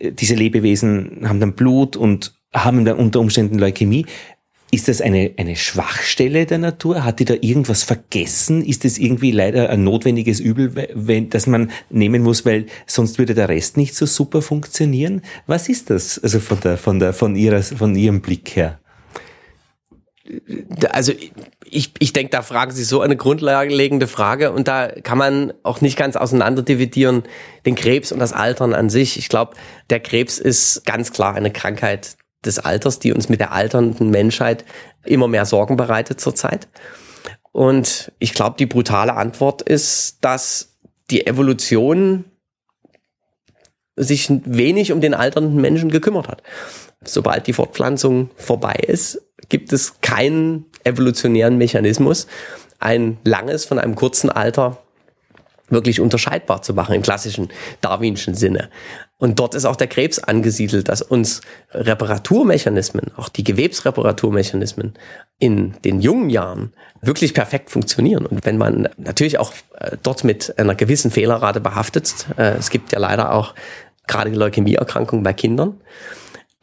Diese 0.00 0.34
Lebewesen 0.34 1.28
haben 1.28 1.40
dann 1.40 1.54
Blut 1.54 1.96
und 1.96 2.34
haben 2.52 2.84
dann 2.84 2.96
unter 2.96 3.20
Umständen 3.20 3.58
Leukämie. 3.58 4.06
Ist 4.70 4.88
das 4.88 5.00
eine, 5.00 5.32
eine 5.36 5.54
Schwachstelle 5.54 6.46
der 6.46 6.58
Natur? 6.58 7.04
Hat 7.04 7.20
die 7.20 7.24
da 7.24 7.34
irgendwas 7.40 7.84
vergessen? 7.84 8.64
Ist 8.64 8.84
das 8.84 8.98
irgendwie 8.98 9.30
leider 9.30 9.70
ein 9.70 9.84
notwendiges 9.84 10.40
Übel, 10.40 10.88
wenn, 10.94 11.30
das 11.30 11.46
man 11.46 11.70
nehmen 11.90 12.22
muss, 12.22 12.44
weil 12.44 12.66
sonst 12.86 13.18
würde 13.18 13.34
der 13.34 13.48
Rest 13.48 13.76
nicht 13.76 13.94
so 13.94 14.04
super 14.04 14.42
funktionieren? 14.42 15.22
Was 15.46 15.68
ist 15.68 15.90
das? 15.90 16.18
Also 16.18 16.40
von 16.40 16.58
der, 16.60 16.76
von 16.76 16.98
der, 16.98 17.12
von 17.12 17.36
ihrer, 17.36 17.62
von 17.62 17.94
ihrem 17.94 18.20
Blick 18.20 18.56
her? 18.56 18.80
Also 20.90 21.12
ich, 21.64 21.92
ich 21.98 22.12
denke, 22.12 22.30
da 22.30 22.42
fragen 22.42 22.72
Sie 22.72 22.84
so 22.84 23.00
eine 23.00 23.16
grundlegende 23.16 24.06
Frage 24.06 24.52
und 24.52 24.68
da 24.68 24.88
kann 24.88 25.18
man 25.18 25.52
auch 25.62 25.80
nicht 25.80 25.98
ganz 25.98 26.16
auseinander 26.16 26.62
dividieren, 26.62 27.24
den 27.66 27.74
Krebs 27.74 28.10
und 28.10 28.20
das 28.20 28.32
Altern 28.32 28.74
an 28.74 28.88
sich. 28.88 29.18
Ich 29.18 29.28
glaube, 29.28 29.54
der 29.90 30.00
Krebs 30.00 30.38
ist 30.38 30.86
ganz 30.86 31.12
klar 31.12 31.34
eine 31.34 31.50
Krankheit 31.50 32.16
des 32.44 32.58
Alters, 32.58 32.98
die 32.98 33.12
uns 33.12 33.28
mit 33.28 33.40
der 33.40 33.52
alternden 33.52 34.10
Menschheit 34.10 34.64
immer 35.04 35.28
mehr 35.28 35.46
Sorgen 35.46 35.76
bereitet 35.76 36.20
zurzeit. 36.20 36.68
Und 37.52 38.12
ich 38.18 38.34
glaube, 38.34 38.56
die 38.58 38.66
brutale 38.66 39.14
Antwort 39.14 39.62
ist, 39.62 40.18
dass 40.22 40.76
die 41.10 41.26
Evolution 41.26 42.24
sich 43.96 44.28
wenig 44.44 44.90
um 44.92 45.00
den 45.00 45.14
alternden 45.14 45.60
Menschen 45.60 45.90
gekümmert 45.90 46.28
hat. 46.28 46.42
Sobald 47.04 47.46
die 47.46 47.52
Fortpflanzung 47.52 48.30
vorbei 48.36 48.74
ist, 48.74 49.23
gibt 49.48 49.72
es 49.72 50.00
keinen 50.00 50.66
evolutionären 50.84 51.58
Mechanismus, 51.58 52.26
ein 52.78 53.18
langes 53.24 53.64
von 53.64 53.78
einem 53.78 53.94
kurzen 53.94 54.30
Alter 54.30 54.78
wirklich 55.68 56.00
unterscheidbar 56.00 56.62
zu 56.62 56.74
machen 56.74 56.94
im 56.94 57.02
klassischen 57.02 57.48
darwinschen 57.80 58.34
Sinne. 58.34 58.68
Und 59.16 59.38
dort 59.38 59.54
ist 59.54 59.64
auch 59.64 59.76
der 59.76 59.86
Krebs 59.86 60.18
angesiedelt, 60.18 60.88
dass 60.88 61.00
uns 61.00 61.40
Reparaturmechanismen, 61.72 63.12
auch 63.16 63.30
die 63.30 63.44
Gewebsreparaturmechanismen 63.44 64.94
in 65.38 65.74
den 65.84 66.00
jungen 66.00 66.28
Jahren 66.28 66.74
wirklich 67.00 67.32
perfekt 67.32 67.70
funktionieren. 67.70 68.26
Und 68.26 68.44
wenn 68.44 68.58
man 68.58 68.88
natürlich 68.98 69.38
auch 69.38 69.52
äh, 69.78 69.96
dort 70.02 70.24
mit 70.24 70.58
einer 70.58 70.74
gewissen 70.74 71.10
Fehlerrate 71.10 71.60
behaftet, 71.60 72.26
äh, 72.36 72.56
es 72.56 72.68
gibt 72.70 72.92
ja 72.92 72.98
leider 72.98 73.32
auch 73.32 73.54
gerade 74.06 74.30
Leukämieerkrankungen 74.30 75.22
bei 75.22 75.32
Kindern, 75.32 75.80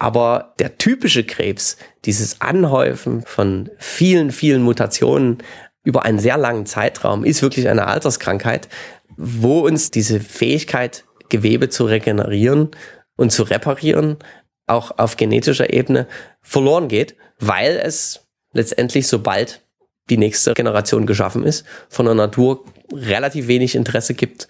aber 0.02 0.56
der 0.58 0.80
typische 0.80 1.24
Krebs, 1.24 1.78
dieses 2.06 2.42
Anhäufen 2.42 3.22
von 3.22 3.70
vielen, 3.78 4.32
vielen 4.32 4.64
Mutationen 4.64 5.38
über 5.84 6.06
einen 6.06 6.18
sehr 6.18 6.38
langen 6.38 6.66
Zeitraum, 6.66 7.24
ist 7.24 7.44
wirklich 7.44 7.70
eine 7.70 7.86
Alterskrankheit, 7.86 8.68
wo 9.16 9.60
uns 9.60 9.92
diese 9.92 10.20
Fähigkeit 10.20 11.06
Gewebe 11.30 11.70
zu 11.70 11.86
regenerieren 11.86 12.72
und 13.16 13.32
zu 13.32 13.44
reparieren, 13.44 14.18
auch 14.66 14.98
auf 14.98 15.18
genetischer 15.18 15.72
Ebene 15.72 16.08
verloren 16.42 16.88
geht, 16.88 17.16
weil 17.38 17.80
es 17.84 18.26
letztendlich, 18.54 19.08
sobald 19.08 19.62
die 20.10 20.18
nächste 20.18 20.56
Generation 20.56 21.06
geschaffen 21.06 21.44
ist, 21.44 21.64
von 21.90 22.08
der 22.08 22.16
Natur 22.16 22.66
relativ 22.92 23.46
wenig 23.46 23.76
Interesse 23.76 24.16
gibt, 24.16 24.48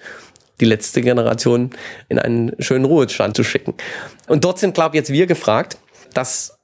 die 0.62 0.66
letzte 0.66 1.02
Generation 1.02 1.72
in 2.08 2.20
einen 2.20 2.54
schönen 2.60 2.86
Ruhestand 2.86 3.36
zu 3.36 3.44
schicken. 3.44 3.74
Und 4.28 4.46
dort 4.46 4.60
sind, 4.60 4.74
glaube 4.74 4.96
ich, 4.96 5.02
jetzt 5.02 5.12
wir 5.12 5.28
gefragt, 5.28 5.78
das 6.14 6.58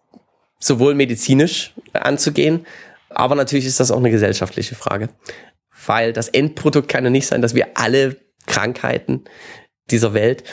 sowohl 0.59 0.95
medizinisch 0.95 1.73
anzugehen, 1.93 2.65
aber 3.09 3.35
natürlich 3.35 3.65
ist 3.65 3.79
das 3.79 3.91
auch 3.91 3.97
eine 3.97 4.11
gesellschaftliche 4.11 4.75
Frage. 4.75 5.09
Weil 5.85 6.13
das 6.13 6.29
Endprodukt 6.29 6.87
kann 6.87 7.03
ja 7.03 7.09
nicht 7.09 7.27
sein, 7.27 7.41
dass 7.41 7.55
wir 7.55 7.67
alle 7.75 8.17
Krankheiten 8.45 9.25
dieser 9.89 10.13
Welt 10.13 10.43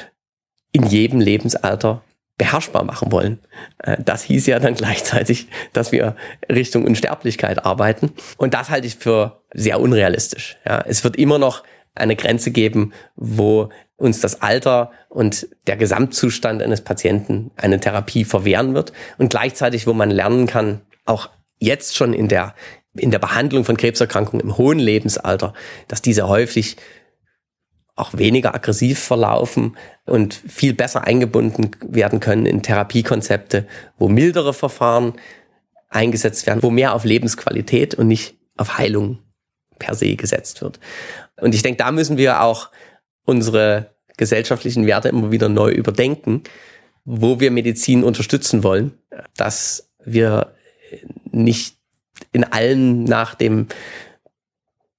in 0.73 0.85
jedem 0.85 1.21
Lebensalter 1.21 2.03
beherrschbar 2.37 2.85
machen 2.85 3.13
wollen. 3.13 3.39
Äh, 3.79 3.97
das 4.05 4.25
hieß 4.25 4.47
ja 4.47 4.59
dann 4.59 4.75
gleichzeitig, 4.77 5.49
dass 5.73 5.93
wir 5.93 6.17
Richtung 6.51 6.85
Unsterblichkeit 6.85 7.65
arbeiten. 7.65 8.13
Und 8.37 8.55
das 8.55 8.71
halte 8.71 8.87
ich 8.87 8.97
für 8.97 9.43
sehr 9.53 9.81
unrealistisch. 9.81 10.57
Ja, 10.67 10.83
es 10.87 11.05
wird 11.05 11.17
immer 11.17 11.39
noch 11.39 11.63
eine 11.95 12.17
Grenze 12.17 12.51
geben, 12.51 12.93
wo 13.17 13.71
uns 13.97 14.21
das 14.21 14.43
Alter 14.43 14.91
und 15.09 15.47
der 15.67 15.77
Gesamtzustand 15.77 16.63
eines 16.63 16.83
Patienten 16.83 17.53
eine 17.57 17.81
Therapie 17.81 18.25
verwehren 18.25 18.75
wird 18.75 18.93
und 19.19 19.31
gleichzeitig, 19.31 19.87
wo 19.87 19.93
man 19.93 20.11
lernen 20.11 20.47
kann, 20.47 20.81
auch 21.05 21.31
jetzt 21.59 21.97
schon 21.97 22.13
in 22.13 22.29
der 22.29 22.55
in 22.97 23.11
der 23.11 23.19
Behandlung 23.19 23.65
von 23.65 23.77
Krebserkrankungen 23.77 24.47
im 24.47 24.57
hohen 24.57 24.79
Lebensalter, 24.79 25.53
dass 25.89 26.01
diese 26.01 26.29
häufig 26.29 26.77
auch 27.97 28.15
weniger 28.15 28.55
aggressiv 28.55 28.99
verlaufen 28.99 29.77
und 30.05 30.35
viel 30.35 30.75
besser 30.75 31.05
eingebunden 31.05 31.71
werden 31.81 32.21
können 32.21 32.47
in 32.47 32.63
Therapiekonzepte, 32.63 33.67
wo 33.99 34.09
mildere 34.09 34.53
Verfahren 34.53 35.15
eingesetzt 35.89 36.47
werden, 36.47 36.63
wo 36.63 36.71
mehr 36.71 36.95
auf 36.95 37.05
Lebensqualität 37.05 37.95
und 37.95 38.09
nicht 38.09 38.37
auf 38.57 38.79
Heilung 38.79 39.19
per 39.79 39.95
se 39.95 40.17
gesetzt 40.17 40.61
wird. 40.63 40.81
Und 41.41 41.55
ich 41.55 41.63
denke, 41.63 41.79
da 41.79 41.93
müssen 41.93 42.17
wir 42.17 42.43
auch 42.43 42.71
unsere 43.25 43.95
gesellschaftlichen 44.17 44.87
Werte 44.87 45.09
immer 45.09 45.33
wieder 45.33 45.49
neu 45.49 45.71
überdenken, 45.71 46.43
wo 47.05 47.41
wir 47.41 47.51
Medizin 47.51 48.05
unterstützen 48.05 48.63
wollen, 48.63 48.99
dass 49.37 49.91
wir 50.05 50.55
nicht 51.31 51.77
in 52.33 52.45
allen 52.45 53.05
nach 53.05 53.35
dem 53.35 53.67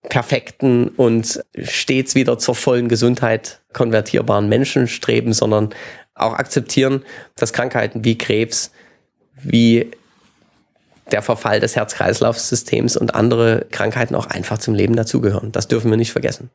perfekten 0.10 0.90
und 0.90 1.44
stets 1.64 2.14
wieder 2.16 2.38
zur 2.38 2.56
vollen 2.56 2.90
Gesundheit 2.90 3.62
konvertierbaren 3.74 4.48
Menschen 4.48 4.88
streben, 4.88 5.34
sondern 5.34 5.74
auch 6.14 6.34
akzeptieren, 6.34 7.04
dass 7.36 7.54
Krankheiten 7.54 8.04
wie 8.04 8.18
Krebs, 8.18 8.72
wie 9.42 9.92
der 11.12 11.22
Verfall 11.22 11.60
des 11.60 11.76
Herz-Kreislauf-Systems 11.76 12.98
und 12.98 13.14
andere 13.14 13.68
Krankheiten 13.72 14.16
auch 14.16 14.28
einfach 14.28 14.58
zum 14.58 14.74
Leben 14.74 14.96
dazugehören. 14.96 15.52
Das 15.52 15.68
dürfen 15.68 15.90
wir 15.90 15.98
nicht 15.98 16.12
vergessen. 16.12 16.50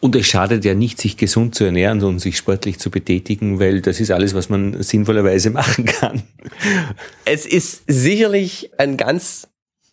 Und 0.00 0.16
es 0.16 0.26
schadet 0.26 0.64
ja 0.64 0.74
nicht, 0.74 1.00
sich 1.00 1.16
gesund 1.16 1.54
zu 1.54 1.64
ernähren 1.64 2.02
und 2.02 2.18
sich 2.18 2.36
sportlich 2.36 2.78
zu 2.78 2.90
betätigen, 2.90 3.60
weil 3.60 3.80
das 3.80 4.00
ist 4.00 4.10
alles, 4.10 4.34
was 4.34 4.48
man 4.48 4.82
sinnvollerweise 4.82 5.50
machen 5.50 5.84
kann. 5.84 6.22
Es 7.24 7.46
ist 7.46 7.82
sicherlich 7.86 8.70
ein 8.78 8.96
ganz, 8.96 9.48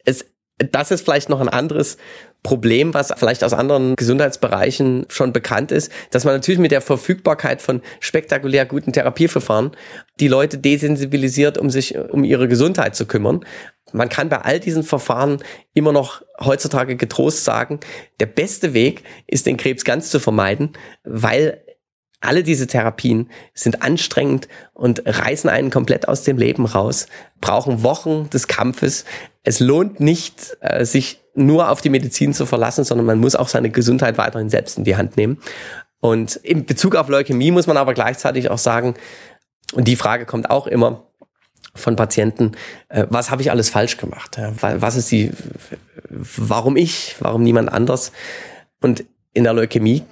es, 0.05 0.25
das 0.57 0.91
ist 0.91 1.03
vielleicht 1.03 1.29
noch 1.29 1.41
ein 1.41 1.49
anderes 1.49 1.97
Problem, 2.43 2.93
was 2.95 3.13
vielleicht 3.15 3.43
aus 3.43 3.53
anderen 3.53 3.95
Gesundheitsbereichen 3.95 5.05
schon 5.09 5.31
bekannt 5.31 5.71
ist, 5.71 5.91
dass 6.09 6.23
man 6.23 6.33
natürlich 6.33 6.59
mit 6.59 6.71
der 6.71 6.81
Verfügbarkeit 6.81 7.61
von 7.61 7.81
spektakulär 7.99 8.65
guten 8.65 8.93
Therapieverfahren 8.93 9.71
die 10.19 10.27
Leute 10.27 10.57
desensibilisiert, 10.57 11.59
um 11.59 11.69
sich 11.69 11.97
um 11.97 12.23
ihre 12.23 12.47
Gesundheit 12.47 12.95
zu 12.95 13.05
kümmern. 13.05 13.45
Man 13.93 14.09
kann 14.09 14.29
bei 14.29 14.39
all 14.39 14.59
diesen 14.59 14.83
Verfahren 14.83 15.43
immer 15.73 15.91
noch 15.91 16.23
heutzutage 16.39 16.95
getrost 16.95 17.43
sagen, 17.43 17.79
der 18.19 18.25
beste 18.25 18.73
Weg 18.73 19.03
ist, 19.27 19.45
den 19.45 19.57
Krebs 19.57 19.83
ganz 19.83 20.09
zu 20.09 20.19
vermeiden, 20.19 20.71
weil 21.03 21.61
alle 22.21 22.43
diese 22.43 22.67
Therapien 22.67 23.29
sind 23.53 23.81
anstrengend 23.81 24.47
und 24.73 25.03
reißen 25.05 25.49
einen 25.49 25.71
komplett 25.71 26.07
aus 26.07 26.23
dem 26.23 26.37
Leben 26.37 26.65
raus, 26.65 27.07
brauchen 27.41 27.83
Wochen 27.83 28.29
des 28.29 28.47
Kampfes. 28.47 29.05
Es 29.43 29.59
lohnt 29.59 29.99
nicht, 29.99 30.55
äh, 30.61 30.85
sich 30.85 31.20
nur 31.33 31.69
auf 31.69 31.81
die 31.81 31.89
Medizin 31.89 32.33
zu 32.33 32.45
verlassen, 32.45 32.83
sondern 32.83 33.05
man 33.05 33.19
muss 33.19 33.35
auch 33.35 33.47
seine 33.47 33.69
Gesundheit 33.69 34.17
weiterhin 34.17 34.49
selbst 34.49 34.77
in 34.77 34.83
die 34.83 34.95
Hand 34.95 35.17
nehmen. 35.17 35.39
Und 35.99 36.35
in 36.37 36.65
Bezug 36.65 36.95
auf 36.95 37.07
Leukämie 37.09 37.51
muss 37.51 37.67
man 37.67 37.77
aber 37.77 37.93
gleichzeitig 37.93 38.49
auch 38.49 38.57
sagen, 38.57 38.95
Und 39.73 39.87
die 39.87 39.95
Frage 39.95 40.25
kommt 40.25 40.49
auch 40.49 40.67
immer 40.67 41.07
von 41.75 41.95
Patienten, 41.95 42.53
äh, 42.89 43.05
was 43.09 43.31
habe 43.31 43.41
ich 43.41 43.51
alles 43.51 43.69
falsch 43.69 43.97
gemacht? 43.97 44.37
Was 44.59 44.95
ist 44.95 45.11
die, 45.11 45.31
warum 46.09 46.75
ich, 46.75 47.15
warum 47.19 47.43
niemand 47.43 47.71
anders? 47.71 48.11
Und 48.81 49.05
in 49.33 49.43
der 49.43 49.53
Leukämie 49.53 50.03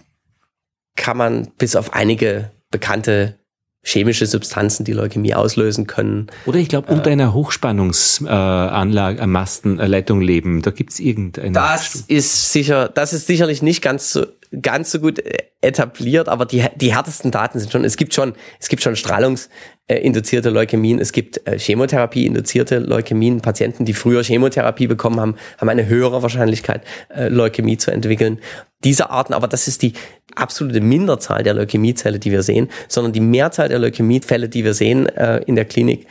kann 0.96 1.18
man 1.18 1.52
bis 1.58 1.76
auf 1.76 1.94
einige 1.94 2.52
bekannte 2.72 3.39
chemische 3.82 4.26
Substanzen, 4.26 4.84
die 4.84 4.94
Leukämie 4.94 5.34
auslösen 5.34 5.88
können. 5.88 6.28
Oder 6.46 6.60
ich 6.60 6.68
glaube, 6.68 6.92
unter 6.92 7.10
äh, 7.10 7.14
einer 7.14 7.34
Hochspannungsanlage, 7.34 9.22
äh, 9.22 9.28
Mastenleitung 9.28 10.22
leben. 10.22 10.62
Da 10.62 10.72
gibt's 10.72 11.00
irgendeine. 11.00 11.54
Das 11.54 11.96
ist 12.08 12.52
sicher, 12.52 12.90
das 12.90 13.14
ist 13.14 13.28
sicherlich 13.28 13.62
nicht 13.62 13.82
ganz 13.82 14.12
so 14.12 14.26
ganz 14.62 14.92
so 14.92 15.00
gut 15.00 15.20
äh, 15.20 15.44
etabliert, 15.62 16.30
aber 16.30 16.46
die, 16.46 16.66
die 16.76 16.94
härtesten 16.94 17.32
Daten 17.32 17.60
sind 17.60 17.72
schon, 17.72 17.84
es 17.84 17.98
gibt 17.98 18.14
schon, 18.14 18.34
es 18.60 18.70
gibt 18.70 18.82
schon 18.82 18.96
strahlungsinduzierte 18.96 20.50
Leukämien, 20.50 21.00
es 21.00 21.12
gibt 21.12 21.46
äh, 21.46 21.60
Chemotherapie-induzierte 21.60 22.80
Leukämien. 22.80 23.42
Patienten, 23.42 23.86
die 23.86 23.94
früher 23.94 24.24
Chemotherapie 24.24 24.88
bekommen 24.88 25.20
haben, 25.20 25.36
haben 25.58 25.70
eine 25.70 25.88
höhere 25.88 26.22
Wahrscheinlichkeit, 26.22 26.84
äh, 27.10 27.28
Leukämie 27.28 27.78
zu 27.78 27.92
entwickeln. 27.92 28.40
Diese 28.84 29.10
Arten, 29.10 29.34
aber 29.34 29.48
das 29.48 29.68
ist 29.68 29.82
die 29.82 29.94
absolute 30.40 30.82
Minderzahl 30.82 31.44
der 31.44 31.54
Leukämiezelle, 31.54 32.20
die 32.20 32.32
wir 32.32 32.44
sehen, 32.44 32.70
sondern 32.88 33.14
die 33.14 33.20
Mehrzahl 33.20 33.70
der 33.70 33.80
Leukämiefälle, 33.80 34.50
die 34.50 34.64
wir 34.64 34.74
sehen 34.74 35.06
in 35.06 35.56
der 35.56 35.66
Klinik, 35.66 36.08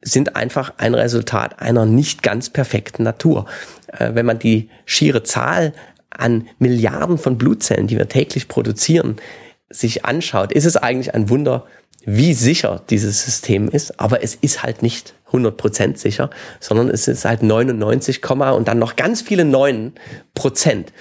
sind 0.00 0.36
einfach 0.36 0.74
ein 0.76 0.94
Resultat 0.94 1.60
einer 1.60 1.84
nicht 1.84 2.22
ganz 2.22 2.50
perfekten 2.50 3.02
Natur. 3.02 3.46
Wenn 3.98 4.26
man 4.26 4.38
die 4.38 4.68
schiere 4.84 5.22
Zahl 5.22 5.72
an 6.10 6.48
Milliarden 6.58 7.18
von 7.18 7.36
Blutzellen, 7.36 7.86
die 7.86 7.98
wir 7.98 8.08
täglich 8.08 8.48
produzieren, 8.48 9.16
sich 9.70 10.04
anschaut, 10.04 10.52
ist 10.52 10.64
es 10.64 10.76
eigentlich 10.76 11.14
ein 11.14 11.28
Wunder, 11.28 11.66
wie 12.04 12.32
sicher 12.32 12.82
dieses 12.88 13.24
System 13.24 13.68
ist. 13.68 14.00
Aber 14.00 14.22
es 14.22 14.34
ist 14.34 14.62
halt 14.62 14.82
nicht 14.82 15.14
100% 15.32 15.98
sicher, 15.98 16.30
sondern 16.60 16.88
es 16.88 17.06
ist 17.08 17.24
halt 17.24 17.42
99, 17.42 18.22
und 18.30 18.68
dann 18.68 18.78
noch 18.78 18.96
ganz 18.96 19.20
viele 19.20 19.44
9 19.44 19.92
Prozent. 20.34 20.92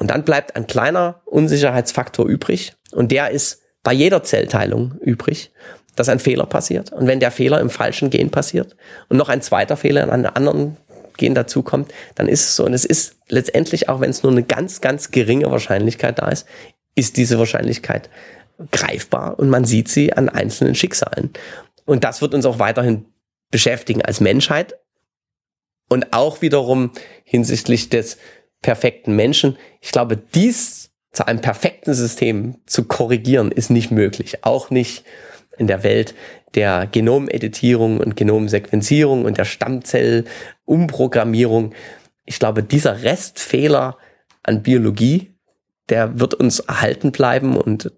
Und 0.00 0.08
dann 0.08 0.24
bleibt 0.24 0.56
ein 0.56 0.66
kleiner 0.66 1.20
Unsicherheitsfaktor 1.26 2.26
übrig 2.26 2.72
und 2.90 3.12
der 3.12 3.30
ist 3.30 3.60
bei 3.82 3.92
jeder 3.92 4.22
Zellteilung 4.22 4.94
übrig, 5.02 5.52
dass 5.94 6.08
ein 6.08 6.18
Fehler 6.18 6.46
passiert. 6.46 6.90
Und 6.90 7.06
wenn 7.06 7.20
der 7.20 7.30
Fehler 7.30 7.60
im 7.60 7.68
falschen 7.68 8.08
Gen 8.08 8.30
passiert 8.30 8.76
und 9.10 9.18
noch 9.18 9.28
ein 9.28 9.42
zweiter 9.42 9.76
Fehler 9.76 10.02
in 10.02 10.08
einem 10.08 10.30
anderen 10.32 10.78
Gen 11.18 11.34
dazukommt, 11.34 11.92
dann 12.14 12.28
ist 12.28 12.40
es 12.40 12.56
so. 12.56 12.64
Und 12.64 12.72
es 12.72 12.86
ist 12.86 13.16
letztendlich, 13.28 13.90
auch 13.90 14.00
wenn 14.00 14.08
es 14.08 14.22
nur 14.22 14.32
eine 14.32 14.42
ganz, 14.42 14.80
ganz 14.80 15.10
geringe 15.10 15.50
Wahrscheinlichkeit 15.50 16.18
da 16.18 16.28
ist, 16.28 16.46
ist 16.94 17.18
diese 17.18 17.38
Wahrscheinlichkeit 17.38 18.08
greifbar 18.72 19.38
und 19.38 19.50
man 19.50 19.66
sieht 19.66 19.88
sie 19.88 20.14
an 20.14 20.30
einzelnen 20.30 20.74
Schicksalen. 20.74 21.30
Und 21.84 22.04
das 22.04 22.22
wird 22.22 22.32
uns 22.32 22.46
auch 22.46 22.58
weiterhin 22.58 23.04
beschäftigen 23.50 24.00
als 24.00 24.20
Menschheit 24.20 24.78
und 25.90 26.14
auch 26.14 26.40
wiederum 26.40 26.92
hinsichtlich 27.24 27.90
des 27.90 28.16
perfekten 28.62 29.14
Menschen. 29.16 29.58
Ich 29.80 29.92
glaube, 29.92 30.16
dies 30.16 30.90
zu 31.12 31.26
einem 31.26 31.40
perfekten 31.40 31.94
System 31.94 32.56
zu 32.66 32.84
korrigieren, 32.84 33.50
ist 33.52 33.70
nicht 33.70 33.90
möglich. 33.90 34.44
Auch 34.44 34.68
nicht 34.70 35.04
in 35.58 35.66
der 35.66 35.82
Welt 35.82 36.14
der 36.54 36.86
Genomeditierung 36.86 37.98
und 37.98 38.16
Genomsequenzierung 38.16 39.24
und 39.24 39.38
der 39.38 39.44
Stammzellumprogrammierung. 39.44 41.74
Ich 42.24 42.38
glaube, 42.38 42.62
dieser 42.62 43.02
Restfehler 43.02 43.98
an 44.42 44.62
Biologie, 44.62 45.34
der 45.88 46.20
wird 46.20 46.34
uns 46.34 46.60
erhalten 46.60 47.10
bleiben 47.12 47.56
und 47.56 47.92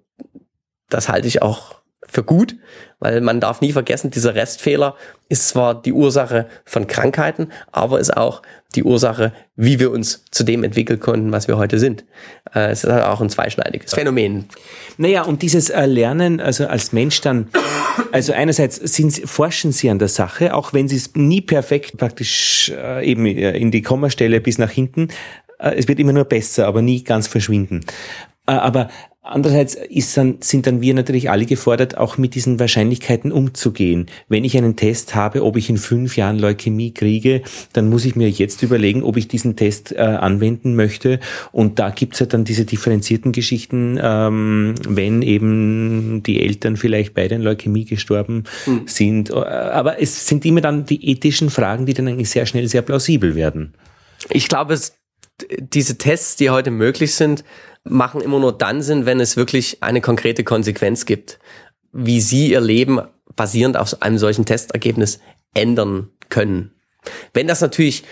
das 0.89 1.09
halte 1.09 1.29
ich 1.29 1.43
auch 1.43 1.82
für 2.13 2.23
gut, 2.23 2.57
weil 3.01 3.21
man 3.21 3.41
darf 3.41 3.63
nie 3.63 3.73
vergessen, 3.73 4.11
dieser 4.11 4.35
Restfehler 4.35 4.97
ist 5.29 5.49
zwar 5.49 5.81
die 5.81 5.95
Ursache 5.95 6.47
von 6.67 6.87
Krankheiten, 6.87 7.49
aber 7.73 7.99
ist 7.99 8.15
auch 8.15 8.43
die 8.75 8.85
Ursache, 8.85 9.33
wie 9.57 9.81
wir 9.81 9.91
uns 9.91 10.25
zu 10.31 10.45
dem 10.45 10.63
entwickeln 10.63 11.01
konnten, 11.01 11.33
was 11.33 11.49
wir 11.49 11.57
heute 11.57 11.79
sind. 11.79 12.05
Äh, 12.55 12.71
es 12.71 12.85
ist 12.85 12.91
auch 12.91 13.21
ein 13.21 13.31
zweischneidiges 13.31 13.95
Phänomen. 13.95 14.45
Naja, 14.99 15.23
und 15.23 15.43
dieses 15.43 15.69
Lernen, 15.69 16.41
also 16.41 16.67
als 16.67 16.93
Mensch 16.93 17.23
dann, 17.23 17.49
also 18.13 18.35
einerseits 18.35 18.77
sind, 18.77 19.23
forschen 19.25 19.73
Sie 19.73 19.89
an 19.89 19.99
der 19.99 20.09
Sache, 20.09 20.55
auch 20.55 20.75
wenn 20.75 20.87
Sie 20.87 20.97
es 20.97 21.15
nie 21.15 21.41
perfekt 21.41 21.97
praktisch 21.97 22.71
äh, 22.77 23.05
eben 23.05 23.25
äh, 23.25 23.57
in 23.57 23.71
die 23.71 23.83
Kommastelle 23.83 24.41
bis 24.41 24.59
nach 24.59 24.71
hinten, 24.71 25.09
es 25.59 25.87
wird 25.87 26.01
immer 26.01 26.13
nur 26.13 26.25
besser, 26.25 26.67
aber 26.67 26.83
nie 26.83 27.05
ganz 27.05 27.29
verschwinden. 27.29 27.83
Aber 28.47 28.89
Andererseits 29.25 29.77
ist 29.77 30.17
dann, 30.17 30.39
sind 30.41 30.67
dann 30.67 30.81
wir 30.81 30.95
natürlich 30.95 31.31
alle 31.31 31.47
gefordert, 31.47 31.97
auch 31.97 32.19
mit 32.19 32.35
diesen 32.35 32.59
Wahrscheinlichkeiten 32.59 33.31
umzugehen. 33.31 34.07
Wenn 34.29 34.43
ich 34.43 34.57
einen 34.57 34.75
Test 34.75 35.15
habe, 35.15 35.45
ob 35.45 35.57
ich 35.57 35.71
in 35.71 35.77
fünf 35.77 36.17
Jahren 36.17 36.41
Leukämie 36.41 36.93
kriege, 36.93 37.43
dann 37.73 37.89
muss 37.89 38.05
ich 38.05 38.17
mir 38.17 38.29
jetzt 38.29 38.65
überlegen, 38.65 39.05
ob 39.05 39.17
ich 39.17 39.29
diesen 39.29 39.55
Test 39.55 39.93
äh, 39.93 40.01
anwenden 40.01 40.75
möchte. 40.75 41.21
Und 41.53 41.79
da 41.79 41.91
gibt's 41.91 42.19
ja 42.19 42.27
dann 42.27 42.43
diese 42.43 42.65
differenzierten 42.65 43.31
Geschichten, 43.31 43.97
ähm, 44.03 44.75
wenn 44.89 45.23
eben 45.23 46.25
die 46.25 46.43
Eltern 46.43 46.77
vielleicht 46.77 47.15
beide 47.15 47.37
an 47.37 47.43
Leukämie 47.43 47.85
gestorben 47.85 48.43
mhm. 48.67 48.83
sind. 48.87 49.33
Aber 49.33 50.03
es 50.03 50.27
sind 50.27 50.45
immer 50.45 50.63
dann 50.63 50.85
die 50.85 51.11
ethischen 51.11 51.49
Fragen, 51.49 51.87
die 51.87 51.95
dann 51.95 52.09
eigentlich 52.09 52.31
sehr 52.31 52.47
schnell 52.47 52.67
sehr 52.67 52.83
plausibel 52.83 53.37
werden. 53.37 53.75
Ich 54.31 54.49
glaube, 54.49 54.77
diese 55.59 55.99
Tests, 55.99 56.37
die 56.37 56.51
heute 56.51 56.71
möglich 56.71 57.15
sind, 57.15 57.45
machen 57.85 58.21
immer 58.21 58.39
nur 58.39 58.57
dann 58.57 58.83
Sinn, 58.83 59.07
wenn 59.07 59.21
es 59.21 59.37
wirklich 59.37 59.83
eine 59.83 60.01
konkrete 60.01 60.45
Konsequenz 60.45 61.07
gibt, 61.07 61.39
wie 61.93 62.21
sie 62.21 62.51
ihr 62.53 62.61
Leben 62.61 63.01
basierend 63.35 63.77
auf 63.77 64.01
einem 64.03 64.19
solchen 64.19 64.45
Testergebnis 64.45 65.21
ändern 65.55 66.11
können. 66.29 66.73
Wenn 67.35 67.47
das 67.47 67.61
natürlich 67.61 68.05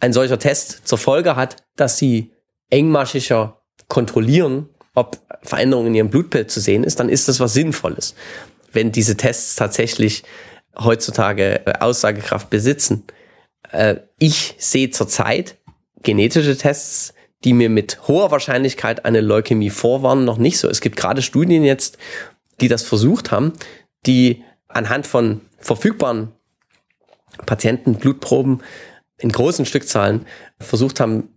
ein 0.00 0.12
solcher 0.12 0.38
Test 0.38 0.86
zur 0.86 0.98
Folge 0.98 1.36
hat, 1.36 1.56
dass 1.76 1.98
sie 1.98 2.32
engmaschiger 2.70 3.62
kontrollieren, 3.88 4.68
ob 4.94 5.18
Veränderungen 5.42 5.88
in 5.88 5.94
ihrem 5.94 6.10
Blutbild 6.10 6.50
zu 6.50 6.60
sehen 6.60 6.84
ist, 6.84 7.00
dann 7.00 7.08
ist 7.08 7.28
das 7.28 7.40
was 7.40 7.54
Sinnvolles. 7.54 8.14
Wenn 8.72 8.92
diese 8.92 9.16
Tests 9.16 9.54
tatsächlich 9.54 10.24
heutzutage 10.78 11.66
äh, 11.66 11.72
Aussagekraft 11.78 12.50
besitzen. 12.50 13.04
Äh, 13.70 13.96
ich 14.18 14.54
sehe 14.58 14.90
zurzeit 14.90 15.58
genetische 16.02 16.56
Tests 16.56 17.14
die 17.44 17.52
mir 17.52 17.68
mit 17.68 18.06
hoher 18.08 18.30
Wahrscheinlichkeit 18.30 19.04
eine 19.04 19.20
Leukämie 19.20 19.70
vorwarnen, 19.70 20.24
noch 20.24 20.38
nicht 20.38 20.58
so. 20.58 20.68
Es 20.68 20.80
gibt 20.80 20.96
gerade 20.96 21.22
Studien 21.22 21.64
jetzt, 21.64 21.98
die 22.60 22.68
das 22.68 22.82
versucht 22.82 23.30
haben, 23.30 23.52
die 24.06 24.42
anhand 24.68 25.06
von 25.06 25.40
verfügbaren 25.58 26.32
Patienten, 27.46 27.96
Blutproben 27.96 28.62
in 29.18 29.30
großen 29.30 29.66
Stückzahlen 29.66 30.26
versucht 30.58 31.00
haben, 31.00 31.28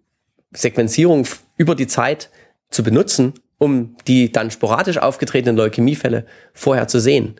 Sequenzierung 0.51 1.27
über 1.57 1.75
die 1.75 1.87
Zeit 1.87 2.29
zu 2.69 2.83
benutzen, 2.83 3.33
um 3.57 3.95
die 4.07 4.31
dann 4.31 4.51
sporadisch 4.51 4.97
aufgetretenen 4.97 5.55
Leukämiefälle 5.55 6.25
vorher 6.53 6.87
zu 6.87 6.99
sehen. 6.99 7.35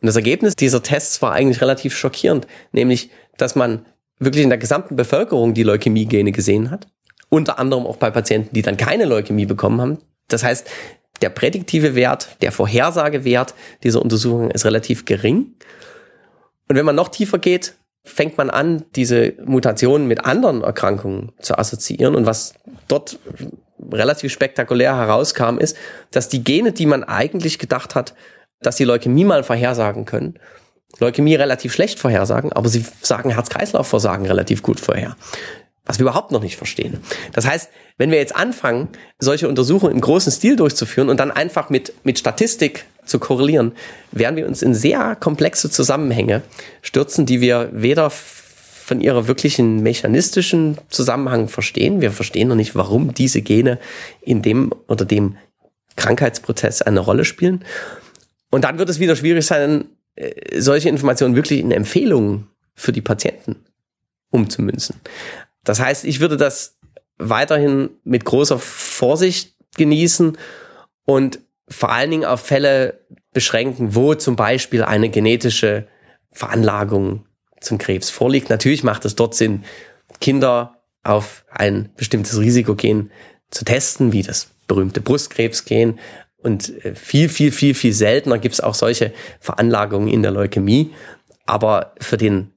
Und 0.00 0.06
das 0.06 0.16
Ergebnis 0.16 0.56
dieser 0.56 0.82
Tests 0.82 1.20
war 1.22 1.32
eigentlich 1.32 1.60
relativ 1.60 1.96
schockierend, 1.96 2.46
nämlich, 2.72 3.10
dass 3.36 3.54
man 3.54 3.86
wirklich 4.18 4.42
in 4.42 4.50
der 4.50 4.58
gesamten 4.58 4.96
Bevölkerung 4.96 5.54
die 5.54 5.62
Leukämie-Gene 5.62 6.32
gesehen 6.32 6.70
hat 6.70 6.88
unter 7.30 7.58
anderem 7.58 7.86
auch 7.86 7.96
bei 7.96 8.10
Patienten, 8.10 8.54
die 8.54 8.62
dann 8.62 8.76
keine 8.76 9.04
Leukämie 9.04 9.46
bekommen 9.46 9.80
haben. 9.80 9.98
Das 10.28 10.44
heißt, 10.44 10.68
der 11.22 11.30
prädiktive 11.30 11.94
Wert, 11.94 12.36
der 12.42 12.52
Vorhersagewert 12.52 13.54
dieser 13.82 14.02
Untersuchung 14.02 14.50
ist 14.50 14.64
relativ 14.64 15.04
gering. 15.04 15.54
Und 16.68 16.76
wenn 16.76 16.84
man 16.84 16.96
noch 16.96 17.08
tiefer 17.08 17.38
geht, 17.38 17.74
fängt 18.04 18.38
man 18.38 18.50
an, 18.50 18.84
diese 18.94 19.34
Mutationen 19.44 20.06
mit 20.06 20.24
anderen 20.24 20.62
Erkrankungen 20.62 21.32
zu 21.40 21.58
assoziieren. 21.58 22.14
Und 22.14 22.26
was 22.26 22.54
dort 22.86 23.18
relativ 23.92 24.32
spektakulär 24.32 24.96
herauskam, 24.96 25.58
ist, 25.58 25.76
dass 26.10 26.28
die 26.28 26.44
Gene, 26.44 26.72
die 26.72 26.86
man 26.86 27.04
eigentlich 27.04 27.58
gedacht 27.58 27.94
hat, 27.94 28.14
dass 28.60 28.76
sie 28.76 28.84
Leukämie 28.84 29.24
mal 29.24 29.44
vorhersagen 29.44 30.04
können, 30.04 30.38
Leukämie 30.98 31.34
relativ 31.34 31.74
schlecht 31.74 31.98
vorhersagen, 31.98 32.52
aber 32.52 32.68
sie 32.68 32.84
sagen 33.02 33.30
Herz-Kreislauf-Versagen 33.30 34.26
relativ 34.26 34.62
gut 34.62 34.80
vorher 34.80 35.16
was 35.88 35.98
wir 35.98 36.04
überhaupt 36.04 36.30
noch 36.30 36.42
nicht 36.42 36.56
verstehen. 36.56 36.98
Das 37.32 37.46
heißt, 37.46 37.70
wenn 37.96 38.10
wir 38.10 38.18
jetzt 38.18 38.36
anfangen, 38.36 38.88
solche 39.18 39.48
Untersuchungen 39.48 39.94
im 39.94 40.00
großen 40.00 40.30
Stil 40.30 40.54
durchzuführen 40.54 41.08
und 41.08 41.18
dann 41.18 41.30
einfach 41.30 41.70
mit, 41.70 41.94
mit 42.04 42.18
Statistik 42.18 42.84
zu 43.06 43.18
korrelieren, 43.18 43.72
werden 44.12 44.36
wir 44.36 44.46
uns 44.46 44.62
in 44.62 44.74
sehr 44.74 45.16
komplexe 45.16 45.70
Zusammenhänge 45.70 46.42
stürzen, 46.82 47.24
die 47.24 47.40
wir 47.40 47.70
weder 47.72 48.10
von 48.10 49.00
ihrer 49.00 49.28
wirklichen 49.28 49.82
mechanistischen 49.82 50.76
Zusammenhang 50.90 51.48
verstehen. 51.48 52.02
Wir 52.02 52.12
verstehen 52.12 52.48
noch 52.48 52.54
nicht, 52.56 52.74
warum 52.74 53.14
diese 53.14 53.40
Gene 53.40 53.78
in 54.20 54.42
dem 54.42 54.72
oder 54.88 55.06
dem 55.06 55.36
Krankheitsprozess 55.96 56.82
eine 56.82 57.00
Rolle 57.00 57.24
spielen. 57.24 57.64
Und 58.50 58.64
dann 58.64 58.78
wird 58.78 58.90
es 58.90 59.00
wieder 59.00 59.16
schwierig 59.16 59.46
sein, 59.46 59.86
äh, 60.16 60.60
solche 60.60 60.90
Informationen 60.90 61.34
wirklich 61.34 61.60
in 61.60 61.70
Empfehlungen 61.70 62.46
für 62.74 62.92
die 62.92 63.00
Patienten 63.00 63.56
umzumünzen. 64.30 64.96
Das 65.68 65.80
heißt, 65.80 66.06
ich 66.06 66.20
würde 66.20 66.38
das 66.38 66.78
weiterhin 67.18 67.90
mit 68.02 68.24
großer 68.24 68.58
Vorsicht 68.58 69.54
genießen 69.76 70.38
und 71.04 71.40
vor 71.68 71.92
allen 71.92 72.10
Dingen 72.10 72.24
auf 72.24 72.40
Fälle 72.40 73.00
beschränken, 73.34 73.94
wo 73.94 74.14
zum 74.14 74.34
Beispiel 74.34 74.82
eine 74.82 75.10
genetische 75.10 75.86
Veranlagung 76.32 77.26
zum 77.60 77.76
Krebs 77.76 78.08
vorliegt. 78.08 78.48
Natürlich 78.48 78.82
macht 78.82 79.04
es 79.04 79.14
dort 79.14 79.34
Sinn, 79.34 79.62
Kinder 80.22 80.80
auf 81.02 81.44
ein 81.50 81.90
bestimmtes 81.98 82.40
Risikogen 82.40 83.10
zu 83.50 83.66
testen, 83.66 84.12
wie 84.12 84.22
das 84.22 84.48
berühmte 84.68 85.02
Brustkrebsgen. 85.02 85.98
Und 86.38 86.82
äh, 86.82 86.94
viel, 86.94 87.28
viel, 87.28 87.52
viel, 87.52 87.74
viel 87.74 87.92
seltener 87.92 88.38
gibt 88.38 88.54
es 88.54 88.62
auch 88.62 88.74
solche 88.74 89.12
Veranlagungen 89.38 90.08
in 90.08 90.22
der 90.22 90.30
Leukämie. 90.30 90.94
Aber 91.44 91.92
für 92.00 92.16
den 92.16 92.52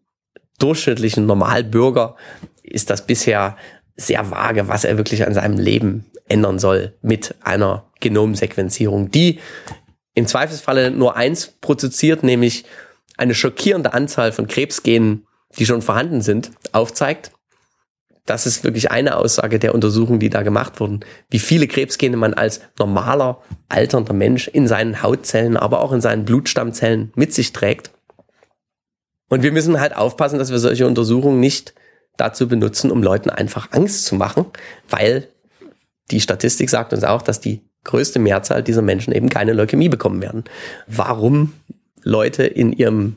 durchschnittlichen 0.62 1.26
Normalbürger 1.26 2.16
ist 2.64 2.90
das 2.90 3.06
bisher 3.06 3.58
sehr 3.96 4.32
vage, 4.32 4.68
was 4.68 4.84
er 4.84 4.98
wirklich 4.98 5.26
an 5.26 5.34
seinem 5.34 5.58
Leben 5.58 6.06
ändern 6.28 6.60
soll 6.60 6.94
mit 7.02 7.36
einer 7.42 7.86
Genomsequenzierung, 8.00 9.12
die 9.12 9.40
im 10.14 10.28
Zweifelsfalle 10.28 10.92
nur 10.92 11.16
eins 11.16 11.54
produziert, 11.62 12.24
nämlich 12.24 12.66
eine 13.18 13.36
schockierende 13.36 13.94
Anzahl 13.94 14.32
von 14.32 14.48
Krebsgenen, 14.48 15.28
die 15.58 15.66
schon 15.66 15.82
vorhanden 15.82 16.22
sind, 16.22 16.52
aufzeigt. 16.72 17.32
Das 18.26 18.46
ist 18.46 18.64
wirklich 18.64 18.92
eine 18.92 19.18
Aussage 19.18 19.60
der 19.60 19.74
Untersuchungen, 19.74 20.20
die 20.20 20.30
da 20.30 20.44
gemacht 20.44 20.80
wurden, 20.80 21.02
wie 21.30 21.40
viele 21.40 21.68
Krebsgene 21.68 22.18
man 22.18 22.34
als 22.34 22.62
normaler, 22.78 23.42
alternder 23.68 24.14
Mensch 24.14 24.48
in 24.48 24.68
seinen 24.68 25.02
Hautzellen, 25.02 25.58
aber 25.58 25.82
auch 25.82 25.92
in 25.92 26.02
seinen 26.02 26.26
Blutstammzellen 26.26 27.12
mit 27.16 27.34
sich 27.34 27.52
trägt. 27.52 27.92
Und 29.32 29.44
wir 29.44 29.54
müssen 29.54 29.80
halt 29.80 29.96
aufpassen, 29.96 30.40
dass 30.40 30.52
wir 30.52 30.60
solche 30.60 30.86
Untersuchungen 30.86 31.40
nicht 31.40 31.74
dazu 32.18 32.50
benutzen, 32.50 32.92
um 32.92 33.02
Leuten 33.02 33.30
einfach 33.30 33.70
Angst 33.72 34.04
zu 34.04 34.16
machen, 34.16 34.46
weil 34.90 35.30
die 36.12 36.20
Statistik 36.20 36.70
sagt 36.70 36.92
uns 36.92 37.06
auch, 37.06 37.22
dass 37.22 37.40
die 37.40 37.62
größte 37.86 38.20
Mehrzahl 38.20 38.62
dieser 38.62 38.82
Menschen 38.82 39.14
eben 39.14 39.30
keine 39.30 39.54
Leukämie 39.54 39.88
bekommen 39.88 40.22
werden. 40.22 40.44
Warum 40.86 41.54
Leute 42.04 42.44
in 42.44 42.74
ihrem 42.74 43.16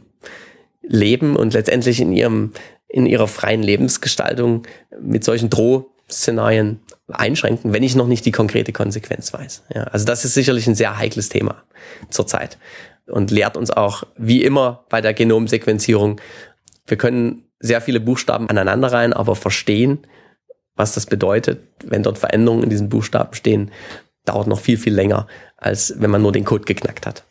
Leben 0.83 1.35
und 1.35 1.53
letztendlich 1.53 2.01
in 2.01 2.13
ihrem 2.13 2.53
in 2.87 3.07
ihrer 3.07 3.27
freien 3.27 3.65
Lebensgestaltung 3.65 4.69
mit 5.01 5.25
solchen 5.25 5.51
Drohszenarien 5.51 6.79
einschränken, 7.09 7.73
wenn 7.73 7.83
ich 7.83 7.97
noch 7.97 8.07
nicht 8.07 8.25
die 8.25 8.31
konkrete 8.31 8.73
Konsequenz 8.73 9.33
weiß. 9.33 9.65
Ja, 9.75 9.83
also 9.85 10.05
das 10.05 10.25
ist 10.25 10.35
sicherlich 10.35 10.69
ein 10.69 10.77
sehr 10.77 10.97
heikles 10.97 11.29
Thema 11.29 11.65
zurzeit 12.09 12.57
und 13.07 13.31
lehrt 13.31 13.57
uns 13.57 13.71
auch, 13.71 14.05
wie 14.17 14.43
immer 14.43 14.85
bei 14.89 15.01
der 15.01 15.15
Genomsequenzierung, 15.15 16.21
wir 16.87 16.97
können 16.97 17.45
sehr 17.61 17.81
viele 17.81 18.01
Buchstaben 18.01 18.49
aneinander 18.51 18.93
rein, 18.93 19.13
aber 19.13 19.37
verstehen, 19.37 20.07
was 20.77 20.95
das 20.95 21.07
bedeutet, 21.07 21.61
wenn 21.85 22.03
dort 22.03 22.19
Veränderungen 22.19 22.65
in 22.65 22.71
diesen 22.71 22.89
Buchstaben 22.89 23.35
stehen, 23.35 23.71
dauert 24.25 24.47
noch 24.47 24.61
viel, 24.61 24.77
viel 24.77 24.95
länger, 24.95 25.27
als 25.57 25.95
wenn 25.99 26.11
man 26.11 26.23
nur 26.23 26.33
den 26.33 26.45
Code 26.45 26.65
geknackt 26.65 27.07
hat. 27.07 27.25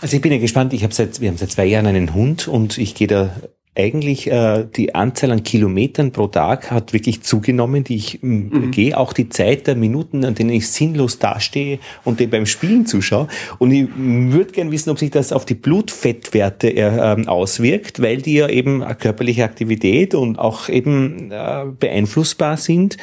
Also 0.00 0.16
ich 0.16 0.22
bin 0.22 0.32
ja 0.32 0.38
gespannt, 0.38 0.72
ich 0.72 0.82
habe 0.82 0.92
seit, 0.92 1.20
wir 1.20 1.28
haben 1.28 1.36
seit 1.36 1.52
zwei 1.52 1.66
Jahren 1.66 1.86
einen 1.86 2.14
Hund 2.14 2.48
und 2.48 2.78
ich 2.78 2.94
gehe 2.94 3.06
da 3.06 3.30
eigentlich 3.74 4.30
äh, 4.30 4.66
die 4.76 4.94
Anzahl 4.94 5.30
an 5.30 5.42
Kilometern 5.44 6.12
pro 6.12 6.26
Tag 6.26 6.70
hat 6.70 6.92
wirklich 6.92 7.22
zugenommen, 7.22 7.84
die 7.84 7.96
ich 7.96 8.18
mhm. 8.20 8.70
gehe, 8.70 8.98
auch 8.98 9.14
die 9.14 9.30
Zeit 9.30 9.66
der 9.66 9.76
Minuten, 9.76 10.26
an 10.26 10.34
denen 10.34 10.50
ich 10.50 10.68
sinnlos 10.68 11.18
dastehe 11.18 11.78
und 12.04 12.20
dem 12.20 12.28
beim 12.28 12.44
Spielen 12.44 12.84
zuschaue. 12.84 13.28
Und 13.58 13.72
ich 13.72 13.88
würde 13.96 14.52
gern 14.52 14.70
wissen, 14.70 14.90
ob 14.90 14.98
sich 14.98 15.10
das 15.10 15.32
auf 15.32 15.46
die 15.46 15.54
Blutfettwerte 15.54 16.76
äh, 16.76 17.26
auswirkt, 17.26 18.02
weil 18.02 18.18
die 18.18 18.34
ja 18.34 18.48
eben 18.48 18.84
körperliche 18.98 19.44
Aktivität 19.44 20.14
und 20.14 20.38
auch 20.38 20.68
eben 20.68 21.30
äh, 21.30 21.64
beeinflussbar 21.78 22.58
sind, 22.58 22.98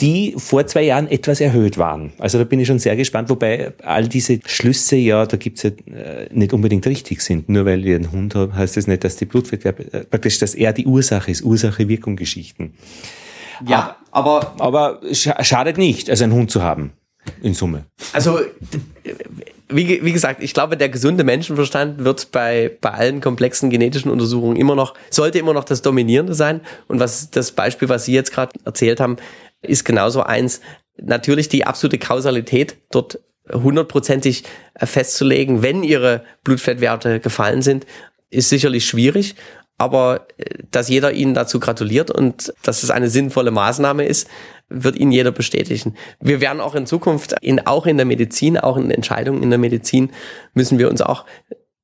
die 0.00 0.34
vor 0.38 0.66
zwei 0.66 0.84
Jahren 0.84 1.06
etwas 1.06 1.42
erhöht 1.42 1.76
waren. 1.76 2.12
Also 2.18 2.38
da 2.38 2.44
bin 2.44 2.60
ich 2.60 2.66
schon 2.66 2.78
sehr 2.78 2.96
gespannt, 2.96 3.28
wobei 3.28 3.74
all 3.82 4.08
diese 4.08 4.40
Schlüsse 4.46 4.96
ja, 4.96 5.26
da 5.26 5.36
gibt's 5.36 5.64
ja 5.64 5.70
äh, 5.70 6.28
nicht 6.32 6.54
unbedingt 6.54 6.86
richtig 6.86 7.20
sind. 7.20 7.50
Nur 7.50 7.66
weil 7.66 7.86
ich 7.86 7.94
einen 7.94 8.10
Hund 8.10 8.34
habe, 8.34 8.54
heißt 8.54 8.78
das 8.78 8.86
nicht, 8.86 9.04
dass 9.04 9.16
die 9.16 9.26
Blutfettwerte 9.26 9.92
äh, 9.92 10.13
praktisch, 10.14 10.38
dass 10.38 10.54
er 10.54 10.72
die 10.72 10.86
Ursache 10.86 11.28
ist, 11.28 11.42
Ursache-Wirkung-Geschichten. 11.42 12.74
Ja, 13.66 13.96
aber, 14.12 14.54
aber 14.60 15.00
schadet 15.10 15.76
nicht, 15.76 16.08
also 16.08 16.22
einen 16.22 16.32
Hund 16.32 16.52
zu 16.52 16.62
haben, 16.62 16.92
in 17.42 17.52
Summe. 17.52 17.86
Also, 18.12 18.38
wie, 19.68 20.04
wie 20.04 20.12
gesagt, 20.12 20.40
ich 20.40 20.54
glaube, 20.54 20.76
der 20.76 20.88
gesunde 20.88 21.24
Menschenverstand 21.24 22.04
wird 22.04 22.30
bei, 22.30 22.70
bei 22.80 22.92
allen 22.92 23.20
komplexen 23.20 23.70
genetischen 23.70 24.08
Untersuchungen 24.08 24.54
immer 24.54 24.76
noch, 24.76 24.94
sollte 25.10 25.40
immer 25.40 25.52
noch 25.52 25.64
das 25.64 25.82
Dominierende 25.82 26.34
sein. 26.34 26.60
Und 26.86 27.00
was 27.00 27.30
das 27.30 27.50
Beispiel, 27.50 27.88
was 27.88 28.04
Sie 28.04 28.12
jetzt 28.12 28.30
gerade 28.30 28.52
erzählt 28.64 29.00
haben, 29.00 29.16
ist 29.62 29.84
genauso 29.84 30.22
eins. 30.22 30.60
Natürlich 30.96 31.48
die 31.48 31.66
absolute 31.66 31.98
Kausalität 31.98 32.76
dort 32.92 33.18
hundertprozentig 33.52 34.44
festzulegen, 34.78 35.64
wenn 35.64 35.82
ihre 35.82 36.22
Blutfettwerte 36.44 37.18
gefallen 37.18 37.62
sind, 37.62 37.84
ist 38.30 38.48
sicherlich 38.48 38.86
schwierig 38.86 39.34
aber 39.78 40.26
äh, 40.38 40.44
dass 40.70 40.88
jeder 40.88 41.12
Ihnen 41.12 41.34
dazu 41.34 41.60
gratuliert 41.60 42.10
und 42.10 42.52
dass 42.62 42.82
es 42.82 42.90
eine 42.90 43.08
sinnvolle 43.08 43.50
Maßnahme 43.50 44.04
ist, 44.04 44.28
wird 44.68 44.96
Ihnen 44.96 45.12
jeder 45.12 45.32
bestätigen. 45.32 45.94
Wir 46.20 46.40
werden 46.40 46.60
auch 46.60 46.74
in 46.74 46.86
Zukunft, 46.86 47.34
in, 47.42 47.66
auch 47.66 47.86
in 47.86 47.96
der 47.96 48.06
Medizin, 48.06 48.58
auch 48.58 48.76
in 48.76 48.90
Entscheidungen 48.90 49.42
in 49.42 49.50
der 49.50 49.58
Medizin, 49.58 50.10
müssen 50.54 50.78
wir 50.78 50.88
uns 50.88 51.02
auch 51.02 51.24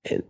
äh, 0.04 0.20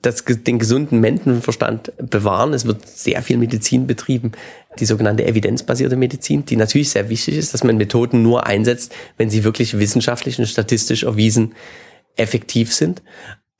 das, 0.00 0.24
den 0.24 0.58
gesunden 0.58 1.00
Menschenverstand 1.00 1.92
bewahren. 1.98 2.54
Es 2.54 2.64
wird 2.64 2.86
sehr 2.86 3.22
viel 3.22 3.36
Medizin 3.36 3.86
betrieben, 3.86 4.32
die 4.78 4.86
sogenannte 4.86 5.26
evidenzbasierte 5.26 5.96
Medizin, 5.96 6.46
die 6.46 6.56
natürlich 6.56 6.90
sehr 6.90 7.10
wichtig 7.10 7.36
ist, 7.36 7.52
dass 7.52 7.64
man 7.64 7.76
Methoden 7.76 8.22
nur 8.22 8.46
einsetzt, 8.46 8.94
wenn 9.18 9.28
sie 9.28 9.44
wirklich 9.44 9.78
wissenschaftlich 9.78 10.38
und 10.38 10.46
statistisch 10.46 11.02
erwiesen 11.02 11.54
effektiv 12.16 12.72
sind. 12.72 13.02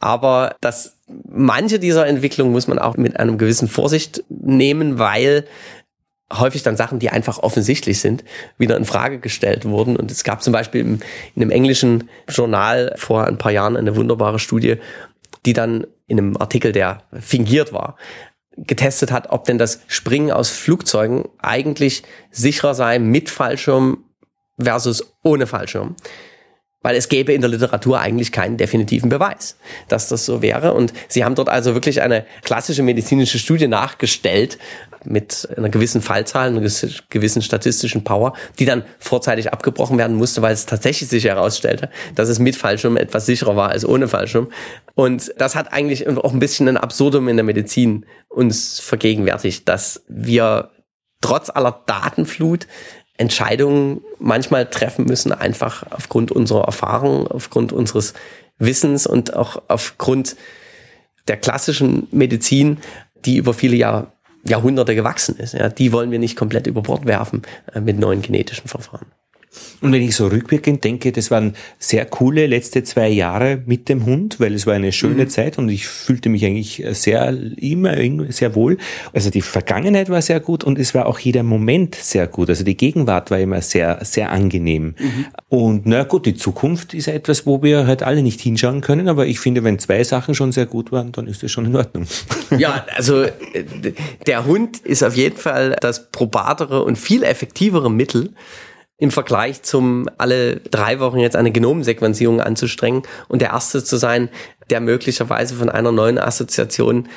Aber 0.03 0.57
das, 0.61 0.96
manche 1.30 1.78
dieser 1.78 2.09
Entwicklungen 2.09 2.50
muss 2.50 2.66
man 2.66 2.80
auch 2.80 2.96
mit 2.96 3.20
einem 3.20 3.38
gewissen 3.38 3.68
Vorsicht 3.68 4.24
nehmen, 4.28 4.98
weil 4.98 5.44
häufig 6.32 6.64
dann 6.64 6.76
Sachen, 6.76 6.98
die 6.98 7.11
einfach 7.11 7.38
offensichtlich 7.38 8.00
sind, 8.00 8.24
wieder 8.59 8.76
in 8.76 8.84
Frage 8.84 9.20
gestellt 9.20 9.64
wurden. 9.64 9.94
Und 9.94 10.11
es 10.11 10.24
gab 10.24 10.42
zum 10.42 10.53
Beispiel 10.53 10.80
in 10.80 11.00
einem 11.36 11.53
englischen 11.53 12.11
Journal 12.28 12.94
vor 12.96 13.28
ein 13.28 13.38
paar 13.38 13.53
Jahren 13.53 13.76
eine 13.76 13.94
wunderbare 13.94 14.40
Studie, 14.40 14.78
die 15.46 15.53
dann 15.53 15.86
in 16.09 16.18
einem 16.18 16.36
Artikel, 16.36 16.72
der 16.72 17.05
fingiert 17.20 17.72
war, 17.72 17.96
getestet 18.57 19.12
hat, 19.12 19.30
ob 19.30 19.44
denn 19.44 19.59
das 19.59 19.82
Springen 19.86 20.32
aus 20.32 20.50
Flugzeugen 20.50 21.28
eigentlich 21.38 22.03
sicherer 22.32 22.74
sei 22.74 22.98
mit 22.98 23.30
Fallschirm 23.30 24.03
versus 24.59 25.14
ohne 25.22 25.46
Fallschirm 25.46 25.94
weil 26.82 26.96
es 26.96 27.08
gäbe 27.08 27.32
in 27.32 27.40
der 27.40 27.50
Literatur 27.50 28.00
eigentlich 28.00 28.32
keinen 28.32 28.56
definitiven 28.56 29.08
Beweis, 29.08 29.56
dass 29.88 30.08
das 30.08 30.26
so 30.26 30.42
wäre. 30.42 30.74
Und 30.74 30.92
sie 31.08 31.24
haben 31.24 31.34
dort 31.34 31.48
also 31.48 31.74
wirklich 31.74 32.02
eine 32.02 32.24
klassische 32.42 32.82
medizinische 32.82 33.38
Studie 33.38 33.68
nachgestellt 33.68 34.58
mit 35.04 35.48
einer 35.56 35.68
gewissen 35.68 36.00
Fallzahl, 36.00 36.48
einer 36.48 36.60
gewissen 36.60 37.42
statistischen 37.42 38.04
Power, 38.04 38.34
die 38.58 38.64
dann 38.64 38.84
vorzeitig 38.98 39.52
abgebrochen 39.52 39.98
werden 39.98 40.16
musste, 40.16 40.42
weil 40.42 40.54
es 40.54 40.66
tatsächlich 40.66 41.08
sich 41.08 41.24
herausstellte, 41.24 41.90
dass 42.14 42.28
es 42.28 42.38
mit 42.38 42.56
Fallschirm 42.56 42.96
etwas 42.96 43.26
sicherer 43.26 43.56
war 43.56 43.70
als 43.70 43.84
ohne 43.84 44.08
Fallschirm. 44.08 44.48
Und 44.94 45.32
das 45.38 45.56
hat 45.56 45.72
eigentlich 45.72 46.06
auch 46.08 46.32
ein 46.32 46.38
bisschen 46.38 46.68
ein 46.68 46.76
Absurdum 46.76 47.28
in 47.28 47.36
der 47.36 47.44
Medizin 47.44 48.06
uns 48.28 48.80
vergegenwärtigt, 48.80 49.68
dass 49.68 50.02
wir 50.08 50.70
trotz 51.20 51.50
aller 51.50 51.82
Datenflut 51.86 52.66
Entscheidungen 53.18 54.00
manchmal 54.18 54.68
treffen 54.68 55.04
müssen, 55.04 55.32
einfach 55.32 55.84
aufgrund 55.90 56.32
unserer 56.32 56.64
Erfahrung, 56.64 57.26
aufgrund 57.28 57.72
unseres 57.72 58.14
Wissens 58.58 59.06
und 59.06 59.34
auch 59.34 59.62
aufgrund 59.68 60.36
der 61.28 61.36
klassischen 61.36 62.08
Medizin, 62.10 62.78
die 63.24 63.36
über 63.36 63.54
viele 63.54 63.76
Jahr, 63.76 64.12
Jahrhunderte 64.44 64.94
gewachsen 64.94 65.36
ist. 65.36 65.54
Ja, 65.54 65.68
die 65.68 65.92
wollen 65.92 66.10
wir 66.10 66.18
nicht 66.18 66.36
komplett 66.36 66.66
über 66.66 66.82
Bord 66.82 67.06
werfen 67.06 67.42
äh, 67.72 67.80
mit 67.80 67.98
neuen 67.98 68.22
genetischen 68.22 68.68
Verfahren. 68.68 69.06
Und 69.80 69.92
wenn 69.92 70.03
ich 70.03 70.14
so 70.16 70.28
rückwirkend 70.28 70.84
denke, 70.84 71.12
das 71.12 71.30
waren 71.30 71.55
sehr 71.78 72.07
coole 72.07 72.46
letzte 72.46 72.84
zwei 72.84 73.09
Jahre 73.09 73.62
mit 73.66 73.88
dem 73.88 74.07
Hund, 74.07 74.40
weil 74.40 74.55
es 74.55 74.66
war 74.66 74.74
eine 74.74 74.92
schöne 74.92 75.24
mhm. 75.24 75.28
Zeit 75.28 75.59
und 75.59 75.68
ich 75.68 75.86
fühlte 75.86 76.28
mich 76.28 76.44
eigentlich 76.44 76.82
sehr, 76.92 77.36
immer 77.57 77.96
sehr 78.30 78.55
wohl. 78.55 78.78
Also 79.12 79.30
die 79.30 79.42
Vergangenheit 79.42 80.09
war 80.09 80.22
sehr 80.22 80.40
gut 80.40 80.64
und 80.64 80.78
es 80.78 80.94
war 80.94 81.07
auch 81.07 81.18
jeder 81.18 81.42
Moment 81.42 81.96
sehr 81.96 82.26
gut. 82.28 82.48
Also 82.48 82.64
die 82.64 82.76
Gegenwart 82.76 83.30
war 83.30 83.40
immer 83.40 83.61
sehr, 83.61 83.98
sehr 84.05 84.30
angenehm. 84.30 84.94
Mhm. 84.98 85.26
Und 85.48 85.82
na 85.84 86.05
gut, 86.05 86.26
die 86.26 86.34
Zukunft 86.34 86.94
ist 86.94 87.09
etwas, 87.09 87.44
wo 87.44 87.62
wir 87.62 87.86
halt 87.86 88.03
alle 88.03 88.22
nicht 88.22 88.40
hinschauen 88.40 88.80
können, 88.80 89.09
aber 89.09 89.26
ich 89.26 89.40
finde, 89.40 89.64
wenn 89.64 89.78
zwei 89.78 90.05
Sachen 90.05 90.34
schon 90.34 90.53
sehr 90.53 90.66
gut 90.66 90.92
waren, 90.92 91.12
dann 91.12 91.26
ist 91.26 91.42
das 91.42 91.50
schon 91.50 91.66
in 91.66 91.76
Ordnung. 91.76 92.07
Ja, 92.59 92.84
also 92.94 93.22
äh, 93.22 93.32
der 94.26 94.44
Hund 94.44 94.80
ist 94.80 95.03
auf 95.03 95.16
jeden 95.16 95.38
Fall 95.38 95.74
das 95.80 96.11
probatere 96.11 96.84
und 96.84 96.98
viel 96.98 97.22
effektivere 97.22 97.90
Mittel, 97.90 98.30
im 99.03 99.11
Vergleich 99.11 99.64
zum 99.64 100.09
alle 100.16 100.61
drei 100.61 101.00
Wochen 101.00 101.18
jetzt 101.18 101.34
eine 101.34 101.50
Genomsequenzierung 101.50 102.40
anzustrengen 102.40 103.03
und 103.26 103.42
der 103.42 103.50
Erste 103.50 103.82
zu 103.82 103.96
sein, 103.96 104.28
der 104.70 104.78
möglicherweise 104.78 105.57
von 105.57 105.68
einer 105.68 105.90
neuen 105.90 106.18
Assoziation 106.18 107.09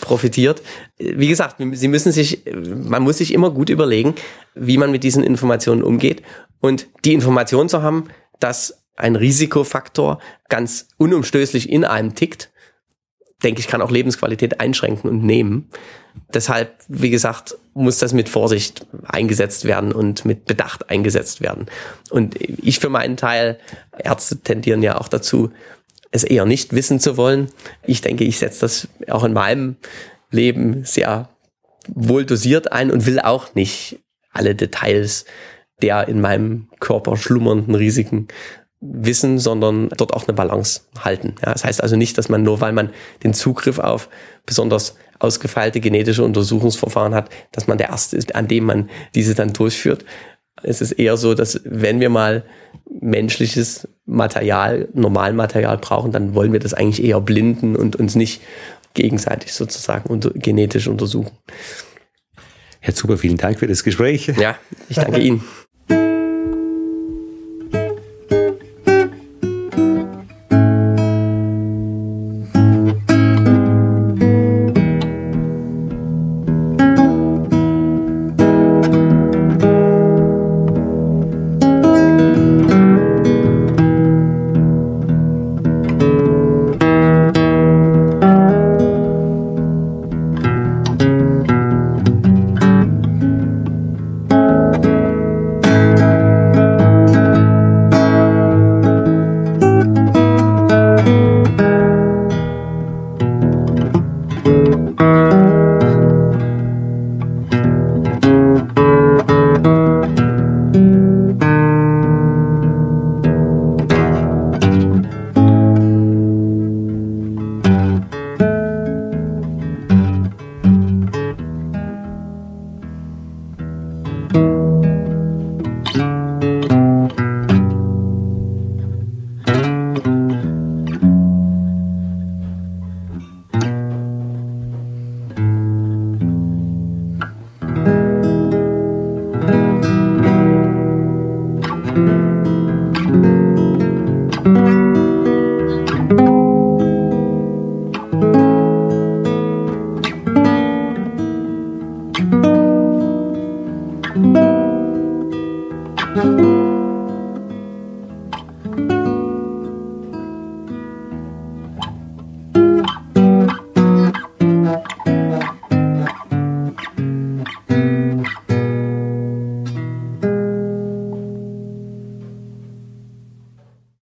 profitiert. 0.00 0.62
Wie 0.98 1.26
gesagt, 1.26 1.56
Sie 1.58 1.88
müssen 1.88 2.12
sich, 2.12 2.44
man 2.54 3.02
muss 3.02 3.18
sich 3.18 3.34
immer 3.34 3.50
gut 3.50 3.70
überlegen, 3.70 4.14
wie 4.54 4.78
man 4.78 4.92
mit 4.92 5.02
diesen 5.02 5.24
Informationen 5.24 5.82
umgeht 5.82 6.22
und 6.60 6.86
die 7.04 7.12
Information 7.12 7.68
zu 7.68 7.82
haben, 7.82 8.04
dass 8.38 8.84
ein 8.94 9.16
Risikofaktor 9.16 10.20
ganz 10.48 10.90
unumstößlich 10.96 11.68
in 11.68 11.84
einem 11.84 12.14
tickt, 12.14 12.52
denke 13.42 13.58
ich, 13.58 13.66
kann 13.66 13.82
auch 13.82 13.90
Lebensqualität 13.90 14.60
einschränken 14.60 15.10
und 15.10 15.24
nehmen. 15.24 15.70
Deshalb, 16.32 16.76
wie 16.86 17.10
gesagt, 17.10 17.56
muss 17.74 17.98
das 17.98 18.12
mit 18.12 18.28
Vorsicht 18.28 18.86
eingesetzt 19.04 19.64
werden 19.64 19.92
und 19.92 20.24
mit 20.24 20.44
Bedacht 20.44 20.90
eingesetzt 20.90 21.40
werden. 21.40 21.66
Und 22.10 22.36
ich 22.40 22.78
für 22.78 22.90
meinen 22.90 23.16
Teil, 23.16 23.58
Ärzte 23.98 24.38
tendieren 24.38 24.82
ja 24.82 24.98
auch 25.00 25.08
dazu, 25.08 25.50
es 26.10 26.24
eher 26.24 26.44
nicht 26.44 26.74
wissen 26.74 27.00
zu 27.00 27.16
wollen. 27.16 27.50
Ich 27.84 28.02
denke, 28.02 28.24
ich 28.24 28.38
setze 28.38 28.60
das 28.60 28.88
auch 29.08 29.24
in 29.24 29.32
meinem 29.32 29.76
Leben 30.30 30.84
sehr 30.84 31.30
wohl 31.88 32.24
dosiert 32.24 32.70
ein 32.70 32.90
und 32.90 33.06
will 33.06 33.18
auch 33.18 33.54
nicht 33.54 33.98
alle 34.32 34.54
Details 34.54 35.24
der 35.82 36.08
in 36.08 36.20
meinem 36.20 36.68
Körper 36.80 37.16
schlummernden 37.16 37.74
Risiken 37.74 38.28
wissen, 38.80 39.38
sondern 39.38 39.88
dort 39.96 40.14
auch 40.14 40.26
eine 40.26 40.34
Balance 40.34 40.82
halten. 40.98 41.34
Ja, 41.44 41.52
das 41.52 41.64
heißt 41.64 41.82
also 41.82 41.96
nicht, 41.96 42.18
dass 42.18 42.28
man 42.28 42.42
nur, 42.42 42.60
weil 42.60 42.72
man 42.72 42.90
den 43.22 43.34
Zugriff 43.34 43.78
auf 43.78 44.08
besonders 44.46 44.96
ausgefeilte 45.22 45.80
genetische 45.80 46.24
Untersuchungsverfahren 46.24 47.14
hat, 47.14 47.30
dass 47.52 47.66
man 47.66 47.78
der 47.78 47.88
Erste 47.90 48.16
ist, 48.16 48.34
an 48.34 48.48
dem 48.48 48.64
man 48.64 48.90
diese 49.14 49.34
dann 49.34 49.52
durchführt. 49.52 50.04
Es 50.62 50.80
ist 50.80 50.92
eher 50.92 51.16
so, 51.16 51.34
dass 51.34 51.60
wenn 51.64 52.00
wir 52.00 52.10
mal 52.10 52.44
menschliches 53.00 53.88
Material, 54.04 54.88
Normalmaterial 54.92 55.78
brauchen, 55.78 56.12
dann 56.12 56.34
wollen 56.34 56.52
wir 56.52 56.60
das 56.60 56.74
eigentlich 56.74 57.04
eher 57.04 57.20
blinden 57.20 57.76
und 57.76 57.96
uns 57.96 58.14
nicht 58.14 58.42
gegenseitig 58.94 59.54
sozusagen 59.54 60.08
unter, 60.10 60.30
genetisch 60.30 60.88
untersuchen. 60.88 61.32
Herr 62.80 62.94
Zuber, 62.94 63.16
vielen 63.16 63.36
Dank 63.36 63.60
für 63.60 63.66
das 63.66 63.84
Gespräch. 63.84 64.26
Ja, 64.38 64.56
ich 64.88 64.96
danke 64.96 65.20
Ihnen. 65.20 65.44